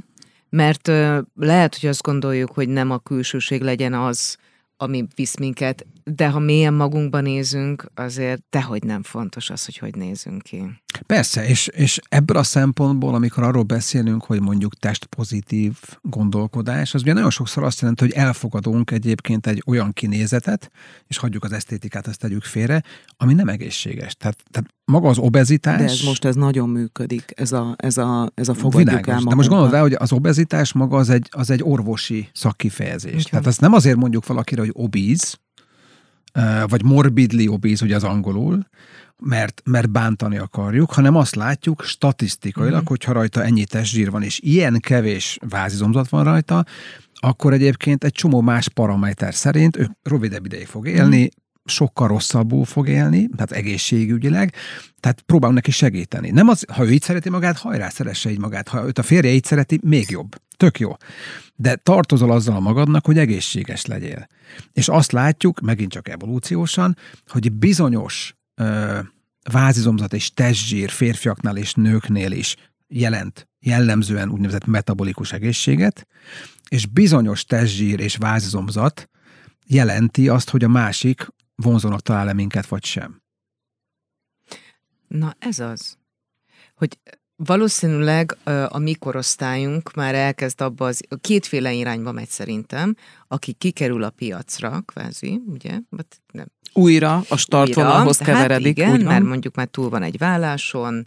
mert 0.57 0.87
lehet, 1.35 1.79
hogy 1.81 1.89
azt 1.89 2.03
gondoljuk, 2.03 2.53
hogy 2.53 2.69
nem 2.69 2.91
a 2.91 2.99
külsőség 2.99 3.63
legyen 3.63 3.95
az, 3.95 4.37
ami 4.77 5.07
visz 5.15 5.37
minket, 5.37 5.87
de 6.11 6.29
ha 6.29 6.39
mélyen 6.39 6.75
magunkba 6.75 7.21
nézünk, 7.21 7.91
azért 7.95 8.43
tehogy 8.51 8.83
nem 8.83 9.03
fontos 9.03 9.51
az, 9.51 9.65
hogy 9.65 9.77
hogy 9.77 9.95
nézünk 9.95 10.43
ki. 10.43 10.63
Persze, 11.07 11.47
és, 11.47 11.67
és 11.67 12.01
ebből 12.09 12.37
a 12.37 12.43
szempontból, 12.43 13.15
amikor 13.15 13.43
arról 13.43 13.63
beszélünk, 13.63 14.25
hogy 14.25 14.41
mondjuk 14.41 14.75
testpozitív 14.75 15.73
gondolkodás, 16.03 16.95
az 16.95 17.01
ugye 17.01 17.13
nagyon 17.13 17.31
sokszor 17.31 17.63
azt 17.63 17.81
jelenti, 17.81 18.05
hogy 18.05 18.13
elfogadunk 18.13 18.91
egyébként 18.91 19.47
egy 19.47 19.63
olyan 19.67 19.93
kinézetet, 19.93 20.71
és 21.07 21.17
hagyjuk 21.17 21.45
az 21.45 21.53
esztétikát, 21.53 22.07
ezt 22.07 22.19
tegyük 22.19 22.45
félre, 22.45 22.83
ami 23.17 23.35
nem 23.35 23.49
egészséges. 23.49 24.15
Tehát, 24.15 24.37
tehát 24.51 24.71
maga 24.85 25.09
az 25.09 25.19
obezitás... 25.19 25.79
De 25.79 25.85
ez 25.85 26.01
most 26.01 26.25
ez 26.25 26.35
nagyon 26.35 26.69
működik, 26.69 27.33
ez 27.35 27.53
a, 27.53 27.75
ez 27.77 27.97
a, 27.97 28.31
ez 28.35 28.49
a 28.49 28.55
fogadjuk 28.55 28.89
világos, 28.89 29.15
el 29.15 29.29
De 29.29 29.35
most 29.35 29.49
gondolod 29.49 29.73
rá, 29.73 29.81
hogy 29.81 29.95
az 29.99 30.13
obezitás 30.13 30.73
maga 30.73 30.97
az 30.97 31.11
egy, 31.11 31.29
az 31.31 31.51
egy 31.51 31.63
orvosi 31.63 32.29
szakkifejezés. 32.33 33.13
Igen. 33.13 33.25
Tehát 33.31 33.47
ezt 33.47 33.61
nem 33.61 33.73
azért 33.73 33.97
mondjuk 33.97 34.27
valakire, 34.27 34.61
hogy 34.61 34.71
obíz, 34.73 35.39
vagy 36.67 36.85
morbidly 36.85 37.49
obíz, 37.49 37.83
ugye 37.83 37.95
az 37.95 38.05
angolul, 38.05 38.67
mert, 39.19 39.63
mert 39.65 39.91
bántani 39.91 40.39
akarjuk, 40.39 40.93
hanem 40.93 41.17
azt 41.17 41.35
látjuk 41.35 41.83
statisztikailag, 41.83 42.81
mm. 42.81 42.87
hogyha 42.87 43.13
rajta 43.13 43.45
ennyi 43.45 43.65
testzsír 43.65 44.11
van, 44.11 44.23
és 44.23 44.41
ilyen 44.43 44.81
kevés 44.81 45.39
vázizomzat 45.49 46.09
van 46.09 46.25
rajta, 46.25 46.65
akkor 47.15 47.53
egyébként 47.53 48.05
egy 48.05 48.13
csomó 48.13 48.41
más 48.41 48.69
paraméter 48.69 49.35
szerint 49.35 49.77
ő 49.77 49.97
rövidebb 50.03 50.45
ideig 50.45 50.67
fog 50.67 50.87
élni, 50.89 51.23
mm. 51.23 51.45
Sokkal 51.67 52.09
rosszabbul 52.09 52.65
fog 52.65 52.89
élni, 52.89 53.29
tehát 53.29 53.53
egészségügyileg, 53.53 54.55
tehát 55.01 55.21
próbálunk 55.21 55.57
neki 55.57 55.71
segíteni. 55.71 56.31
Nem 56.31 56.49
az, 56.49 56.65
ha 56.73 56.85
ő 56.85 56.93
így 56.93 57.03
szereti 57.03 57.31
magát, 57.31 57.59
hajrá, 57.59 57.89
szeresse 57.89 58.31
így 58.31 58.39
magát. 58.39 58.69
Ha 58.69 58.87
őt 58.87 58.99
a 58.99 59.03
férje 59.03 59.31
így 59.31 59.45
szereti, 59.45 59.81
még 59.83 60.11
jobb. 60.11 60.37
Tök 60.57 60.79
jó. 60.79 60.93
De 61.55 61.77
tartozol 61.77 62.31
azzal 62.31 62.61
magadnak, 62.61 63.07
hogy 63.07 63.19
egészséges 63.19 63.87
legyél. 63.87 64.29
És 64.73 64.89
azt 64.89 65.13
látjuk, 65.13 65.61
megint 65.61 65.91
csak 65.91 66.09
evolúciósan, 66.09 66.97
hogy 67.27 67.53
bizonyos 67.53 68.37
ö, 68.55 68.99
vázizomzat 69.53 70.13
és 70.13 70.31
testzsír 70.31 70.91
férfiaknál 70.91 71.57
és 71.57 71.75
nőknél 71.75 72.33
is 72.33 72.57
jelent 72.89 73.49
jellemzően 73.61 74.31
úgynevezett 74.31 74.67
metabolikus 74.67 75.33
egészséget, 75.33 76.07
és 76.69 76.87
bizonyos 76.87 77.45
testzsír 77.45 78.01
és 78.01 78.17
vázizomzat 78.17 79.09
jelenti 79.67 80.29
azt, 80.29 80.51
hogy 80.51 80.65
a 80.65 80.69
másik 80.69 81.27
vonzónak 81.63 82.01
talál-e 82.01 82.33
minket, 82.33 82.67
vagy 82.67 82.85
sem. 82.85 83.23
Na 85.09 85.37
ez 85.39 85.59
az, 85.59 85.99
hogy 86.75 86.99
Valószínűleg 87.39 88.37
a 88.69 88.79
mi 88.79 88.95
korosztályunk 88.95 89.95
már 89.95 90.15
elkezd 90.15 90.61
abba 90.61 90.87
az, 90.87 91.01
kétféle 91.21 91.73
irányba 91.73 92.13
megy 92.13 92.29
szerintem, 92.29 92.97
aki 93.29 93.53
kikerül 93.53 94.03
a 94.03 94.11
piacra, 94.11 94.83
kvázi, 94.87 95.43
ugye? 95.47 95.79
Nem. 96.33 96.47
Újra 96.73 97.23
a 97.29 97.37
startvonalhoz 97.37 98.19
hát 98.19 98.29
keveredik. 98.29 98.81
Hát 98.81 98.95
igen, 98.95 99.07
mert 99.07 99.25
mondjuk 99.25 99.55
már 99.55 99.67
túl 99.67 99.89
van 99.89 100.03
egy 100.03 100.19
válláson, 100.19 101.07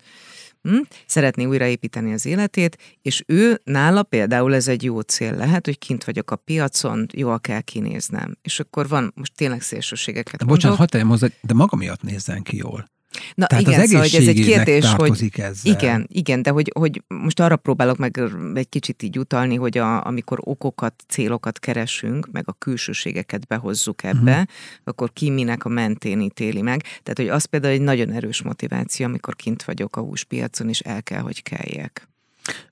hm? 0.62 0.80
szeretné 1.06 1.46
újraépíteni 1.46 2.14
az 2.14 2.26
életét, 2.26 2.78
és 3.02 3.24
ő 3.28 3.62
nála 3.64 4.04
például 4.04 4.56
ez 4.56 4.68
egy 4.68 4.84
jó 4.84 5.00
cél 5.00 5.36
lehet, 5.36 5.66
hogy 5.66 5.78
kint 5.78 6.04
vagyok 6.04 6.32
a 6.32 6.36
piacon, 6.36 7.06
jól 7.14 7.40
kell 7.40 7.62
kinéznem. 7.62 8.38
És 8.42 8.60
akkor 8.60 8.88
van, 8.88 9.12
most 9.16 9.36
tényleg 9.36 9.62
szélsőségeket 9.62 10.46
Bocsánat, 10.46 10.78
hadd 10.78 11.02
hozzá, 11.02 11.28
de 11.42 11.54
maga 11.54 11.76
miatt 11.76 12.02
nézzen 12.02 12.44
ki 12.44 12.58
jól. 12.58 12.90
Na 13.36 13.46
Tehát 13.46 13.68
igen, 13.68 13.80
az 13.80 13.88
szóval, 13.88 14.02
hogy 14.02 14.16
ez 14.16 14.28
egy 14.28 14.42
kérdés, 14.42 14.94
hogy 14.94 15.32
ezzel. 15.38 15.74
igen, 15.74 16.08
igen, 16.12 16.42
de 16.42 16.50
hogy, 16.50 16.72
hogy 16.80 17.04
most 17.08 17.40
arra 17.40 17.56
próbálok 17.56 17.98
meg 17.98 18.22
egy 18.54 18.70
kicsit 18.70 19.04
így 19.04 19.20
utalni, 19.20 19.56
hogy 19.56 19.78
a, 19.78 20.06
amikor 20.06 20.40
okokat, 20.42 20.94
célokat 21.08 21.60
keresünk, 21.60 22.32
meg 22.32 22.44
a 22.48 22.54
külsőségeket 22.54 23.48
behozzuk 23.48 24.04
ebbe, 24.04 24.32
uh-huh. 24.32 24.48
akkor 24.84 25.14
ki 25.14 25.30
minek 25.30 25.66
a 25.66 25.70
mentén 25.70 26.22
ítéli 26.22 26.62
meg. 26.62 26.82
Tehát, 26.82 27.18
hogy 27.18 27.28
az 27.28 27.46
például 27.46 27.74
egy 27.74 27.82
nagyon 27.82 28.12
erős 28.12 28.42
motiváció, 28.42 29.06
amikor 29.06 29.36
kint 29.36 29.64
vagyok 29.64 29.96
a 29.96 30.02
húspiacon, 30.02 30.70
és 30.70 30.80
el 30.80 31.04
kell, 31.04 31.22
hogy 31.22 31.44
kelljek. 31.44 32.08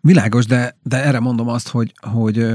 Világos, 0.02 0.46
de, 0.46 0.78
de 0.84 1.04
erre 1.04 1.20
mondom 1.20 1.48
azt, 1.48 1.68
hogy, 1.68 1.94
hogy 2.12 2.46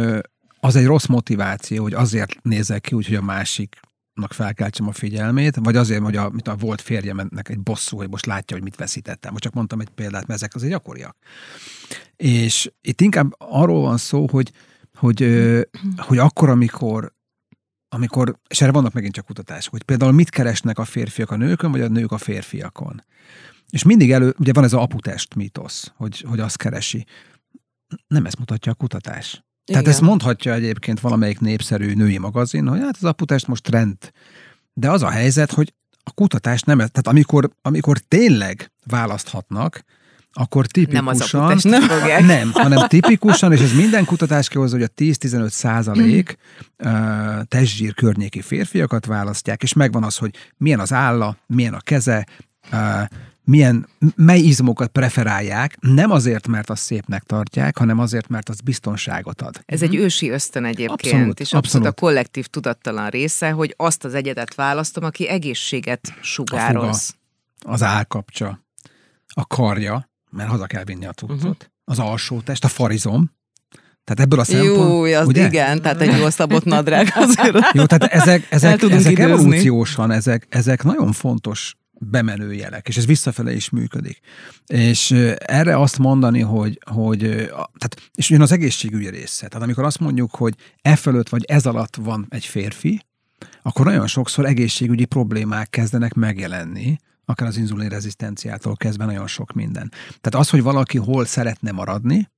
az 0.60 0.76
egy 0.76 0.86
rossz 0.86 1.06
motiváció, 1.06 1.82
hogy 1.82 1.94
azért 1.94 2.42
nézek 2.42 2.80
ki 2.80 2.94
úgy, 2.94 3.06
hogy 3.06 3.16
a 3.16 3.22
másik 3.22 3.80
felkeltsem 4.28 4.88
a 4.88 4.92
figyelmét, 4.92 5.56
vagy 5.56 5.76
azért, 5.76 6.02
hogy 6.02 6.16
a, 6.16 6.30
mint 6.30 6.48
a 6.48 6.56
volt 6.56 6.80
férjemnek 6.80 7.48
egy 7.48 7.60
bosszú, 7.60 7.96
hogy 7.96 8.10
most 8.10 8.26
látja, 8.26 8.56
hogy 8.56 8.64
mit 8.64 8.76
veszítettem. 8.76 9.30
Most 9.30 9.42
csak 9.42 9.52
mondtam 9.52 9.80
egy 9.80 9.88
példát, 9.88 10.26
mert 10.26 10.40
ezek 10.40 10.54
azért 10.54 10.72
gyakoriak. 10.72 11.16
És 12.16 12.72
itt 12.80 13.00
inkább 13.00 13.34
arról 13.38 13.80
van 13.80 13.96
szó, 13.96 14.26
hogy, 14.30 14.52
hogy, 14.94 15.18
hogy 15.96 16.18
akkor, 16.18 16.48
amikor 16.48 17.12
amikor, 17.94 18.38
és 18.48 18.60
erre 18.60 18.72
vannak 18.72 18.92
megint 18.92 19.14
csak 19.14 19.24
kutatások, 19.24 19.72
hogy 19.72 19.82
például 19.82 20.12
mit 20.12 20.30
keresnek 20.30 20.78
a 20.78 20.84
férfiak 20.84 21.30
a 21.30 21.36
nőkön, 21.36 21.70
vagy 21.70 21.80
a 21.80 21.88
nők 21.88 22.12
a 22.12 22.18
férfiakon. 22.18 23.04
És 23.70 23.82
mindig 23.82 24.12
elő, 24.12 24.34
ugye 24.38 24.52
van 24.52 24.64
ez 24.64 24.72
a 24.72 24.82
aputest 24.82 25.34
mítosz, 25.34 25.92
hogy, 25.96 26.20
hogy 26.20 26.40
azt 26.40 26.56
keresi. 26.56 27.06
Nem 28.06 28.26
ezt 28.26 28.38
mutatja 28.38 28.72
a 28.72 28.74
kutatás. 28.74 29.44
Tehát 29.64 29.88
ezt 29.88 30.00
mondhatja 30.00 30.52
egyébként 30.54 31.00
valamelyik 31.00 31.40
népszerű 31.40 31.94
női 31.94 32.18
magazin, 32.18 32.68
hogy 32.68 32.80
hát 32.80 32.96
az 32.96 33.04
aputest 33.04 33.46
most 33.46 33.62
trend. 33.62 33.96
De 34.72 34.90
az 34.90 35.02
a 35.02 35.10
helyzet, 35.10 35.52
hogy 35.52 35.74
a 36.04 36.10
kutatás 36.10 36.62
nem, 36.62 36.78
tehát 36.78 37.06
amikor, 37.06 37.50
amikor 37.62 37.98
tényleg 37.98 38.72
választhatnak, 38.84 39.84
akkor 40.32 40.66
tipikusan... 40.66 41.40
Nem 41.40 41.56
az 41.56 41.62
nem, 41.62 42.26
nem, 42.26 42.50
hanem 42.52 42.88
tipikusan, 42.88 43.52
és 43.52 43.60
ez 43.60 43.72
minden 43.72 44.04
kutatás 44.04 44.48
kihozza, 44.48 44.76
hogy 44.76 44.84
a 44.84 45.02
10-15 45.02 45.48
százalék 45.48 46.36
mm. 46.88 47.40
testzsír 47.48 47.94
környéki 47.94 48.40
férfiakat 48.40 49.06
választják, 49.06 49.62
és 49.62 49.72
megvan 49.72 50.04
az, 50.04 50.16
hogy 50.16 50.34
milyen 50.56 50.80
az 50.80 50.92
álla, 50.92 51.36
milyen 51.46 51.74
a 51.74 51.80
keze, 51.80 52.26
milyen, 53.44 53.88
mely 54.16 54.38
izmokat 54.38 54.88
preferálják, 54.88 55.76
nem 55.80 56.10
azért, 56.10 56.46
mert 56.46 56.70
azt 56.70 56.82
szépnek 56.82 57.22
tartják, 57.22 57.78
hanem 57.78 57.98
azért, 57.98 58.28
mert 58.28 58.48
az 58.48 58.60
biztonságot 58.60 59.42
ad. 59.42 59.62
Ez 59.66 59.82
egy 59.82 59.94
ősi 59.94 60.28
ösztön 60.28 60.64
egyébként, 60.64 61.14
abszolút, 61.14 61.40
és 61.40 61.52
abszolút, 61.52 61.64
abszolút 61.64 61.86
a 61.86 61.92
kollektív 61.92 62.46
tudattalan 62.46 63.08
része, 63.08 63.50
hogy 63.50 63.74
azt 63.76 64.04
az 64.04 64.14
egyedet 64.14 64.54
választom, 64.54 65.04
aki 65.04 65.28
egészséget 65.28 66.14
sugároz. 66.20 66.84
A 66.86 67.14
fuga, 67.60 67.72
az 67.74 67.82
állkapcsa, 67.82 68.60
a 69.26 69.46
karja, 69.46 70.10
mert 70.30 70.48
haza 70.48 70.66
kell 70.66 70.84
vinni 70.84 71.06
a 71.06 71.12
tudtot, 71.12 71.38
uh-huh. 71.38 71.56
az 71.84 71.98
alsó 71.98 72.40
test, 72.40 72.64
a 72.64 72.68
farizom, 72.68 73.30
tehát 74.04 74.20
ebből 74.20 74.40
a 74.40 74.44
szempontból... 74.44 75.08
Jó, 75.08 75.18
az 75.18 75.26
ugye? 75.26 75.46
igen, 75.46 75.82
tehát 75.82 76.00
egy 76.00 76.18
jól 76.18 76.30
szabott 76.30 76.64
nadrág 76.64 77.12
azért. 77.26 77.72
Jó, 77.72 77.84
tehát 77.84 78.02
ezek, 78.02 78.46
ezek, 78.50 78.82
ezek 78.82 79.18
evolúciósan, 79.18 80.10
ezek, 80.10 80.46
ezek 80.48 80.82
nagyon 80.82 81.12
fontos 81.12 81.76
bemenő 82.10 82.52
jelek, 82.54 82.88
és 82.88 82.96
ez 82.96 83.06
visszafele 83.06 83.52
is 83.52 83.70
működik. 83.70 84.20
És 84.66 85.10
erre 85.36 85.78
azt 85.78 85.98
mondani, 85.98 86.40
hogy, 86.40 86.78
hogy 86.90 87.18
tehát, 87.48 88.10
és 88.14 88.30
jön 88.30 88.40
az 88.40 88.52
egészségügyi 88.52 89.08
része. 89.08 89.48
Tehát 89.48 89.66
amikor 89.66 89.84
azt 89.84 89.98
mondjuk, 89.98 90.34
hogy 90.34 90.54
e 90.82 90.96
fölött 90.96 91.28
vagy 91.28 91.44
ez 91.44 91.66
alatt 91.66 91.96
van 91.96 92.26
egy 92.28 92.44
férfi, 92.44 93.04
akkor 93.62 93.86
nagyon 93.86 94.06
sokszor 94.06 94.44
egészségügyi 94.44 95.04
problémák 95.04 95.70
kezdenek 95.70 96.14
megjelenni, 96.14 96.98
akár 97.24 97.48
az 97.48 97.56
inzulin 97.56 97.88
rezisztenciától 97.88 98.76
kezdve 98.76 99.04
nagyon 99.04 99.26
sok 99.26 99.52
minden. 99.52 99.88
Tehát 99.90 100.34
az, 100.34 100.50
hogy 100.50 100.62
valaki 100.62 100.98
hol 100.98 101.24
szeretne 101.24 101.72
maradni, 101.72 102.30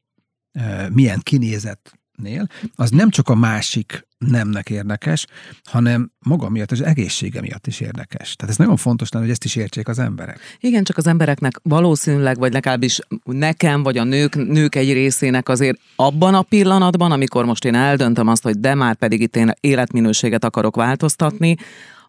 milyen 0.93 1.21
kinézet 1.23 1.99
nél, 2.17 2.47
az 2.75 2.91
nem 2.91 3.11
csak 3.11 3.29
a 3.29 3.35
másik 3.35 4.07
nemnek 4.19 4.71
érdekes, 4.71 5.27
hanem 5.65 6.11
maga 6.19 6.49
miatt, 6.49 6.71
az 6.71 6.83
egészsége 6.83 7.41
miatt 7.41 7.67
is 7.67 7.81
érdekes. 7.81 8.37
Tehát 8.37 8.53
ez 8.53 8.59
nagyon 8.59 8.77
fontos 8.77 9.11
lenne, 9.11 9.25
hogy 9.25 9.35
ezt 9.35 9.45
is 9.45 9.57
értsék 9.57 9.89
az 9.89 9.99
emberek. 9.99 10.41
Igen, 10.61 10.85
csak 10.85 10.97
az 10.97 11.07
embereknek 11.07 11.61
valószínűleg, 11.63 12.39
vagy 12.39 12.53
legalábbis 12.53 13.01
nekem, 13.25 13.83
vagy 13.83 13.99
a 13.99 14.05
nők, 14.05 14.35
nők 14.35 14.75
egy 14.75 14.93
részének 14.93 15.49
azért 15.49 15.79
abban 15.97 16.35
a 16.35 16.43
pillanatban, 16.43 17.13
amikor 17.13 17.45
most 17.45 17.65
én 17.65 17.75
eldöntöm 17.75 18.29
azt, 18.29 18.43
hogy 18.43 18.61
de 18.61 18.75
már 18.75 18.95
pedig 18.95 19.21
itt 19.21 19.37
én 19.37 19.53
életminőséget 19.61 20.45
akarok 20.45 20.77
változtatni, 20.77 21.57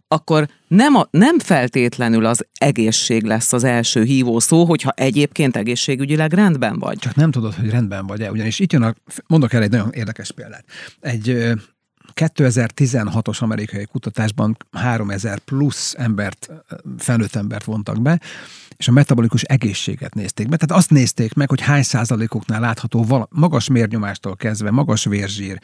akkor 0.07 0.47
nem, 0.67 0.95
a, 0.95 1.07
nem 1.11 1.39
feltétlenül 1.39 2.25
az 2.25 2.45
egészség 2.57 3.23
lesz 3.23 3.53
az 3.53 3.63
első 3.63 4.03
hívó 4.03 4.39
szó, 4.39 4.65
hogyha 4.65 4.91
egyébként 4.91 5.55
egészségügyileg 5.55 6.33
rendben 6.33 6.79
vagy. 6.79 6.97
Csak 6.97 7.15
nem 7.15 7.31
tudod, 7.31 7.53
hogy 7.53 7.69
rendben 7.69 8.07
vagy-e, 8.07 8.31
ugyanis 8.31 8.59
itt 8.59 8.71
jön 8.71 8.81
a, 8.81 8.93
mondok 9.27 9.53
el 9.53 9.61
egy 9.61 9.71
nagyon 9.71 9.91
érdekes 9.91 10.31
példát. 10.31 10.65
Egy 10.99 11.53
2016-os 12.13 13.39
amerikai 13.39 13.85
kutatásban 13.85 14.57
3000 14.71 15.39
plusz 15.39 15.95
embert, 15.97 16.49
felnőtt 16.97 17.35
embert 17.35 17.63
vontak 17.63 18.01
be, 18.01 18.19
és 18.77 18.87
a 18.87 18.91
metabolikus 18.91 19.41
egészséget 19.41 20.13
nézték 20.13 20.47
meg. 20.47 20.59
Tehát 20.59 20.81
azt 20.81 20.89
nézték 20.89 21.33
meg, 21.33 21.49
hogy 21.49 21.61
hány 21.61 21.83
százalékoknál 21.83 22.59
látható 22.59 23.27
magas 23.29 23.67
mérnyomástól 23.67 24.35
kezdve, 24.35 24.71
magas 24.71 25.05
vérzsír, 25.05 25.59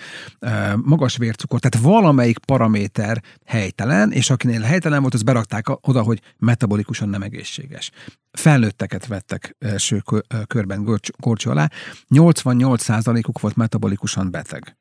magas 0.76 1.18
vércukor, 1.18 1.60
tehát 1.60 1.88
valamelyik 1.88 2.38
paraméter 2.38 3.22
helytelen, 3.46 4.12
és 4.12 4.30
akinél 4.30 4.62
helytelen 4.62 5.02
volt, 5.02 5.14
az 5.14 5.24
berakták 5.24 5.88
oda, 5.88 6.02
hogy 6.02 6.22
metabolikusan 6.38 7.10
nem 7.10 7.22
egészséges. 7.22 7.92
Felnőtteket 8.32 9.08
vettek 9.08 9.56
első 9.60 10.04
körben 10.48 11.00
gorcsó 11.18 11.52
alá, 11.52 11.70
88 12.08 12.84
százalékuk 12.84 13.40
volt 13.40 13.56
metabolikusan 13.56 14.32
beteg 14.32 14.76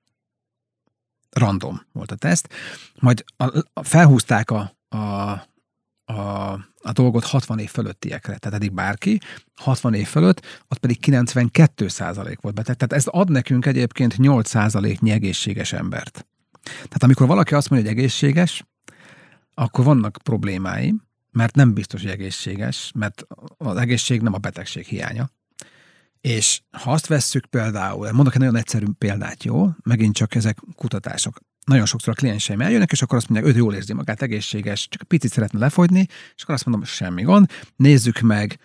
random 1.30 1.80
volt 1.92 2.10
a 2.10 2.14
teszt, 2.14 2.48
majd 3.00 3.24
a, 3.36 3.44
a, 3.72 3.84
felhúzták 3.84 4.50
a, 4.50 4.76
a, 4.88 4.98
a, 6.10 6.52
a 6.80 6.92
dolgot 6.92 7.24
60 7.24 7.58
év 7.58 7.70
fölöttiekre, 7.70 8.38
tehát 8.38 8.58
eddig 8.58 8.72
bárki, 8.72 9.20
60 9.54 9.94
év 9.94 10.06
fölött, 10.06 10.46
ott 10.68 10.78
pedig 10.78 11.00
92 11.00 11.88
százalék 11.88 12.40
volt 12.40 12.54
beteg. 12.54 12.76
Tehát 12.76 12.92
ez 12.92 13.06
ad 13.06 13.30
nekünk 13.30 13.66
egyébként 13.66 14.16
8 14.16 14.48
százaléknyi 14.48 15.10
egészséges 15.10 15.72
embert. 15.72 16.26
Tehát 16.62 17.02
amikor 17.02 17.26
valaki 17.26 17.54
azt 17.54 17.70
mondja, 17.70 17.88
hogy 17.88 17.98
egészséges, 17.98 18.64
akkor 19.54 19.84
vannak 19.84 20.18
problémáim, 20.22 21.02
mert 21.30 21.54
nem 21.54 21.72
biztos, 21.74 22.02
hogy 22.02 22.10
egészséges, 22.10 22.92
mert 22.94 23.26
az 23.56 23.76
egészség 23.76 24.20
nem 24.20 24.34
a 24.34 24.38
betegség 24.38 24.86
hiánya. 24.86 25.30
És 26.20 26.62
ha 26.70 26.92
azt 26.92 27.06
vesszük 27.06 27.46
például, 27.46 28.12
mondok 28.12 28.34
egy 28.34 28.40
nagyon 28.40 28.56
egyszerű 28.56 28.86
példát, 28.98 29.44
jó? 29.44 29.68
Megint 29.82 30.14
csak 30.14 30.34
ezek 30.34 30.58
kutatások. 30.74 31.40
Nagyon 31.66 31.86
sokszor 31.86 32.12
a 32.12 32.16
klienseim 32.16 32.60
eljönnek, 32.60 32.92
és 32.92 33.02
akkor 33.02 33.16
azt 33.16 33.28
mondják, 33.28 33.54
ő 33.54 33.58
jól 33.58 33.74
érzi 33.74 33.92
magát, 33.92 34.22
egészséges, 34.22 34.88
csak 34.88 35.02
picit 35.02 35.32
szeretne 35.32 35.58
lefogyni, 35.58 36.06
és 36.36 36.42
akkor 36.42 36.54
azt 36.54 36.64
mondom, 36.64 36.84
semmi 36.84 37.22
gond, 37.22 37.50
nézzük 37.76 38.20
meg 38.20 38.58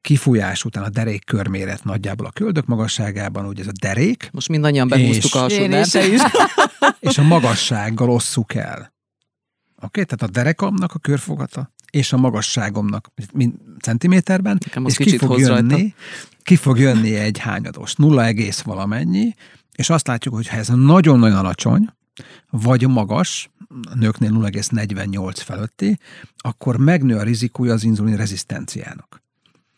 kifújás 0.00 0.64
után 0.64 0.84
a 0.84 0.88
derék 0.88 1.24
körméret 1.24 1.84
nagyjából 1.84 2.26
a 2.26 2.30
köldök 2.30 2.66
magasságában, 2.66 3.46
ugye 3.46 3.62
ez 3.62 3.68
a 3.68 3.72
derék. 3.80 4.28
Most 4.32 4.48
mindannyian 4.48 4.88
behúztuk 4.88 5.34
a 5.34 5.42
alsó 5.42 5.62
is. 5.62 5.94
is. 5.94 6.20
és 7.10 7.18
a 7.18 7.22
magassággal 7.22 8.10
osszuk 8.10 8.54
el. 8.54 8.78
Oké, 9.76 9.86
okay? 9.86 10.04
tehát 10.04 10.22
a 10.22 10.26
derekamnak 10.26 10.94
a 10.94 10.98
körfogata 10.98 11.72
és 11.90 12.12
a 12.12 12.16
magasságomnak 12.16 13.08
centiméterben, 13.80 14.58
és 14.84 14.96
ki 14.96 15.18
fog, 15.18 15.38
jönni, 15.38 15.94
ki 16.42 16.56
fog 16.56 16.78
jönni 16.78 17.14
egy 17.14 17.38
hányados, 17.38 17.94
nulla 17.94 18.24
egész 18.24 18.60
valamennyi, 18.60 19.34
és 19.74 19.90
azt 19.90 20.06
látjuk, 20.06 20.34
hogy 20.34 20.48
ha 20.48 20.56
ez 20.56 20.68
nagyon-nagyon 20.68 21.38
alacsony, 21.38 21.88
vagy 22.50 22.88
magas, 22.88 23.50
a 23.90 23.94
nőknél 23.94 24.30
0,48 24.30 25.32
felőtti, 25.34 25.98
akkor 26.36 26.76
megnő 26.76 27.16
a 27.16 27.22
rizikója 27.22 27.72
az 27.72 27.84
inzulin 27.84 28.16
rezisztenciának. 28.16 29.22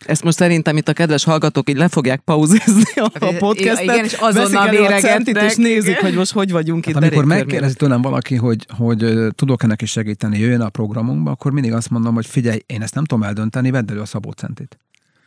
Ezt 0.07 0.23
most 0.23 0.37
szerintem 0.37 0.77
itt 0.77 0.89
a 0.89 0.93
kedves 0.93 1.25
hallgatók 1.25 1.71
így 1.71 1.77
le 1.77 1.89
fogják 1.89 2.21
pauzizni 2.21 2.93
a, 2.95 3.11
a 3.19 3.35
podcastet, 3.39 3.83
igen, 3.83 4.05
és 4.05 4.13
azonnal 4.13 4.69
véregetnek, 4.69 5.45
és 5.45 5.57
nézik, 5.57 5.97
hogy 5.97 6.15
most 6.15 6.33
hogy 6.33 6.51
vagyunk 6.51 6.85
hát 6.85 6.95
itt. 6.95 7.01
Amikor 7.01 7.25
megkérdezi 7.25 7.75
tőlem 7.75 8.03
valaki, 8.03 8.37
hogy, 8.37 8.67
hogy 8.77 9.29
tudok 9.35 9.63
ennek 9.63 9.83
is 9.83 9.91
segíteni, 9.91 10.39
jöjjön 10.39 10.61
a 10.61 10.69
programunkba, 10.69 11.31
akkor 11.31 11.53
mindig 11.53 11.73
azt 11.73 11.91
mondom, 11.91 12.15
hogy 12.15 12.27
figyelj, 12.27 12.59
én 12.67 12.83
ezt 12.83 12.95
nem 12.95 13.05
tudom 13.05 13.25
eldönteni, 13.25 13.71
vedd 13.71 13.91
elő 13.91 14.01
a 14.01 14.05
szabócentit. 14.05 14.79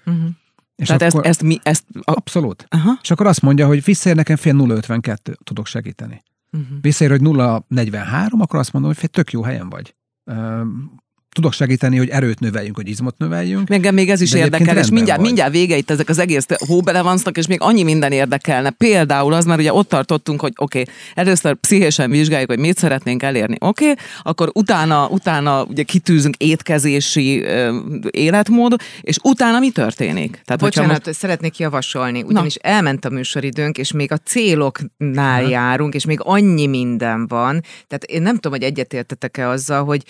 Uh-huh. 0.05 0.29
És 0.75 0.87
Tehát 0.87 1.01
akkor, 1.01 1.25
ezt, 1.25 1.29
ezt 1.29 1.43
mi... 1.43 1.59
Ezt, 1.63 1.83
abszolút. 2.01 2.65
Aha. 2.69 2.99
És 3.01 3.11
akkor 3.11 3.27
azt 3.27 3.41
mondja, 3.41 3.67
hogy 3.67 3.83
visszaér 3.83 4.15
nekem 4.15 4.35
fél 4.35 4.53
0,52, 4.53 5.33
tudok 5.43 5.67
segíteni. 5.67 6.23
Uh-huh. 6.53 6.77
Visszaér, 6.81 7.09
hogy 7.09 7.21
0,43, 7.21 8.39
akkor 8.39 8.59
azt 8.59 8.73
mondom, 8.73 8.93
hogy 8.99 9.09
tök 9.09 9.31
jó 9.31 9.43
helyen 9.43 9.69
vagy 9.69 9.95
tudok 11.33 11.53
segíteni, 11.53 11.97
hogy 11.97 12.09
erőt 12.09 12.39
növeljünk, 12.39 12.75
hogy 12.75 12.87
izmot 12.87 13.17
növeljünk. 13.17 13.69
Engem 13.69 13.93
még 13.93 14.09
ez 14.09 14.21
is 14.21 14.33
érdekel, 14.33 14.77
és 14.77 14.89
mindjárt, 14.89 15.21
mindjárt 15.21 15.51
vége 15.51 15.77
itt 15.77 15.89
ezek 15.89 16.09
az 16.09 16.19
egész 16.19 16.45
hóbelevansznak, 16.67 17.37
és 17.37 17.47
még 17.47 17.61
annyi 17.61 17.83
minden 17.83 18.11
érdekelne. 18.11 18.69
Például 18.69 19.33
az 19.33 19.45
már 19.45 19.57
ugye 19.57 19.73
ott 19.73 19.89
tartottunk, 19.89 20.41
hogy 20.41 20.53
oké, 20.55 20.79
okay, 20.81 20.93
először 21.13 21.55
pszichésen 21.55 22.09
vizsgáljuk, 22.09 22.49
hogy 22.49 22.59
mit 22.59 22.77
szeretnénk 22.77 23.23
elérni, 23.23 23.55
oké, 23.59 23.89
okay, 23.89 24.03
akkor 24.21 24.51
utána, 24.53 25.07
utána 25.07 25.63
ugye 25.63 25.83
kitűzünk 25.83 26.35
étkezési 26.35 27.41
ö, 27.41 27.79
életmód, 28.11 28.75
és 29.01 29.17
utána 29.23 29.59
mi 29.59 29.69
történik? 29.69 30.41
Tehát, 30.45 30.61
Bocsánat, 30.61 31.05
most... 31.05 31.17
szeretnék 31.17 31.57
javasolni, 31.57 32.21
ugyanis 32.21 32.55
Na. 32.55 32.69
elment 32.69 33.05
a 33.05 33.09
műsoridőnk, 33.09 33.77
és 33.77 33.91
még 33.91 34.11
a 34.11 34.17
céloknál 34.17 35.41
Na. 35.41 35.49
járunk, 35.49 35.93
és 35.93 36.05
még 36.05 36.19
annyi 36.21 36.67
minden 36.67 37.27
van. 37.27 37.61
Tehát 37.87 38.03
én 38.03 38.21
nem 38.21 38.35
tudom, 38.35 38.51
hogy 38.51 38.63
egyetértetek-e 38.63 39.47
azzal, 39.47 39.83
hogy 39.83 40.03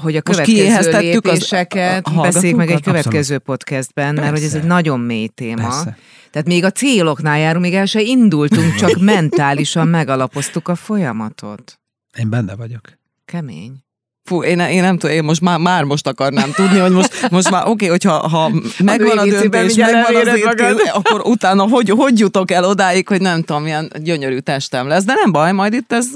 hogy 0.00 0.16
a 0.16 0.22
következő 0.22 0.90
lépéseket 0.90 2.06
az, 2.06 2.12
a, 2.12 2.18
a 2.18 2.22
beszéljük 2.22 2.58
meg 2.58 2.70
egy 2.70 2.82
következő 2.82 3.18
Abszolút. 3.18 3.42
podcastben, 3.42 4.14
mert 4.14 4.30
hogy 4.30 4.42
ez 4.42 4.54
egy 4.54 4.64
nagyon 4.64 5.00
mély 5.00 5.26
téma. 5.26 5.62
Persze. 5.62 5.96
Tehát 6.30 6.48
még 6.48 6.64
a 6.64 6.70
céloknál 6.70 7.38
járunk, 7.38 7.64
még 7.64 7.74
el 7.74 7.86
se 7.86 8.00
indultunk, 8.00 8.74
csak 8.80 9.00
mentálisan 9.00 9.88
megalapoztuk 9.88 10.68
a 10.68 10.74
folyamatot. 10.74 11.80
Én 12.18 12.30
benne 12.30 12.56
vagyok. 12.56 12.80
Kemény. 13.24 13.72
Fú, 14.24 14.42
én, 14.42 14.58
én 14.58 14.82
nem 14.82 14.98
tudom, 14.98 15.16
én 15.16 15.24
most 15.24 15.40
már, 15.40 15.58
már 15.58 15.84
most 15.84 16.06
akarnám 16.06 16.52
tudni, 16.52 16.78
hogy 16.78 16.90
most, 16.90 17.30
most 17.30 17.50
már 17.50 17.62
oké, 17.62 17.70
okay, 17.72 17.88
hogyha 17.88 18.28
ha 18.28 18.50
megvan 18.78 19.18
a 19.18 19.24
döntés, 19.24 19.74
megvan 19.74 20.16
az 20.16 20.36
étkéz, 20.36 20.90
akkor 20.92 21.20
utána 21.20 21.68
hogy, 21.68 21.90
hogy 21.90 22.18
jutok 22.18 22.50
el 22.50 22.64
odáig, 22.64 23.08
hogy 23.08 23.20
nem 23.20 23.42
tudom, 23.42 23.62
milyen 23.62 23.92
gyönyörű 23.96 24.38
testem 24.38 24.86
lesz, 24.86 25.04
de 25.04 25.12
nem 25.14 25.32
baj, 25.32 25.52
majd 25.52 25.72
itt 25.72 25.92
ez 25.92 26.06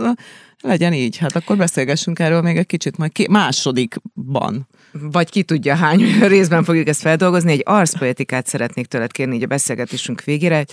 legyen 0.60 0.92
így, 0.92 1.16
hát 1.16 1.36
akkor 1.36 1.56
beszélgessünk 1.56 2.18
erről 2.18 2.42
még 2.42 2.56
egy 2.56 2.66
kicsit 2.66 2.96
majd 2.96 3.12
ki, 3.12 3.26
másodikban. 3.30 4.66
Vagy 4.92 5.30
ki 5.30 5.42
tudja 5.42 5.74
hány 5.74 6.18
részben 6.28 6.64
fogjuk 6.64 6.88
ezt 6.88 7.00
feldolgozni. 7.00 7.52
Egy 7.52 7.62
arszpoetikát 7.64 8.46
szeretnék 8.46 8.86
tőled 8.86 9.12
kérni 9.12 9.34
így 9.34 9.42
a 9.42 9.46
beszélgetésünk 9.46 10.24
végére. 10.24 10.64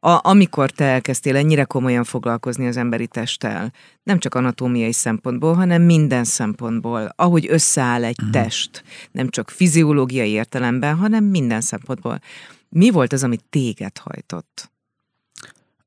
A, 0.00 0.28
amikor 0.28 0.70
te 0.70 0.84
elkezdtél 0.84 1.36
ennyire 1.36 1.64
komolyan 1.64 2.04
foglalkozni 2.04 2.66
az 2.66 2.76
emberi 2.76 3.06
testtel, 3.06 3.72
nem 4.02 4.18
csak 4.18 4.34
anatómiai 4.34 4.92
szempontból, 4.92 5.54
hanem 5.54 5.82
minden 5.82 6.24
szempontból, 6.24 7.12
ahogy 7.16 7.46
összeáll 7.48 8.04
egy 8.04 8.16
uh-huh. 8.18 8.42
test, 8.42 8.84
nem 9.10 9.28
csak 9.28 9.50
fiziológiai 9.50 10.30
értelemben, 10.30 10.96
hanem 10.96 11.24
minden 11.24 11.60
szempontból. 11.60 12.20
Mi 12.68 12.90
volt 12.90 13.12
az, 13.12 13.24
ami 13.24 13.36
téged 13.50 13.98
hajtott? 13.98 14.70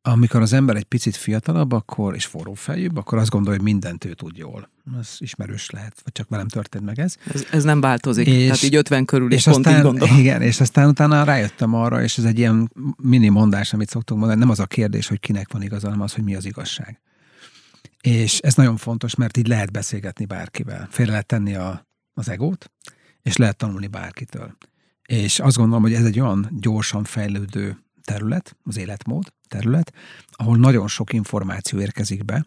Amikor 0.02 0.41
az 0.41 0.54
ember 0.54 0.76
egy 0.76 0.84
picit 0.84 1.16
fiatalabb, 1.16 1.72
akkor, 1.72 2.16
és 2.16 2.26
forrófejűbb, 2.26 2.97
akkor 2.97 3.18
azt 3.18 3.30
gondolja, 3.30 3.60
hogy 3.60 3.68
mindent 3.68 4.06
ő 4.06 4.14
tud 4.14 4.38
jól. 4.38 4.70
Ez 5.00 5.16
ismerős 5.18 5.70
lehet, 5.70 6.02
vagy 6.04 6.14
csak 6.14 6.30
velem 6.30 6.47
történt 6.47 6.86
meg 6.86 7.00
ez. 7.00 7.16
Ez, 7.34 7.45
ez 7.52 7.64
nem 7.64 7.82
változik, 7.82 8.28
és, 8.28 8.43
tehát 8.43 8.64
így 8.64 8.76
50 8.76 9.06
körül 9.06 9.34
és 9.34 9.43
pont 9.43 9.56
aztán, 9.58 9.78
így 9.78 9.84
gondolom. 9.84 10.18
Igen, 10.18 10.41
és 10.41 10.60
aztán 10.60 10.88
utána 10.88 11.24
rájöttem 11.24 11.74
arra, 11.74 12.04
és 12.04 12.18
ez 12.18 12.24
egy 12.24 12.38
ilyen 12.38 12.72
mini 13.02 13.30
mondás, 13.30 13.74
amit 13.74 13.89
szoktunk 13.89 14.20
mondani, 14.20 14.39
nem 14.39 14.50
az 14.50 14.60
a 14.60 14.66
kérdés, 14.66 15.08
hogy 15.08 15.20
kinek 15.20 15.52
van 15.52 15.62
igaza, 15.62 15.86
hanem 15.86 16.02
az, 16.02 16.14
hogy 16.14 16.24
mi 16.24 16.36
az 16.36 16.45
igazság. 16.45 17.02
És 18.02 18.39
ez 18.39 18.54
nagyon 18.56 18.78
fontos, 18.78 19.16
mert 19.16 19.38
így 19.38 19.47
lehet 19.47 19.72
beszélgetni 19.72 20.26
bárkivel. 20.26 20.88
Félre 20.91 21.12
lehet 21.12 21.26
tenni 21.26 21.56
a, 21.56 21.88
az 22.14 22.30
egót, 22.30 22.72
és 23.22 23.38
lehet 23.38 23.58
tanulni 23.58 23.88
bárkitől. 23.88 24.58
És 25.02 25.39
azt 25.39 25.58
gondolom, 25.58 25.82
hogy 25.82 25.93
ez 25.93 26.06
egy 26.06 26.20
olyan 26.20 26.47
gyorsan 26.60 27.04
fejlődő 27.04 27.78
terület, 28.04 28.58
az 28.64 28.78
életmód 28.78 29.34
terület, 29.50 29.93
ahol 30.32 30.58
nagyon 30.58 30.88
sok 30.88 31.14
információ 31.14 31.80
érkezik 31.80 32.26
be, 32.26 32.45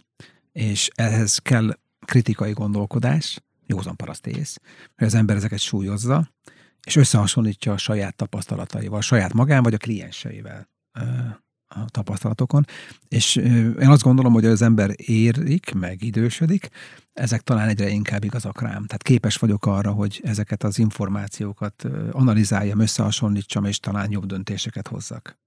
és 0.53 0.91
ehhez 0.95 1.39
kell 1.39 1.79
kritikai 2.07 2.53
gondolkodás, 2.53 3.41
józan 3.67 3.97
parasztész, 3.97 4.59
hogy 4.97 5.07
az 5.07 5.15
ember 5.15 5.37
ezeket 5.37 5.59
súlyozza, 5.59 6.31
és 6.87 6.97
összehasonlítja 6.97 7.73
a 7.73 7.77
saját 7.77 8.17
tapasztalataival, 8.17 9.01
saját 9.01 9.33
magán 9.33 9.63
vagy 9.63 9.75
a 9.75 9.79
klienseivel 9.79 10.69
a 11.75 11.85
tapasztalatokon, 11.91 12.65
és 13.09 13.37
én 13.37 13.89
azt 13.89 14.03
gondolom, 14.03 14.33
hogy 14.33 14.45
az 14.45 14.63
ember 14.63 14.91
érik, 14.97 15.73
meg 15.73 16.03
idősödik, 16.03 16.69
ezek 17.13 17.41
talán 17.41 17.69
egyre 17.69 17.89
inkább 17.89 18.25
igazak 18.25 18.61
rám. 18.61 18.87
Tehát 18.87 19.03
képes 19.03 19.37
vagyok 19.37 19.67
arra, 19.67 19.93
hogy 19.93 20.21
ezeket 20.25 20.63
az 20.63 20.79
információkat 20.79 21.85
analizáljam, 22.11 22.79
összehasonlítsam, 22.79 23.65
és 23.65 23.79
talán 23.79 24.11
jobb 24.11 24.27
döntéseket 24.27 24.89
hozzak 24.89 25.41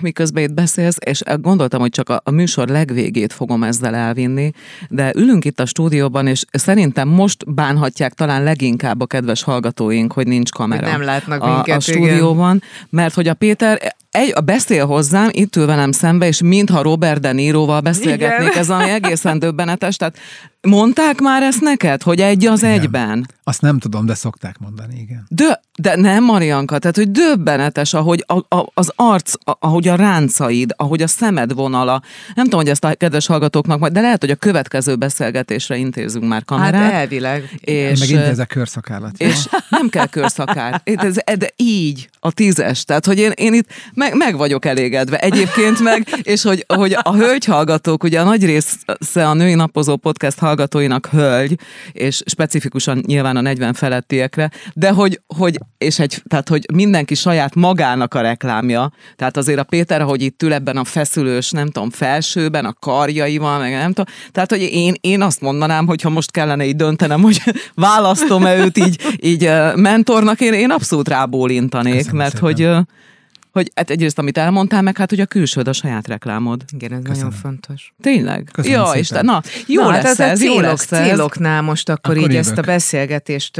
miközben 0.00 0.42
itt 0.42 0.54
beszélsz, 0.54 0.96
és 1.04 1.22
gondoltam, 1.40 1.80
hogy 1.80 1.90
csak 1.90 2.08
a, 2.08 2.20
a 2.24 2.30
műsor 2.30 2.68
legvégét 2.68 3.32
fogom 3.32 3.62
ezzel 3.62 3.94
elvinni, 3.94 4.52
de 4.88 5.12
ülünk 5.16 5.44
itt 5.44 5.60
a 5.60 5.66
stúdióban, 5.66 6.26
és 6.26 6.44
szerintem 6.52 7.08
most 7.08 7.54
bánhatják 7.54 8.12
talán 8.12 8.42
leginkább 8.42 9.00
a 9.00 9.06
kedves 9.06 9.42
hallgatóink, 9.42 10.12
hogy 10.12 10.26
nincs 10.26 10.50
kamera. 10.50 10.86
Nem 10.86 11.02
látnak 11.02 11.42
a, 11.42 11.54
minket, 11.54 11.76
a 11.76 11.80
stúdióban, 11.80 12.56
igen. 12.56 12.68
mert 12.90 13.14
hogy 13.14 13.28
a 13.28 13.34
Péter 13.34 13.94
egy, 14.12 14.32
a 14.34 14.40
beszél 14.40 14.86
hozzám, 14.86 15.28
itt 15.30 15.56
ül 15.56 15.66
velem 15.66 15.92
szembe, 15.92 16.26
és 16.26 16.42
mintha 16.42 16.82
Robert 16.82 17.20
De 17.20 17.32
Niroval 17.32 17.80
beszélgetnék, 17.80 18.48
Igen. 18.48 18.58
ez 18.58 18.70
ami 18.70 18.90
egészen 18.90 19.38
döbbenetes. 19.38 19.96
Tehát 19.96 20.18
mondták 20.62 21.20
már 21.20 21.42
ezt 21.42 21.60
neked, 21.60 22.02
hogy 22.02 22.20
egy 22.20 22.46
az 22.46 22.62
igen. 22.62 22.72
egyben? 22.72 23.26
Azt 23.44 23.60
nem 23.60 23.78
tudom, 23.78 24.06
de 24.06 24.14
szokták 24.14 24.58
mondani, 24.58 24.94
igen. 25.00 25.26
De, 25.28 25.60
de 25.78 25.96
nem, 25.96 26.24
Marianka, 26.24 26.78
tehát 26.78 26.96
hogy 26.96 27.10
döbbenetes, 27.10 27.94
ahogy 27.94 28.24
a, 28.26 28.56
a, 28.56 28.70
az 28.74 28.92
arc, 28.96 29.32
ahogy 29.44 29.88
a 29.88 29.94
ráncaid, 29.94 30.74
ahogy 30.76 31.02
a 31.02 31.06
szemed 31.06 31.54
vonala. 31.54 32.02
Nem 32.34 32.44
tudom, 32.44 32.60
hogy 32.60 32.68
ezt 32.68 32.84
a 32.84 32.94
kedves 32.94 33.26
hallgatóknak 33.26 33.78
majd, 33.78 33.92
de 33.92 34.00
lehet, 34.00 34.20
hogy 34.20 34.30
a 34.30 34.34
következő 34.34 34.96
beszélgetésre 34.96 35.76
intézünk 35.76 36.28
már 36.28 36.44
kamerát. 36.44 36.82
Hát 36.82 36.92
elvileg. 36.92 37.58
És, 37.60 37.98
meg 37.98 38.08
intézek 38.08 38.48
körszakállat. 38.48 39.18
És 39.18 39.48
nem 39.68 39.88
kell 39.88 40.06
körszakár. 40.06 40.80
Ez, 40.84 41.14
de 41.14 41.50
így, 41.56 42.08
a 42.20 42.32
tízes. 42.32 42.84
Tehát, 42.84 43.06
hogy 43.06 43.18
én, 43.18 43.30
én 43.34 43.54
itt 43.54 43.68
meg, 43.94 44.16
meg 44.16 44.36
vagyok 44.36 44.64
elégedve. 44.64 45.18
Egyébként 45.18 45.80
meg, 45.80 46.08
és 46.22 46.42
hogy, 46.42 46.64
hogy 46.68 46.96
a 47.02 47.14
hölgy 47.14 47.44
hallgatók, 47.44 48.04
ugye 48.04 48.20
a 48.20 48.24
nagy 48.24 48.44
része 48.44 49.28
a 49.28 49.34
női 49.34 49.54
napozó 49.54 49.96
podcast 49.96 50.38
hallgatóinak 50.52 51.06
hölgy, 51.06 51.58
és 51.92 52.22
specifikusan 52.26 53.02
nyilván 53.06 53.36
a 53.36 53.40
40 53.40 53.72
felettiekre, 53.74 54.50
de 54.74 54.90
hogy, 54.90 55.20
hogy 55.36 55.58
és 55.78 55.98
egy, 55.98 56.22
tehát, 56.28 56.48
hogy 56.48 56.66
mindenki 56.72 57.14
saját 57.14 57.54
magának 57.54 58.14
a 58.14 58.20
reklámja. 58.20 58.92
Tehát 59.16 59.36
azért 59.36 59.58
a 59.58 59.64
Péter, 59.64 60.00
ahogy 60.00 60.22
itt 60.22 60.42
ül 60.42 60.52
ebben 60.52 60.76
a 60.76 60.84
feszülős, 60.84 61.50
nem 61.50 61.66
tudom, 61.66 61.90
felsőben, 61.90 62.64
a 62.64 62.72
karjaival, 62.72 63.58
meg 63.58 63.72
nem 63.72 63.92
tudom. 63.92 64.14
Tehát, 64.30 64.50
hogy 64.50 64.60
én, 64.60 64.94
én 65.00 65.22
azt 65.22 65.40
mondanám, 65.40 65.86
hogy 65.86 66.02
ha 66.02 66.10
most 66.10 66.30
kellene 66.30 66.64
így 66.64 66.76
döntenem, 66.76 67.22
hogy 67.22 67.42
választom-e 67.74 68.56
őt 68.56 68.78
így, 68.78 69.16
így 69.20 69.50
mentornak, 69.74 70.40
én, 70.40 70.52
én 70.52 70.70
abszolút 70.70 71.08
rábólintanék, 71.08 71.96
Köszönöm 71.96 72.16
mert 72.16 72.34
szépen. 72.34 72.48
hogy 72.48 72.86
hogy 73.52 73.70
hát 73.74 73.90
egyrészt, 73.90 74.18
amit 74.18 74.38
elmondtál, 74.38 74.82
meg 74.82 74.96
hát, 74.96 75.10
hogy 75.10 75.20
a 75.20 75.26
külsőd 75.26 75.68
a 75.68 75.72
saját 75.72 76.08
reklámod. 76.08 76.64
Igen, 76.72 76.92
ez 76.92 76.98
Köszönöm. 76.98 77.22
nagyon 77.22 77.40
fontos. 77.40 77.92
Tényleg? 78.00 78.48
Köszönöm 78.52 78.80
ja, 78.80 78.92
és 78.92 79.08
te, 79.08 79.22
na, 79.22 79.42
jó 79.66 79.82
na, 79.82 79.90
lesz 79.90 80.04
hát 80.04 80.18
ez, 80.18 80.38
célok, 80.38 80.54
jó 80.54 80.60
lesz 80.60 80.86
céloknál 80.86 81.62
most 81.62 81.88
akkor, 81.88 82.00
akkor 82.04 82.16
így 82.16 82.34
jövök. 82.34 82.46
ezt 82.46 82.58
a 82.58 82.62
beszélgetést 82.62 83.56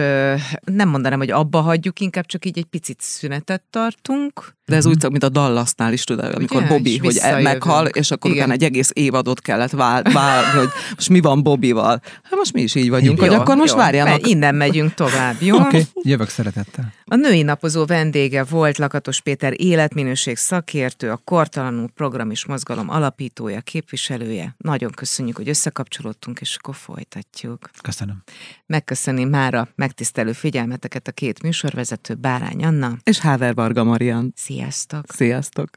nem 0.64 0.88
mondanám, 0.88 1.18
hogy 1.18 1.30
abba 1.30 1.60
hagyjuk, 1.60 2.00
inkább 2.00 2.26
csak 2.26 2.44
így 2.44 2.58
egy 2.58 2.64
picit 2.64 3.00
szünetet 3.00 3.62
tartunk. 3.70 4.54
De 4.66 4.76
ez 4.76 4.86
mm-hmm. 4.86 4.94
úgy, 5.02 5.10
mint 5.10 5.22
a 5.22 5.28
Dallasnál 5.28 5.92
is, 5.92 6.04
tudod, 6.04 6.34
amikor 6.34 6.56
Ugye, 6.56 6.68
Bobby, 6.68 6.98
hogy 6.98 7.16
e- 7.16 7.40
meghal, 7.40 7.86
és 7.86 8.10
akkor 8.10 8.30
Igen. 8.30 8.42
utána 8.42 8.58
egy 8.58 8.64
egész 8.64 8.90
évadot 8.92 9.40
kellett 9.40 9.70
várni, 9.70 10.12
hogy 10.58 10.68
most 10.94 11.08
mi 11.08 11.20
van 11.20 11.42
Bobbyval. 11.42 12.00
Hát 12.22 12.34
most 12.36 12.52
mi 12.52 12.62
is 12.62 12.74
így 12.74 12.90
vagyunk, 12.90 13.18
jó, 13.18 13.26
hogy 13.26 13.34
akkor 13.34 13.56
most 13.56 13.72
jó, 13.72 13.78
várjanak. 13.78 14.26
Innen 14.28 14.54
megyünk 14.54 14.94
tovább, 14.94 15.36
jó? 15.38 15.56
Oké, 15.56 15.66
okay, 15.66 15.86
jövök 16.02 16.28
szeretettel. 16.28 16.92
A 17.12 17.16
női 17.16 17.42
napozó 17.42 17.84
vendége 17.84 18.44
volt 18.44 18.78
Lakatos 18.78 19.20
Péter 19.20 19.60
életminőség 19.60 20.36
szakértő, 20.36 21.10
a 21.10 21.16
Kortalanul 21.16 21.88
Program 21.94 22.30
és 22.30 22.46
Mozgalom 22.46 22.88
alapítója, 22.88 23.60
képviselője. 23.60 24.54
Nagyon 24.58 24.90
köszönjük, 24.90 25.36
hogy 25.36 25.48
összekapcsolódtunk, 25.48 26.40
és 26.40 26.56
akkor 26.56 26.74
folytatjuk. 26.74 27.70
Köszönöm. 27.82 28.22
Megköszöni 28.66 29.24
mára 29.24 29.68
megtisztelő 29.74 30.32
figyelmeteket 30.32 31.08
a 31.08 31.12
két 31.12 31.42
műsorvezető, 31.42 32.14
Bárány 32.14 32.64
Anna 32.64 32.96
és 33.02 33.18
Háver 33.18 33.54
Varga 33.54 33.84
Marian. 33.84 34.32
Sziasztok! 34.36 35.04
Sziasztok! 35.08 35.70